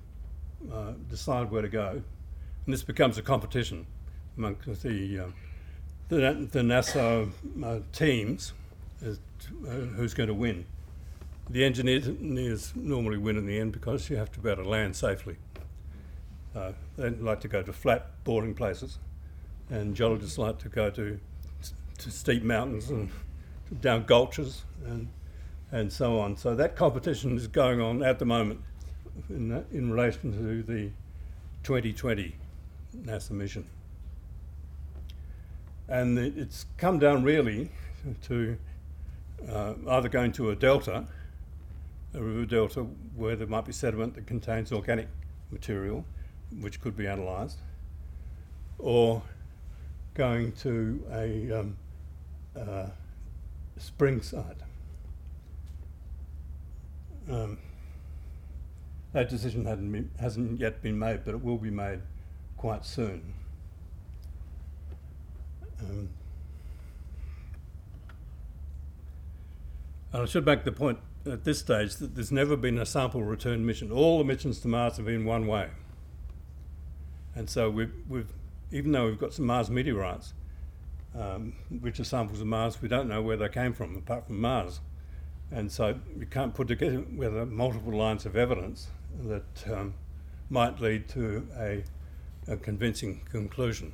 uh, 0.74 0.94
decide 1.10 1.52
where 1.52 1.62
to 1.62 1.70
go, 1.70 2.02
and 2.66 2.74
this 2.74 2.84
becomes 2.84 3.18
a 3.18 3.22
competition 3.22 3.86
among 4.38 4.58
the, 4.66 5.20
uh, 5.20 5.28
the, 6.10 6.48
the, 6.52 6.60
NASA 6.60 7.30
uh, 7.64 7.80
teams 7.92 8.54
as 9.04 9.20
to, 9.40 9.70
uh, 9.70 9.72
who's 9.96 10.14
going 10.14 10.28
to 10.28 10.34
win. 10.34 10.66
The 11.50 11.64
engineers 11.64 12.74
normally 12.76 13.18
win 13.18 13.38
in 13.38 13.46
the 13.46 13.58
end 13.58 13.72
because 13.72 14.10
you 14.10 14.18
have 14.18 14.32
to 14.34 14.40
be 14.40 14.50
able 14.50 14.64
to 14.64 14.70
land 14.70 14.96
safely. 14.96 15.38
Uh, 16.56 16.74
they 16.98 17.10
like 17.10 17.40
to 17.42 17.48
go 17.48 17.62
to 17.62 17.72
flat 17.72 18.24
boarding 18.24 18.54
places, 18.54 19.00
and 19.70 19.96
geologists 19.96 20.38
like 20.38 20.58
to 20.60 20.70
go 20.70 20.90
to, 20.90 21.20
to 22.00 22.12
steep 22.12 22.44
mountains 22.44 22.90
and 22.90 23.10
down 23.82 24.04
gulches 24.06 24.64
and 24.86 25.08
and 25.72 25.92
so 25.92 26.20
on. 26.20 26.38
So 26.38 26.56
that 26.56 26.76
competition 26.76 27.36
is 27.36 27.48
going 27.48 27.82
on 27.82 28.02
at 28.02 28.20
the 28.20 28.26
moment 28.26 28.62
in, 29.30 29.66
in 29.72 29.92
relation 29.92 30.32
to 30.32 30.64
the 30.64 30.92
2020 31.64 32.36
NASA 33.04 33.32
mission. 33.32 33.66
And 35.88 36.18
it's 36.20 36.66
come 36.78 37.00
down 37.00 37.24
really 37.24 37.70
to 38.24 38.58
uh, 39.50 39.74
either 39.90 40.10
going 40.10 40.32
to 40.34 40.50
a 40.50 40.56
delta, 40.56 41.06
a 42.14 42.22
river 42.22 42.46
delta 42.46 42.82
where 43.16 43.36
there 43.36 43.48
might 43.48 43.66
be 43.66 43.72
sediment 43.72 44.16
that 44.16 44.28
contains 44.28 44.72
organic 44.72 45.08
material, 45.52 46.04
which 46.60 46.82
could 46.82 46.98
be 46.98 47.06
analysed, 47.06 47.60
or 48.80 49.22
going 50.14 50.52
to 50.54 51.04
a 51.12 51.60
um, 51.60 51.78
uh, 52.60 52.88
spring 53.78 54.22
site. 54.22 54.58
Um, 57.30 57.58
that 59.14 59.30
decision 59.30 59.64
been, 59.64 60.12
hasn't 60.20 60.60
yet 60.60 60.82
been 60.82 61.00
made, 61.00 61.24
but 61.24 61.34
it 61.34 61.44
will 61.44 61.58
be 61.58 61.70
made 61.70 62.02
quite 62.58 62.86
soon. 62.86 63.34
Um, 65.80 66.10
and 70.14 70.24
I 70.24 70.26
should 70.26 70.46
make 70.46 70.64
the 70.64 70.72
point 70.72 71.00
at 71.26 71.44
this 71.44 71.60
stage 71.60 71.96
that 71.98 72.16
there's 72.16 72.32
never 72.32 72.56
been 72.56 72.78
a 72.78 72.86
sample 72.86 73.24
return 73.24 73.66
mission. 73.66 73.92
All 73.92 74.18
the 74.18 74.24
missions 74.24 74.60
to 74.62 74.68
Mars 74.68 74.98
have 74.98 75.06
been 75.06 75.26
one 75.26 75.48
way. 75.48 75.70
And 77.36 77.50
so 77.50 77.70
we've, 77.70 77.94
we've 78.10 78.32
even 78.72 78.92
though 78.92 79.06
we've 79.06 79.20
got 79.20 79.34
some 79.34 79.46
Mars 79.46 79.70
meteorites, 79.70 80.34
um, 81.18 81.54
which 81.82 82.00
are 82.00 82.04
samples 82.04 82.42
of 82.42 82.48
Mars. 82.48 82.82
We 82.82 82.88
don't 82.88 83.08
know 83.08 83.22
where 83.22 83.38
they 83.38 83.50
came 83.50 83.74
from, 83.74 83.96
apart 83.96 84.28
from 84.28 84.40
Mars. 84.40 84.82
And 85.52 85.72
so 85.72 86.00
you 86.18 86.26
can't 86.26 86.54
put 86.54 86.68
together 86.68 87.06
multiple 87.46 87.98
lines 87.98 88.26
of 88.26 88.36
evidence 88.36 88.88
that 89.24 89.72
um, 89.72 89.94
might 90.50 90.80
lead 90.80 91.08
to 91.10 91.48
a, 91.58 91.84
a, 92.48 92.58
convincing 92.58 93.22
conclusion. 93.30 93.94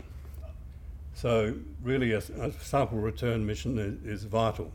So, 1.13 1.55
really, 1.82 2.11
a, 2.11 2.17
a 2.17 2.51
sample 2.51 2.99
return 2.99 3.45
mission 3.45 3.78
is, 3.78 4.21
is, 4.21 4.24
vital. 4.24 4.71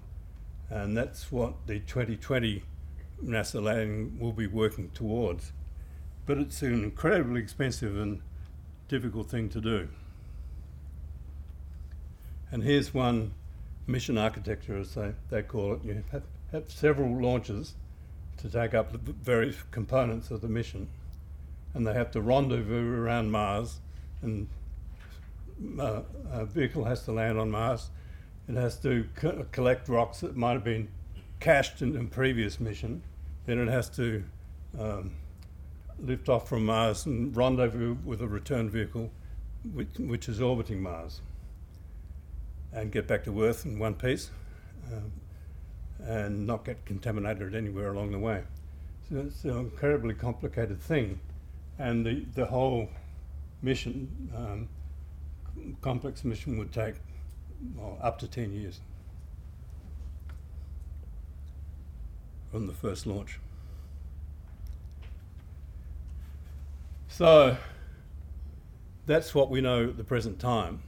And 0.70 0.96
that's 0.96 1.32
what 1.32 1.54
the 1.66 1.80
2020 1.80 2.62
NASA 3.24 3.62
landing 3.62 4.18
will 4.18 4.32
be 4.32 4.46
working 4.46 4.90
towards. 4.90 5.52
But 6.26 6.38
it's 6.38 6.62
an 6.62 6.84
incredibly 6.84 7.40
expensive 7.40 7.98
and 7.98 8.20
difficult 8.86 9.30
thing 9.30 9.48
to 9.50 9.60
do. 9.60 9.88
And 12.50 12.62
here's 12.62 12.94
one 12.94 13.32
mission 13.86 14.16
architecture, 14.16 14.78
as 14.78 14.94
they, 14.94 15.12
they 15.30 15.42
call 15.42 15.74
it. 15.74 15.84
You 15.84 16.04
have, 16.12 16.22
have 16.52 16.70
several 16.70 17.20
launches 17.20 17.74
to 18.38 18.48
take 18.48 18.74
up 18.74 18.92
the 18.92 18.98
various 18.98 19.56
components 19.70 20.30
of 20.30 20.40
the 20.40 20.48
mission, 20.48 20.88
and 21.74 21.86
they 21.86 21.92
have 21.92 22.10
to 22.12 22.20
rendezvous 22.20 22.96
around 22.96 23.30
Mars, 23.30 23.80
and 24.22 24.48
uh, 25.78 26.02
a 26.32 26.44
vehicle 26.44 26.84
has 26.84 27.04
to 27.04 27.12
land 27.12 27.38
on 27.38 27.50
Mars. 27.50 27.90
It 28.48 28.54
has 28.54 28.78
to 28.80 29.06
co- 29.14 29.46
collect 29.52 29.88
rocks 29.88 30.20
that 30.20 30.36
might 30.36 30.52
have 30.52 30.64
been 30.64 30.88
cached 31.40 31.82
in 31.82 31.96
a 31.96 32.04
previous 32.04 32.58
mission. 32.58 33.02
Then 33.46 33.58
it 33.58 33.68
has 33.68 33.88
to 33.90 34.24
um, 34.78 35.12
lift 35.98 36.28
off 36.28 36.48
from 36.48 36.64
Mars 36.64 37.06
and 37.06 37.36
rendezvous 37.36 37.96
with 38.04 38.22
a 38.22 38.26
return 38.26 38.70
vehicle, 38.70 39.10
which, 39.72 39.98
which 39.98 40.28
is 40.28 40.40
orbiting 40.40 40.82
Mars 40.82 41.20
and 42.72 42.92
get 42.92 43.06
back 43.06 43.24
to 43.24 43.42
Earth 43.44 43.64
in 43.64 43.78
one 43.78 43.94
piece 43.94 44.30
um, 44.92 45.12
and 46.04 46.46
not 46.46 46.64
get 46.64 46.84
contaminated 46.84 47.54
anywhere 47.54 47.92
along 47.92 48.12
the 48.12 48.18
way. 48.18 48.42
So 49.08 49.18
it's 49.26 49.44
an 49.44 49.58
incredibly 49.58 50.14
complicated 50.14 50.80
thing. 50.80 51.18
And 51.78 52.04
the, 52.04 52.24
the 52.34 52.46
whole 52.46 52.88
mission, 53.62 54.30
um, 54.36 54.68
complex 55.80 56.24
mission, 56.24 56.58
would 56.58 56.72
take 56.72 56.94
well, 57.76 57.98
up 58.00 58.18
to 58.20 58.28
10 58.28 58.52
years 58.52 58.80
from 62.50 62.66
the 62.66 62.72
first 62.72 63.06
launch. 63.06 63.38
So 67.08 67.56
that's 69.06 69.34
what 69.34 69.50
we 69.50 69.60
know 69.60 69.88
at 69.88 69.96
the 69.96 70.04
present 70.04 70.38
time. 70.38 70.82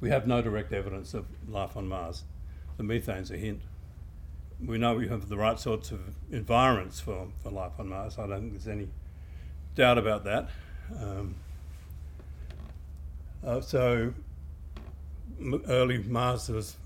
We 0.00 0.10
have 0.10 0.26
no 0.26 0.42
direct 0.42 0.72
evidence 0.72 1.14
of 1.14 1.26
life 1.48 1.76
on 1.76 1.88
Mars. 1.88 2.24
The 2.76 2.82
methane's 2.82 3.30
a 3.30 3.36
hint. 3.36 3.62
We 4.64 4.78
know 4.78 4.94
we 4.94 5.08
have 5.08 5.28
the 5.28 5.36
right 5.36 5.58
sorts 5.58 5.90
of 5.90 6.00
environments 6.30 7.00
for, 7.00 7.28
for 7.42 7.50
life 7.50 7.72
on 7.78 7.88
Mars. 7.88 8.18
I 8.18 8.26
don't 8.26 8.40
think 8.40 8.52
there's 8.52 8.68
any 8.68 8.88
doubt 9.74 9.98
about 9.98 10.24
that. 10.24 10.48
Um, 11.00 11.34
uh, 13.44 13.60
so, 13.60 14.14
m- 15.38 15.62
early 15.68 15.98
Mars 15.98 16.48
was 16.48 16.76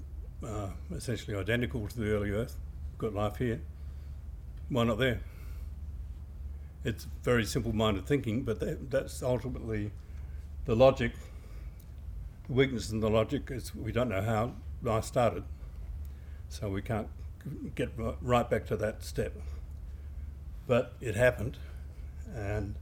uh, 0.45 0.69
essentially 0.95 1.37
identical 1.37 1.87
to 1.87 1.99
the 1.99 2.11
early 2.11 2.31
Earth. 2.31 2.57
Got 2.99 3.15
life 3.15 3.37
here. 3.37 3.61
Why 4.69 4.85
not 4.85 4.99
there? 4.99 5.21
It's 6.85 7.07
very 7.23 7.45
simple 7.45 7.75
minded 7.75 8.07
thinking, 8.07 8.43
but 8.43 8.59
that, 8.61 8.91
that's 8.91 9.23
ultimately 9.23 9.91
the 10.65 10.75
logic 10.75 11.13
the 12.51 12.57
weakness 12.57 12.91
in 12.91 12.99
the 12.99 13.09
logic 13.09 13.49
is 13.51 13.75
we 13.77 13.93
don't 13.93 14.09
know 14.09 14.23
how 14.23 14.53
life 14.83 15.05
started, 15.05 15.45
so 16.51 16.69
we 16.69 16.83
can't 16.83 17.09
get 17.75 17.91
right 18.21 18.51
back 18.51 18.67
to 18.67 18.77
that 18.77 19.03
step. 19.03 19.33
But 20.67 20.93
it 21.01 21.17
happened, 21.17 21.57
and 22.35 22.75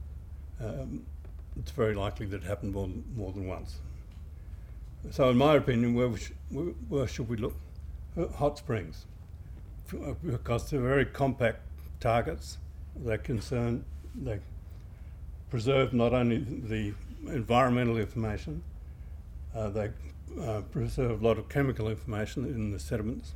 um, 0.59 1.05
it's 1.57 1.71
very 1.71 1.95
likely 1.95 2.25
that 2.25 2.43
it 2.43 2.47
happened 2.47 2.73
more 2.73 2.87
than, 2.87 3.03
more 3.15 3.31
than 3.31 3.47
once. 3.47 3.79
So, 5.11 5.29
in 5.29 5.37
my 5.37 5.55
opinion, 5.55 5.93
where, 5.93 6.15
sh- 6.17 6.31
where 6.89 7.07
should 7.07 7.29
we 7.29 7.37
look? 7.37 7.55
Hot 8.35 8.57
springs, 8.57 9.05
because 10.25 10.69
they're 10.69 10.81
very 10.81 11.05
compact 11.05 11.61
targets. 12.01 12.57
They 12.95 13.17
concern, 13.17 13.85
they 14.13 14.39
preserve 15.49 15.93
not 15.93 16.13
only 16.13 16.39
the 16.39 16.93
environmental 17.27 17.97
information, 17.97 18.61
uh, 19.55 19.69
they 19.69 19.89
uh, 20.41 20.61
preserve 20.71 21.21
a 21.21 21.25
lot 21.25 21.37
of 21.37 21.47
chemical 21.49 21.87
information 21.87 22.45
in 22.45 22.71
the 22.71 22.79
sediments, 22.79 23.33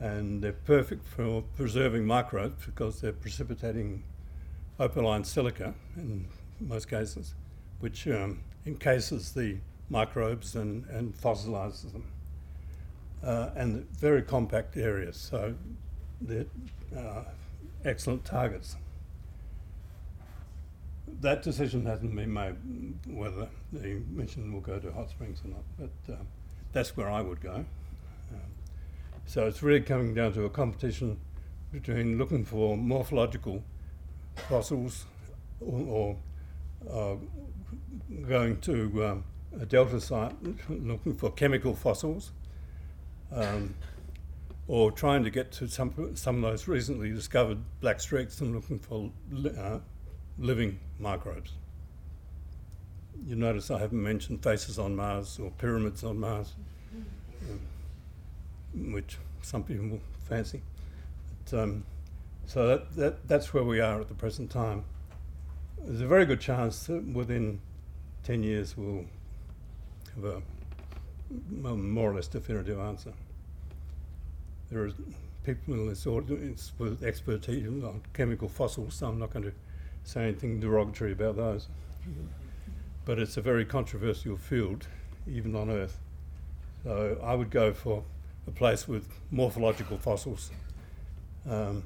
and 0.00 0.42
they're 0.42 0.52
perfect 0.52 1.06
for 1.06 1.42
preserving 1.56 2.04
microbes 2.06 2.64
because 2.64 3.00
they're 3.00 3.12
precipitating 3.12 4.02
opaline 4.80 5.24
silica 5.24 5.74
in 5.96 6.26
most 6.60 6.88
cases, 6.88 7.34
which 7.80 8.06
um, 8.08 8.40
encases 8.66 9.32
the 9.32 9.56
microbes 9.88 10.56
and, 10.56 10.86
and 10.86 11.14
fossilizes 11.14 11.92
them. 11.92 12.04
Uh, 13.22 13.50
and 13.56 13.90
very 13.92 14.20
compact 14.20 14.76
areas, 14.76 15.16
so 15.16 15.54
they're 16.20 16.44
uh, 16.94 17.22
excellent 17.84 18.22
targets 18.24 18.76
that 21.20 21.42
decision 21.42 21.84
hasn't 21.86 22.14
been 22.14 22.32
made 22.32 22.54
whether 23.06 23.48
the 23.72 24.00
mission 24.10 24.52
will 24.52 24.60
go 24.60 24.78
to 24.78 24.92
hot 24.92 25.10
springs 25.10 25.40
or 25.44 25.48
not, 25.48 25.64
but 25.78 26.14
um, 26.14 26.26
that's 26.72 26.96
where 26.96 27.10
I 27.10 27.20
would 27.20 27.40
go. 27.40 27.64
So 29.26 29.46
it's 29.46 29.62
really 29.62 29.80
coming 29.80 30.14
down 30.14 30.32
to 30.34 30.44
a 30.44 30.50
competition 30.50 31.18
between 31.72 32.18
looking 32.18 32.44
for 32.44 32.76
morphological 32.76 33.64
fossils 34.48 35.06
or, 35.60 35.80
or 35.86 36.16
uh, 36.90 37.16
going 38.28 38.60
to 38.60 39.04
um, 39.04 39.24
a 39.60 39.66
delta 39.66 40.00
site 40.00 40.32
looking 40.68 41.14
for 41.14 41.30
chemical 41.30 41.74
fossils, 41.74 42.32
um, 43.32 43.74
or 44.68 44.90
trying 44.90 45.24
to 45.24 45.30
get 45.30 45.52
to 45.52 45.68
some, 45.68 46.12
some 46.14 46.36
of 46.36 46.50
those 46.50 46.68
recently 46.68 47.10
discovered 47.10 47.58
black 47.80 48.00
streaks 48.00 48.40
and 48.40 48.54
looking 48.54 48.78
for 48.78 49.10
li- 49.30 49.54
uh, 49.58 49.78
living 50.38 50.78
microbes. 50.98 51.52
You 53.26 53.36
notice 53.36 53.70
I 53.70 53.78
haven't 53.78 54.02
mentioned 54.02 54.42
faces 54.42 54.78
on 54.78 54.96
Mars 54.96 55.38
or 55.38 55.50
pyramids 55.52 56.04
on 56.04 56.18
Mars, 56.18 56.54
um, 57.50 57.60
which 58.74 59.18
some 59.42 59.62
people 59.62 59.88
will 59.88 60.00
fancy. 60.28 60.62
But, 61.44 61.62
um, 61.62 61.84
so 62.46 62.66
that, 62.66 62.96
that, 62.96 63.28
that's 63.28 63.54
where 63.54 63.64
we 63.64 63.80
are 63.80 64.00
at 64.00 64.08
the 64.08 64.14
present 64.14 64.50
time. 64.50 64.84
There's 65.78 66.00
a 66.00 66.06
very 66.06 66.26
good 66.26 66.40
chance 66.40 66.86
that 66.86 67.04
within 67.04 67.60
10 68.24 68.42
years 68.42 68.76
we'll 68.76 69.04
have 70.16 70.24
a 70.24 70.42
a 71.64 71.74
more 71.74 72.10
or 72.10 72.14
less 72.14 72.28
definitive 72.28 72.78
answer. 72.78 73.12
There 74.70 74.84
are 74.84 74.90
people 75.44 75.74
in 75.74 75.88
this 75.88 76.06
audience 76.06 76.72
with 76.78 77.02
expertise 77.02 77.66
on 77.66 78.02
chemical 78.12 78.48
fossils, 78.48 78.94
so 78.94 79.08
I'm 79.08 79.18
not 79.18 79.32
going 79.32 79.44
to 79.44 79.52
say 80.04 80.24
anything 80.24 80.60
derogatory 80.60 81.12
about 81.12 81.36
those. 81.36 81.68
But 83.04 83.18
it's 83.18 83.36
a 83.36 83.40
very 83.40 83.64
controversial 83.64 84.36
field, 84.36 84.86
even 85.26 85.54
on 85.54 85.70
Earth. 85.70 85.98
So 86.82 87.18
I 87.22 87.34
would 87.34 87.50
go 87.50 87.72
for 87.72 88.02
a 88.46 88.50
place 88.50 88.86
with 88.86 89.08
morphological 89.30 89.98
fossils. 89.98 90.50
Um, 91.48 91.84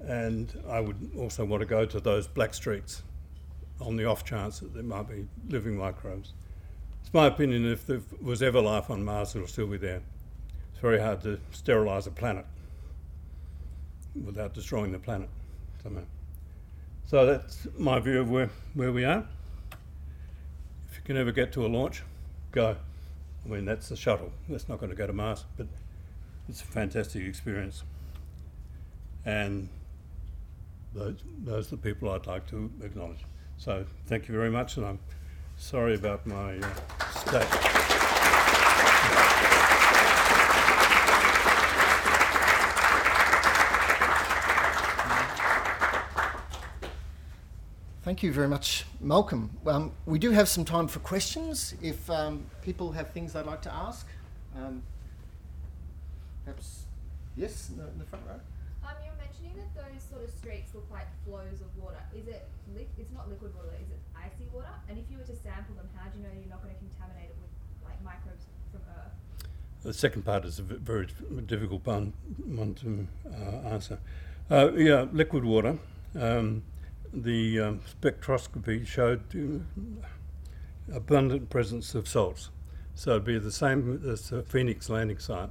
and 0.00 0.52
I 0.68 0.80
would 0.80 1.10
also 1.18 1.44
want 1.44 1.60
to 1.60 1.66
go 1.66 1.84
to 1.86 2.00
those 2.00 2.26
black 2.26 2.54
streaks 2.54 3.02
on 3.80 3.96
the 3.96 4.04
off 4.04 4.24
chance 4.24 4.60
that 4.60 4.74
there 4.74 4.82
might 4.82 5.08
be 5.08 5.26
living 5.48 5.76
microbes. 5.76 6.32
It's 7.02 7.12
my 7.12 7.26
opinion 7.26 7.70
if 7.70 7.86
there 7.86 8.00
was 8.20 8.42
ever 8.42 8.60
life 8.60 8.90
on 8.90 9.04
Mars, 9.04 9.34
it'll 9.34 9.48
still 9.48 9.66
be 9.66 9.76
there. 9.76 10.02
It's 10.72 10.80
very 10.80 11.00
hard 11.00 11.22
to 11.22 11.38
sterilise 11.52 12.06
a 12.06 12.10
planet 12.10 12.44
without 14.24 14.54
destroying 14.54 14.92
the 14.92 14.98
planet. 14.98 15.28
Somehow. 15.82 16.02
So 17.06 17.24
that's 17.24 17.68
my 17.78 18.00
view 18.00 18.20
of 18.20 18.30
where, 18.30 18.50
where 18.74 18.92
we 18.92 19.04
are. 19.04 19.24
If 20.90 20.96
you 20.96 21.02
can 21.04 21.16
ever 21.16 21.30
get 21.30 21.52
to 21.52 21.64
a 21.64 21.68
launch, 21.68 22.02
go. 22.50 22.76
I 23.46 23.52
mean, 23.52 23.64
that's 23.64 23.88
the 23.88 23.96
shuttle. 23.96 24.32
That's 24.48 24.68
not 24.68 24.80
going 24.80 24.90
to 24.90 24.96
go 24.96 25.06
to 25.06 25.12
Mars, 25.12 25.44
but 25.56 25.66
it's 26.48 26.62
a 26.62 26.64
fantastic 26.64 27.22
experience. 27.22 27.84
And 29.24 29.68
those, 30.94 31.22
those 31.44 31.68
are 31.68 31.76
the 31.76 31.82
people 31.82 32.10
I'd 32.10 32.26
like 32.26 32.46
to 32.48 32.70
acknowledge. 32.82 33.24
So 33.56 33.84
thank 34.06 34.28
you 34.28 34.34
very 34.34 34.50
much, 34.50 34.76
and 34.76 34.86
I'm 34.86 34.98
sorry 35.56 35.94
about 35.94 36.26
my 36.26 36.58
uh, 36.58 36.74
state. 37.10 38.05
Thank 48.06 48.22
you 48.22 48.30
very 48.32 48.46
much, 48.46 48.84
Malcolm. 49.00 49.50
Um, 49.66 49.90
we 50.06 50.20
do 50.20 50.30
have 50.30 50.48
some 50.48 50.64
time 50.64 50.86
for 50.86 51.00
questions 51.00 51.74
if 51.82 52.08
um, 52.08 52.46
people 52.62 52.92
have 52.92 53.10
things 53.10 53.32
they'd 53.32 53.44
like 53.44 53.62
to 53.62 53.74
ask. 53.74 54.06
Um, 54.54 54.84
perhaps, 56.44 56.84
yes, 57.36 57.68
in 57.68 57.78
the, 57.78 57.88
in 57.88 57.98
the 57.98 58.04
front 58.04 58.24
row. 58.28 58.38
Um, 58.86 58.94
you're 59.04 59.18
mentioning 59.18 59.58
that 59.58 59.74
those 59.74 60.00
sort 60.08 60.22
of 60.22 60.30
streaks 60.30 60.72
look 60.72 60.86
like 60.88 61.08
flows 61.26 61.58
of 61.60 61.66
water. 61.82 61.98
Is 62.14 62.28
it 62.28 62.46
li- 62.76 62.86
it's 62.96 63.10
not 63.10 63.28
liquid 63.28 63.52
water, 63.56 63.74
is 63.74 63.90
it 63.90 63.98
icy 64.14 64.46
water? 64.54 64.70
And 64.88 64.98
if 65.00 65.10
you 65.10 65.18
were 65.18 65.24
to 65.24 65.34
sample 65.34 65.74
them, 65.74 65.88
how 65.96 66.08
do 66.08 66.18
you 66.18 66.22
know 66.22 66.30
you're 66.38 66.48
not 66.48 66.62
going 66.62 66.76
to 66.76 66.78
contaminate 66.78 67.30
it 67.30 67.36
with 67.42 67.90
like 67.90 67.98
microbes 68.04 68.46
from 68.70 68.82
Earth? 68.86 69.50
The 69.82 69.92
second 69.92 70.22
part 70.22 70.44
is 70.44 70.60
a 70.60 70.62
very 70.62 71.08
difficult 71.46 71.84
one, 71.84 72.12
one 72.46 72.72
to 72.74 73.08
uh, 73.26 73.68
answer. 73.74 73.98
Uh, 74.48 74.70
yeah, 74.76 75.06
liquid 75.10 75.44
water. 75.44 75.76
Um, 76.14 76.62
the 77.22 77.60
um, 77.60 77.80
spectroscopy 78.00 78.86
showed 78.86 79.22
uh, 79.34 80.94
abundant 80.94 81.50
presence 81.50 81.94
of 81.94 82.06
salts. 82.06 82.50
So 82.94 83.12
it'd 83.12 83.24
be 83.24 83.38
the 83.38 83.52
same 83.52 84.02
as 84.08 84.30
the 84.30 84.42
Phoenix 84.42 84.88
landing 84.88 85.18
site, 85.18 85.50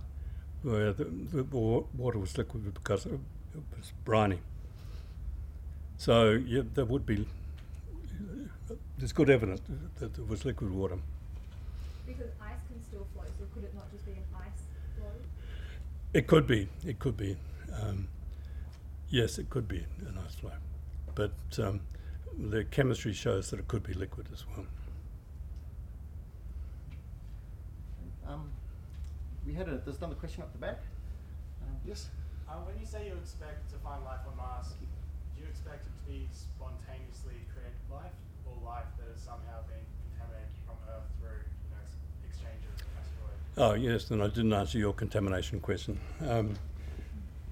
where 0.63 0.93
the, 0.93 1.05
the 1.05 1.43
water 1.43 2.19
was 2.19 2.37
liquid 2.37 2.73
because 2.73 3.05
it 3.05 3.19
it 3.55 3.77
was 3.77 3.93
briny. 4.03 4.39
So 5.97 6.31
yeah, 6.31 6.61
there 6.73 6.85
would 6.85 7.05
be. 7.05 7.27
There's 8.97 9.13
good 9.13 9.29
evidence 9.29 9.61
that 9.99 10.13
there 10.13 10.25
was 10.25 10.45
liquid 10.45 10.71
water. 10.71 10.97
Because 12.05 12.31
ice 12.41 12.59
can 12.67 12.81
still 12.83 13.07
flow, 13.13 13.23
so 13.37 13.45
could 13.53 13.63
it 13.63 13.75
not 13.75 13.91
just 13.91 14.05
be 14.05 14.13
an 14.13 14.23
ice 14.35 14.63
flow? 14.97 15.11
It 16.13 16.27
could 16.27 16.47
be. 16.47 16.69
It 16.85 16.99
could 16.99 17.17
be. 17.17 17.37
Um, 17.81 18.07
yes, 19.09 19.37
it 19.37 19.49
could 19.49 19.67
be 19.67 19.85
an 19.99 20.19
ice 20.25 20.35
flow, 20.35 20.51
but 21.15 21.31
um, 21.59 21.79
the 22.37 22.65
chemistry 22.65 23.13
shows 23.13 23.49
that 23.49 23.59
it 23.59 23.67
could 23.67 23.83
be 23.83 23.93
liquid 23.93 24.27
as 24.33 24.45
well. 24.55 24.65
Um, 28.27 28.49
we 29.45 29.53
had 29.53 29.67
a, 29.69 29.77
there's 29.85 29.97
another 29.97 30.15
question 30.15 30.41
up 30.43 30.51
the 30.51 30.57
back. 30.59 30.79
Uh, 31.61 31.71
yes. 31.87 32.09
Uh, 32.49 32.55
when 32.65 32.77
you 32.79 32.85
say 32.85 33.07
you 33.07 33.13
expect 33.13 33.69
to 33.71 33.77
find 33.77 34.03
life 34.03 34.19
on 34.29 34.35
Mars, 34.37 34.67
do 35.35 35.41
you 35.41 35.47
expect 35.47 35.85
it 35.85 35.93
to 36.05 36.11
be 36.11 36.27
spontaneously 36.31 37.39
created 37.53 37.79
life, 37.91 38.13
or 38.45 38.53
life 38.65 38.85
that 38.99 39.07
has 39.11 39.21
somehow 39.21 39.61
been 39.67 39.81
contaminated 40.11 40.53
from 40.65 40.75
Earth 40.89 41.07
through 41.21 41.41
you 41.41 41.69
know, 41.71 41.81
s- 41.85 41.97
exchanges 42.29 42.75
of 42.81 42.89
asteroids? 42.99 43.57
Oh 43.57 43.73
yes, 43.73 44.11
and 44.11 44.21
I 44.21 44.27
didn't 44.27 44.53
answer 44.53 44.77
your 44.77 44.93
contamination 44.93 45.59
question. 45.59 45.99
Um, 46.27 46.55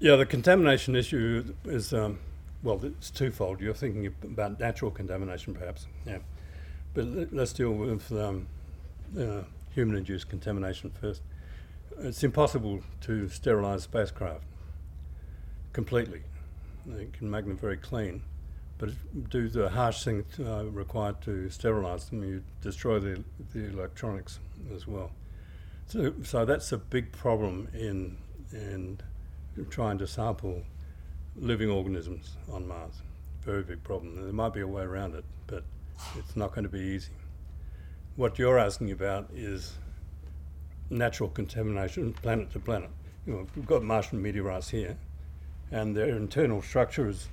yeah, 0.00 0.16
the 0.16 0.26
contamination 0.26 0.94
issue 0.96 1.54
is 1.64 1.92
um, 1.94 2.18
well, 2.64 2.80
it's 2.82 3.10
twofold. 3.10 3.60
You're 3.60 3.74
thinking 3.74 4.06
about 4.24 4.58
natural 4.58 4.90
contamination, 4.90 5.54
perhaps. 5.54 5.86
Yeah, 6.06 6.18
but 6.94 7.04
let- 7.04 7.32
let's 7.32 7.52
deal 7.52 7.72
with 7.72 8.10
um, 8.10 8.48
uh, 9.16 9.42
human-induced 9.74 10.28
contamination 10.28 10.90
first. 11.00 11.22
It's 11.98 12.24
impossible 12.24 12.80
to 13.02 13.28
sterilise 13.28 13.84
spacecraft 13.84 14.42
completely. 15.72 16.22
You 16.86 17.10
can 17.12 17.30
make 17.30 17.46
them 17.46 17.56
very 17.56 17.76
clean, 17.76 18.22
but 18.78 18.90
do 19.30 19.48
the 19.48 19.68
harsh 19.68 20.04
thing 20.04 20.24
uh, 20.40 20.64
required 20.66 21.20
to 21.22 21.48
sterilise 21.50 22.06
them, 22.06 22.24
you 22.24 22.42
destroy 22.62 22.98
the, 22.98 23.22
the 23.52 23.66
electronics 23.66 24.38
as 24.74 24.86
well. 24.86 25.10
So, 25.86 26.14
so 26.22 26.44
that's 26.44 26.72
a 26.72 26.78
big 26.78 27.12
problem 27.12 27.68
in 27.74 28.16
in 28.52 28.98
trying 29.70 29.98
to 29.98 30.06
sample 30.06 30.62
living 31.36 31.70
organisms 31.70 32.36
on 32.52 32.66
Mars. 32.66 33.02
Very 33.42 33.62
big 33.62 33.82
problem. 33.82 34.14
There 34.22 34.32
might 34.32 34.52
be 34.54 34.60
a 34.60 34.66
way 34.66 34.82
around 34.82 35.14
it, 35.14 35.24
but 35.46 35.64
it's 36.16 36.36
not 36.36 36.54
going 36.54 36.64
to 36.64 36.70
be 36.70 36.80
easy. 36.80 37.12
What 38.16 38.38
you're 38.38 38.58
asking 38.58 38.90
about 38.92 39.28
is 39.34 39.74
natural 40.90 41.28
contamination, 41.28 42.12
planet 42.12 42.52
to 42.52 42.60
planet. 42.60 42.90
You 43.26 43.32
know, 43.32 43.46
we've 43.56 43.66
got 43.66 43.82
Martian 43.82 44.22
meteorites 44.22 44.70
here, 44.70 44.96
and 45.70 45.96
their 45.96 46.16
internal 46.16 46.62
structure 46.62 47.08
is 47.08 47.28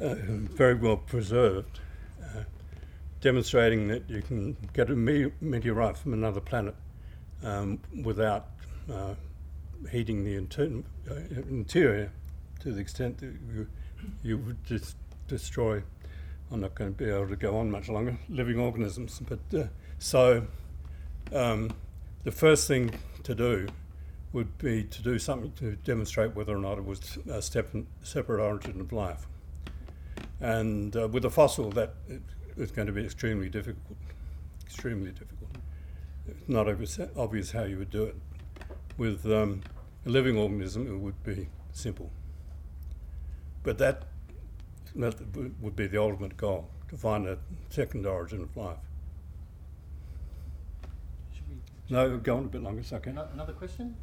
uh, 0.00 0.14
very 0.16 0.74
well 0.74 0.96
preserved, 0.96 1.80
uh, 2.22 2.42
demonstrating 3.20 3.88
that 3.88 4.08
you 4.08 4.22
can 4.22 4.56
get 4.72 4.90
a 4.90 4.96
me- 4.96 5.32
meteorite 5.40 5.96
from 5.96 6.12
another 6.14 6.40
planet 6.40 6.74
um, 7.44 7.78
without 8.02 8.48
uh, 8.92 9.14
heating 9.90 10.24
the 10.24 10.34
inter- 10.34 10.82
uh, 11.10 11.14
interior 11.48 12.10
to 12.60 12.72
the 12.72 12.80
extent 12.80 13.18
that 13.18 13.34
you, 13.52 13.66
you 14.22 14.38
would 14.38 14.64
just 14.64 14.96
destroy. 15.28 15.82
I'm 16.52 16.60
not 16.60 16.74
going 16.74 16.92
to 16.92 16.96
be 16.96 17.10
able 17.10 17.28
to 17.28 17.36
go 17.36 17.56
on 17.58 17.70
much 17.70 17.88
longer. 17.88 18.18
Living 18.28 18.58
organisms, 18.58 19.20
but 19.28 19.58
uh, 19.58 19.66
so 19.98 20.46
um, 21.32 21.70
the 22.24 22.32
first 22.32 22.66
thing 22.66 22.92
to 23.22 23.34
do 23.34 23.68
would 24.32 24.58
be 24.58 24.84
to 24.84 25.02
do 25.02 25.18
something 25.18 25.52
to 25.52 25.76
demonstrate 25.76 26.34
whether 26.34 26.54
or 26.54 26.58
not 26.58 26.78
it 26.78 26.84
was 26.84 27.18
a 27.28 27.42
separate 27.42 28.40
origin 28.40 28.80
of 28.80 28.92
life. 28.92 29.26
And 30.40 30.96
uh, 30.96 31.08
with 31.08 31.24
a 31.24 31.30
fossil, 31.30 31.70
that 31.72 31.94
is 32.56 32.70
going 32.70 32.86
to 32.86 32.92
be 32.92 33.04
extremely 33.04 33.48
difficult. 33.48 33.98
Extremely 34.64 35.10
difficult. 35.10 35.50
It's 36.26 36.48
not 36.48 36.68
obvious, 36.68 36.98
obvious 37.16 37.50
how 37.50 37.64
you 37.64 37.78
would 37.78 37.90
do 37.90 38.04
it. 38.04 38.16
With 38.96 39.26
um, 39.26 39.62
a 40.06 40.08
living 40.08 40.36
organism, 40.36 40.86
it 40.86 40.98
would 40.98 41.22
be 41.24 41.48
simple. 41.72 42.10
But 43.62 43.78
that, 43.78 44.04
would 44.94 45.76
be 45.76 45.86
the 45.86 46.00
ultimate 46.00 46.36
goal 46.36 46.68
to 46.88 46.96
find 46.96 47.28
a 47.28 47.38
second 47.68 48.06
origin 48.06 48.42
of 48.42 48.56
life. 48.56 48.78
Should 51.34 51.44
we? 51.48 51.56
No, 51.94 52.16
go 52.16 52.38
on 52.38 52.44
a 52.44 52.48
bit 52.48 52.62
longer, 52.62 52.82
second. 52.82 53.18
Another 53.34 53.52
question? 53.52 53.94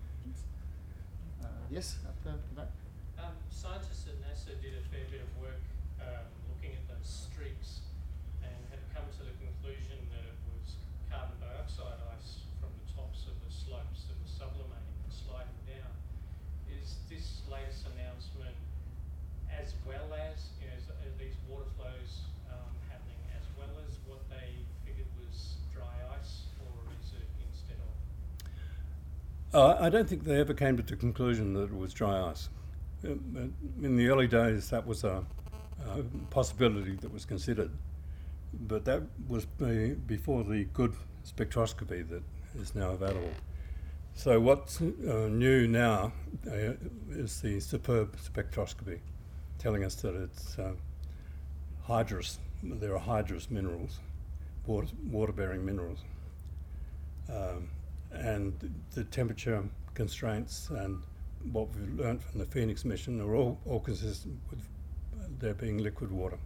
Uh, 1.44 1.48
yes, 1.72 1.98
the, 2.24 2.32
the 2.32 2.62
back. 2.62 2.70
Um, 3.18 3.34
scientists 3.50 4.06
at 4.08 4.22
NASA 4.22 4.54
did 4.62 4.78
a 4.78 4.84
fair 4.94 5.10
bit 5.10 5.26
of 5.26 5.32
work 5.42 5.60
um, 6.00 6.30
looking 6.54 6.78
at 6.78 6.86
those 6.88 7.10
streaks 7.10 7.82
and 8.46 8.54
had 8.70 8.80
come 8.94 9.10
to 9.18 9.24
the 9.26 9.34
conclusion 9.42 9.98
that 10.14 10.22
it 10.22 10.38
was 10.54 10.78
carbon 11.10 11.36
dioxide 11.42 11.98
ice 12.14 12.46
from 12.62 12.70
the 12.78 12.86
tops 12.94 13.26
of 13.26 13.34
the 13.42 13.50
slopes 13.50 14.06
that 14.06 14.16
were 14.22 14.30
sublimating 14.30 14.96
and 15.02 15.12
sliding 15.12 15.60
down. 15.66 15.92
Is 16.70 17.02
this 17.10 17.42
latest 17.50 17.90
announcement 17.98 18.56
as 19.50 19.74
well 19.88 20.14
as, 20.14 20.54
you 20.62 20.68
know, 20.70 20.78
is, 20.78 20.86
are 20.88 21.16
these 21.18 21.36
water 21.50 21.66
flows 21.76 22.30
um, 22.54 22.72
happening 22.88 23.18
as 23.34 23.44
well 23.58 23.74
as 23.82 23.98
what 24.06 24.22
they 24.30 24.54
figured 24.86 25.10
was 25.18 25.58
dry 25.74 25.90
ice 26.14 26.46
or 26.62 26.72
is 27.02 27.18
it 27.18 27.28
instead 27.50 27.80
of? 27.82 27.92
Uh, 29.58 29.76
I 29.80 29.90
don't 29.90 30.08
think 30.08 30.24
they 30.24 30.40
ever 30.40 30.54
came 30.54 30.78
to 30.78 30.84
the 30.84 30.96
conclusion 30.96 31.56
that 31.56 31.64
it 31.64 31.76
was 31.76 31.92
dry 31.92 32.30
ice. 32.30 32.50
Uh, 33.04 33.14
In 33.82 33.96
the 33.96 34.08
early 34.08 34.28
days, 34.28 34.70
that 34.70 34.86
was 34.86 35.04
a, 35.04 35.26
a 35.84 36.04
possibility 36.30 36.96
that 36.98 37.12
was 37.12 37.26
considered, 37.26 37.72
but 38.54 38.86
that 38.86 39.02
was 39.28 39.46
before 40.06 40.44
the 40.44 40.66
good 40.76 40.94
spectroscopy 41.26 42.08
that 42.08 42.22
is 42.62 42.76
now 42.76 42.92
available. 42.92 43.32
So 44.14 44.40
what's 44.40 44.80
uh, 44.80 45.28
new 45.32 45.68
now 45.68 46.14
uh, 46.46 46.74
is 47.10 47.42
the 47.42 47.60
superb 47.60 48.16
spectroscopy, 48.18 49.00
telling 49.58 49.84
us 49.84 49.96
that 49.96 50.14
it's 50.14 50.60
uh, 50.60 50.74
hydrous. 51.88 52.38
There 52.62 52.96
are 52.96 53.02
hydrous 53.02 53.50
minerals, 53.50 54.02
water, 54.68 54.90
water-bearing 55.10 55.66
minerals 55.66 56.04
um, 57.28 57.70
and 58.20 58.54
the 58.94 59.04
temperature 59.06 59.64
constraints 59.94 60.70
and 60.70 61.02
what 61.52 61.68
we've 61.76 62.00
learned 62.00 62.22
from 62.22 62.40
the 62.40 62.46
Phoenix 62.46 62.84
mission 62.86 63.22
are 63.22 63.36
all, 63.36 63.60
all 63.66 63.80
consistent 63.80 64.40
with 64.50 64.60
there 65.40 65.54
being 65.54 65.78
liquid 65.78 66.12
water. 66.12 66.38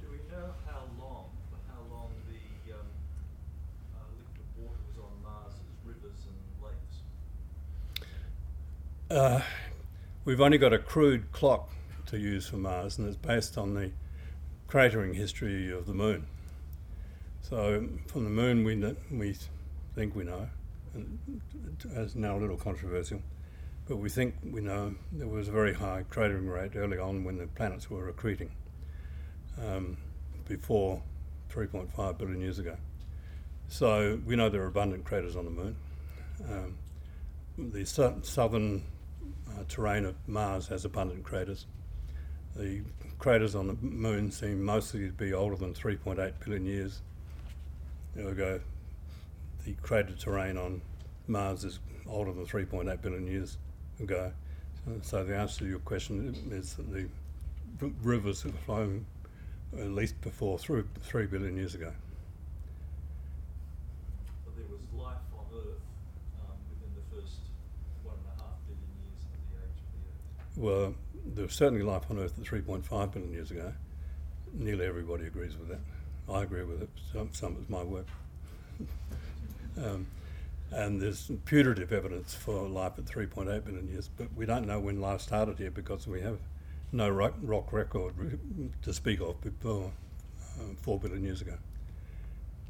Do 0.00 0.06
we 0.10 0.18
know 0.30 0.54
how 0.66 0.82
long, 0.98 1.26
for 1.50 1.58
how 1.72 1.80
long 1.94 2.10
the 2.28 2.72
um, 2.72 2.80
uh, 3.94 3.98
liquid 4.18 4.46
water 4.58 4.78
was 4.88 4.98
on 4.98 5.22
Mars 5.22 5.52
as 5.54 5.86
rivers 5.86 6.26
and 6.28 6.38
lakes? 6.64 6.96
Uh, 9.10 9.40
we've 10.24 10.40
only 10.40 10.58
got 10.58 10.72
a 10.72 10.78
crude 10.78 11.30
clock 11.32 11.70
to 12.06 12.18
use 12.18 12.46
for 12.46 12.56
Mars, 12.56 12.98
and 12.98 13.06
it's 13.06 13.16
based 13.16 13.58
on 13.58 13.74
the 13.74 13.90
cratering 14.68 15.14
history 15.14 15.70
of 15.70 15.86
the 15.86 15.94
Moon. 15.94 16.26
So 17.48 17.86
from 18.06 18.24
the 18.24 18.30
Moon, 18.30 18.64
we 18.64 18.74
we 19.14 19.36
think 19.94 20.16
we 20.16 20.24
know, 20.24 20.48
and 20.94 21.42
it's 21.94 22.14
now 22.14 22.38
a 22.38 22.40
little 22.40 22.56
controversial, 22.56 23.20
but 23.86 23.96
we 23.96 24.08
think 24.08 24.34
we 24.42 24.62
know 24.62 24.94
there 25.12 25.28
was 25.28 25.48
a 25.48 25.52
very 25.52 25.74
high 25.74 26.06
cratering 26.10 26.50
rate 26.50 26.74
early 26.74 26.96
on 26.96 27.22
when 27.22 27.36
the 27.36 27.46
planets 27.48 27.90
were 27.90 28.10
accreting, 28.10 28.48
um, 29.62 29.98
before 30.48 31.02
3.5 31.52 32.16
billion 32.16 32.40
years 32.40 32.58
ago. 32.58 32.78
So 33.68 34.18
we 34.24 34.36
know 34.36 34.48
there 34.48 34.62
are 34.62 34.68
abundant 34.68 35.04
craters 35.04 35.36
on 35.36 35.44
the 35.44 35.50
Moon. 35.50 35.76
Um, 36.50 36.78
the 37.58 37.84
sou- 37.84 38.20
southern 38.22 38.84
uh, 39.50 39.64
terrain 39.68 40.06
of 40.06 40.14
Mars 40.26 40.68
has 40.68 40.86
abundant 40.86 41.24
craters. 41.24 41.66
The 42.56 42.80
craters 43.18 43.54
on 43.54 43.66
the 43.66 43.76
Moon 43.82 44.30
seem 44.30 44.64
mostly 44.64 45.08
to 45.08 45.12
be 45.12 45.34
older 45.34 45.56
than 45.56 45.74
3.8 45.74 46.32
billion 46.42 46.64
years 46.64 47.02
ago. 48.16 48.60
The 49.64 49.74
crater 49.82 50.14
terrain 50.14 50.56
on 50.56 50.82
Mars 51.26 51.64
is 51.64 51.78
older 52.06 52.32
than 52.32 52.46
3.8 52.46 53.00
billion 53.00 53.26
years 53.26 53.56
ago. 54.00 54.32
So, 54.84 54.92
so 55.02 55.24
the 55.24 55.36
answer 55.36 55.60
to 55.60 55.66
your 55.66 55.78
question 55.80 56.52
is 56.52 56.74
that 56.74 56.92
the 56.92 57.08
rivers 58.02 58.42
have 58.42 58.54
flown 58.60 59.06
at 59.78 59.90
least 59.90 60.20
before 60.20 60.58
through 60.58 60.86
3 61.02 61.26
billion 61.26 61.56
years 61.56 61.74
ago. 61.74 61.92
But 64.44 64.56
there 64.56 64.66
was 64.70 64.80
life 64.94 65.16
on 65.36 65.46
Earth 65.56 65.80
um, 66.40 66.56
within 66.70 66.92
the 66.94 67.16
first 67.16 67.36
one 68.02 68.16
and 68.16 68.38
a 68.38 68.42
half 68.42 68.58
billion 68.66 68.84
years 69.02 69.24
of 69.24 69.40
the 69.50 69.64
age 69.64 69.80
of 69.80 70.56
the 70.56 70.68
Earth. 70.68 70.84
Well, 70.84 70.94
there 71.34 71.44
was 71.46 71.54
certainly 71.54 71.82
life 71.82 72.04
on 72.10 72.18
Earth 72.18 72.38
at 72.38 72.44
3.5 72.44 73.12
billion 73.12 73.32
years 73.32 73.50
ago. 73.50 73.72
Nearly 74.52 74.86
everybody 74.86 75.26
agrees 75.26 75.56
with 75.56 75.68
that. 75.68 75.80
I 76.30 76.42
agree 76.42 76.64
with 76.64 76.82
it. 76.82 76.88
Some, 77.12 77.30
some 77.32 77.56
of 77.56 77.68
my 77.68 77.82
work. 77.82 78.06
um, 79.76 80.06
and 80.70 81.00
there's 81.00 81.30
putative 81.44 81.92
evidence 81.92 82.34
for 82.34 82.68
life 82.68 82.92
at 82.98 83.04
3.8 83.04 83.64
billion 83.64 83.88
years, 83.88 84.08
but 84.16 84.28
we 84.34 84.46
don't 84.46 84.66
know 84.66 84.80
when 84.80 85.00
life 85.00 85.20
started 85.20 85.58
here 85.58 85.70
because 85.70 86.06
we 86.06 86.20
have 86.20 86.38
no 86.92 87.08
rock, 87.08 87.34
rock 87.42 87.72
record 87.72 88.38
to 88.82 88.92
speak 88.92 89.20
of 89.20 89.40
before 89.40 89.92
uh, 90.58 90.74
4 90.82 90.98
billion 90.98 91.22
years 91.22 91.40
ago. 91.40 91.54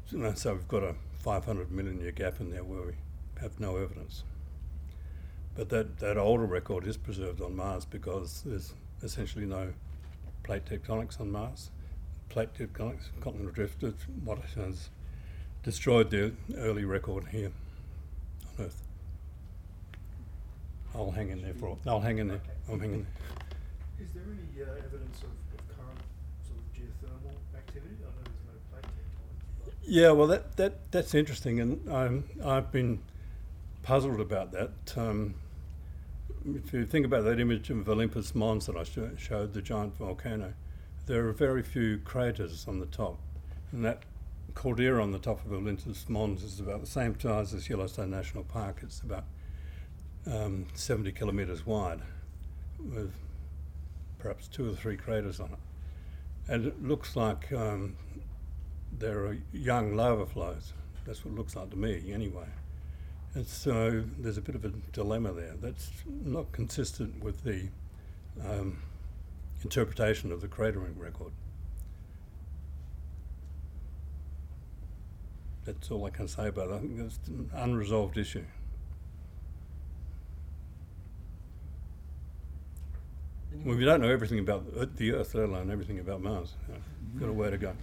So, 0.09 0.33
so 0.35 0.53
we've 0.53 0.67
got 0.67 0.83
a 0.83 0.95
500 1.19 1.71
million 1.71 1.99
year 1.99 2.11
gap 2.11 2.39
in 2.39 2.51
there 2.51 2.63
where 2.63 2.81
we 2.83 2.93
have 3.41 3.59
no 3.59 3.77
evidence. 3.77 4.23
But 5.55 5.69
that, 5.69 5.99
that 5.99 6.17
older 6.17 6.45
record 6.45 6.85
is 6.85 6.97
preserved 6.97 7.41
on 7.41 7.55
Mars 7.55 7.85
because 7.85 8.43
there's 8.45 8.73
essentially 9.01 9.45
no 9.45 9.73
plate 10.43 10.65
tectonics 10.65 11.19
on 11.19 11.31
Mars. 11.31 11.71
Plate 12.29 12.49
continental 12.75 13.51
drift, 13.51 13.83
is 13.83 13.93
what 14.23 14.39
has 14.55 14.89
destroyed 15.63 16.09
the 16.09 16.33
early 16.57 16.83
record 16.83 17.27
here 17.31 17.51
on 18.59 18.65
Earth. 18.65 18.81
I'll 20.93 21.11
hang 21.11 21.29
in 21.29 21.41
there 21.41 21.53
for. 21.53 21.77
I'll 21.87 21.99
hang 21.99 22.17
in 22.19 22.27
there. 22.27 22.41
I'm 22.69 22.79
hanging 22.79 23.05
there. 23.05 24.05
Is 24.05 24.13
there 24.13 24.23
any 24.23 24.63
uh, 24.63 24.75
evidence 24.77 25.19
of, 25.19 25.29
of 25.57 25.77
current 25.77 25.99
sort 26.45 26.59
of 26.59 26.73
geothermal 26.73 27.35
activity? 27.57 27.95
I 28.01 28.05
know 28.05 28.23
there's 28.23 28.45
no 28.47 28.53
plate 28.71 28.83
tectonics, 28.83 29.87
Yeah, 29.87 30.11
well, 30.11 30.27
that, 30.27 30.55
that 30.57 30.91
that's 30.91 31.13
interesting, 31.13 31.59
and 31.59 31.91
um, 31.91 32.23
I've 32.43 32.71
been 32.71 32.99
puzzled 33.83 34.19
about 34.19 34.51
that. 34.51 34.71
Um, 34.97 35.35
if 36.45 36.73
you 36.73 36.85
think 36.85 37.05
about 37.05 37.23
that 37.23 37.39
image 37.39 37.69
of 37.69 37.87
Olympus 37.89 38.35
Mons 38.35 38.67
that 38.67 38.75
I 38.77 38.83
sho- 38.83 39.15
showed, 39.17 39.53
the 39.53 39.61
giant 39.61 39.95
volcano, 39.97 40.53
there 41.05 41.27
are 41.27 41.33
very 41.33 41.61
few 41.61 41.99
craters 41.99 42.65
on 42.67 42.79
the 42.79 42.85
top, 42.87 43.19
and 43.71 43.85
that 43.85 44.03
caldera 44.55 45.01
on 45.01 45.11
the 45.11 45.19
top 45.19 45.45
of 45.45 45.53
Olympus 45.53 46.07
Mons 46.09 46.43
is 46.43 46.59
about 46.59 46.81
the 46.81 46.87
same 46.87 47.19
size 47.19 47.53
as 47.53 47.69
Yellowstone 47.69 48.09
National 48.09 48.43
Park. 48.43 48.79
It's 48.81 49.01
about 49.01 49.25
um, 50.31 50.65
70 50.73 51.11
kilometres 51.11 51.65
wide, 51.65 52.01
with 52.79 53.13
perhaps 54.17 54.47
two 54.47 54.69
or 54.69 54.73
three 54.73 54.97
craters 54.97 55.39
on 55.39 55.49
it, 55.51 56.51
and 56.51 56.65
it 56.65 56.83
looks 56.83 57.15
like 57.15 57.51
um, 57.53 57.95
there 58.97 59.25
are 59.25 59.37
young 59.53 59.95
lava 59.95 60.25
flows. 60.25 60.73
That's 61.05 61.23
what 61.23 61.33
it 61.33 61.37
looks 61.37 61.55
like 61.55 61.69
to 61.69 61.77
me, 61.77 62.11
anyway. 62.11 62.47
And 63.35 63.45
so 63.45 64.03
there's 64.17 64.37
a 64.37 64.41
bit 64.41 64.55
of 64.55 64.65
a 64.65 64.69
dilemma 64.91 65.33
there. 65.33 65.55
That's 65.61 65.91
not 66.07 66.51
consistent 66.51 67.21
with 67.21 67.43
the 67.43 67.67
um, 68.43 68.79
interpretation 69.65 70.31
of 70.31 70.41
the 70.41 70.47
cratering 70.47 70.93
record. 70.95 71.31
That's 75.65 75.89
all 75.89 76.05
I 76.05 76.11
can 76.11 76.27
say 76.27 76.47
about 76.49 76.69
it. 76.69 76.73
I 76.75 76.77
think 76.79 76.99
it's 76.99 77.17
an 77.27 77.49
unresolved 77.55 78.15
issue. 78.19 78.45
Well, 83.63 83.75
we 83.75 83.83
don't 83.85 84.01
know 84.01 84.09
everything 84.09 84.37
about 84.37 84.71
the 84.71 84.81
Earth- 84.81 84.95
the 84.97 85.13
Earth, 85.13 85.33
let 85.33 85.45
alone 85.49 85.71
everything 85.71 85.97
about 85.99 86.21
Mars. 86.21 86.53
Yeah, 86.69 86.75
Got 87.19 87.29
a 87.29 87.33
way 87.33 87.49
to 87.49 87.57
go. 87.57 87.73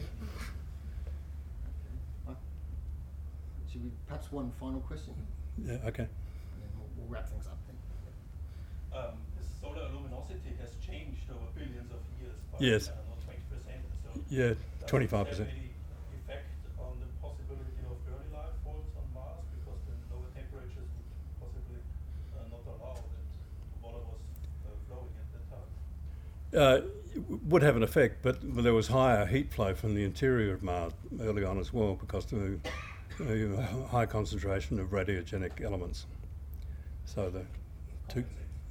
Uh, 2.28 2.34
Should 3.72 3.82
we 3.82 3.90
perhaps 4.06 4.30
one 4.30 4.52
final 4.60 4.80
question? 4.82 5.14
Yeah, 5.64 5.72
okay. 5.86 6.04
And 6.04 6.62
then 6.62 6.70
we'll, 6.78 6.88
we'll 6.96 7.08
wrap 7.08 7.28
things 7.28 7.46
up 7.48 7.58
then. 7.66 7.76
Um, 9.00 9.14
the 9.31 9.31
solar 9.62 9.86
luminosity 9.94 10.52
has 10.60 10.70
changed 10.84 11.24
over 11.30 11.46
billions 11.54 11.90
of 11.94 12.02
years 12.20 12.36
by 12.52 12.58
Yes. 12.60 12.88
I 12.88 12.98
don't 12.98 13.08
know, 13.08 13.18
twenty 13.24 13.44
percent. 13.48 13.82
So 14.02 14.20
Yeah, 14.28 14.54
25%. 14.86 15.38
have 15.38 15.48
any 15.48 15.70
effect 16.26 16.46
on 16.78 16.98
the 17.00 17.08
possibility 17.22 17.80
of 17.88 17.96
early 18.12 18.30
life 18.34 18.52
forms 18.66 18.90
on 18.98 19.06
Mars 19.14 19.40
because 19.56 19.80
the 19.88 19.94
lower 20.12 20.28
temperatures 20.34 20.88
would 20.92 21.08
possibly 21.40 21.80
uh, 22.36 22.44
not 22.50 22.62
allow 22.74 22.94
that 22.98 23.24
water 23.80 24.02
was 24.10 24.20
uh, 24.66 24.74
flowing 24.90 25.14
at 25.22 25.28
that 25.32 25.44
time. 25.54 25.70
Uh, 26.52 26.86
it 27.14 27.22
w- 27.28 27.40
would 27.48 27.62
have 27.62 27.76
an 27.76 27.82
effect, 27.82 28.22
but 28.22 28.36
there 28.42 28.74
was 28.74 28.88
higher 28.88 29.24
heat 29.26 29.52
flow 29.52 29.74
from 29.74 29.94
the 29.94 30.02
interior 30.04 30.52
of 30.54 30.62
Mars 30.62 30.92
early 31.20 31.44
on 31.44 31.58
as 31.58 31.72
well 31.72 31.94
because 31.94 32.24
of 32.32 32.40
the 33.18 33.56
uh, 33.56 33.86
high 33.88 34.06
concentration 34.06 34.78
of 34.80 34.88
radiogenic 34.90 35.60
elements. 35.62 36.06
So 37.04 37.28
the 37.30 37.44
two 38.08 38.24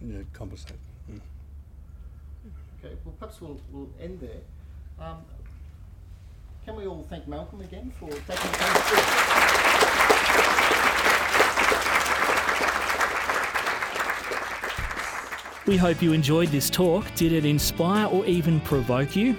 yeah, 0.05 0.17
compensate. 0.33 0.77
Mm. 1.09 1.19
Okay, 2.79 2.95
well, 3.05 3.15
perhaps 3.19 3.41
we'll, 3.41 3.59
we'll 3.71 3.89
end 3.99 4.19
there. 4.19 4.41
Um, 4.99 5.17
can 6.65 6.75
we 6.75 6.85
all 6.85 7.05
thank 7.09 7.27
Malcolm 7.27 7.61
again 7.61 7.91
for 7.99 8.09
taking 8.09 8.51
the 8.51 8.57
time? 8.57 9.21
We 15.67 15.77
hope 15.77 16.01
you 16.01 16.11
enjoyed 16.11 16.49
this 16.49 16.69
talk. 16.69 17.05
Did 17.15 17.31
it 17.33 17.45
inspire 17.45 18.07
or 18.07 18.25
even 18.25 18.59
provoke 18.61 19.15
you? 19.15 19.37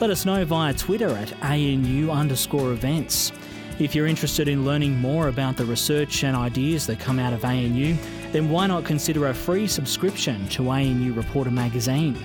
Let 0.00 0.10
us 0.10 0.24
know 0.24 0.44
via 0.44 0.72
Twitter 0.72 1.10
at 1.10 1.32
ANU 1.42 2.10
underscore 2.10 2.72
events. 2.72 3.32
If 3.78 3.94
you're 3.94 4.06
interested 4.06 4.48
in 4.48 4.64
learning 4.64 4.96
more 5.00 5.28
about 5.28 5.56
the 5.56 5.64
research 5.64 6.22
and 6.22 6.36
ideas 6.36 6.86
that 6.86 7.00
come 7.00 7.18
out 7.18 7.32
of 7.32 7.44
ANU, 7.44 7.96
then 8.34 8.50
why 8.50 8.66
not 8.66 8.84
consider 8.84 9.28
a 9.28 9.34
free 9.34 9.68
subscription 9.68 10.48
to 10.48 10.68
ANU 10.68 11.12
Reporter 11.12 11.52
magazine? 11.52 12.18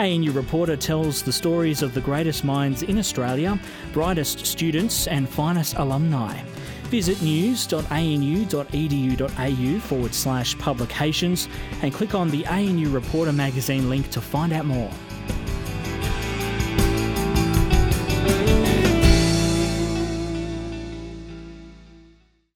ANU 0.00 0.32
Reporter 0.32 0.76
tells 0.76 1.22
the 1.22 1.32
stories 1.32 1.80
of 1.80 1.94
the 1.94 2.00
greatest 2.00 2.42
minds 2.42 2.82
in 2.82 2.98
Australia, 2.98 3.56
brightest 3.92 4.44
students, 4.44 5.06
and 5.06 5.28
finest 5.28 5.76
alumni. 5.76 6.36
Visit 6.86 7.22
news.anu.edu.au 7.22 7.78
forward 9.78 10.12
slash 10.12 10.58
publications 10.58 11.48
and 11.82 11.94
click 11.94 12.16
on 12.16 12.30
the 12.30 12.44
ANU 12.46 12.90
Reporter 12.90 13.32
magazine 13.32 13.88
link 13.88 14.10
to 14.10 14.20
find 14.20 14.52
out 14.52 14.66
more. 14.66 14.90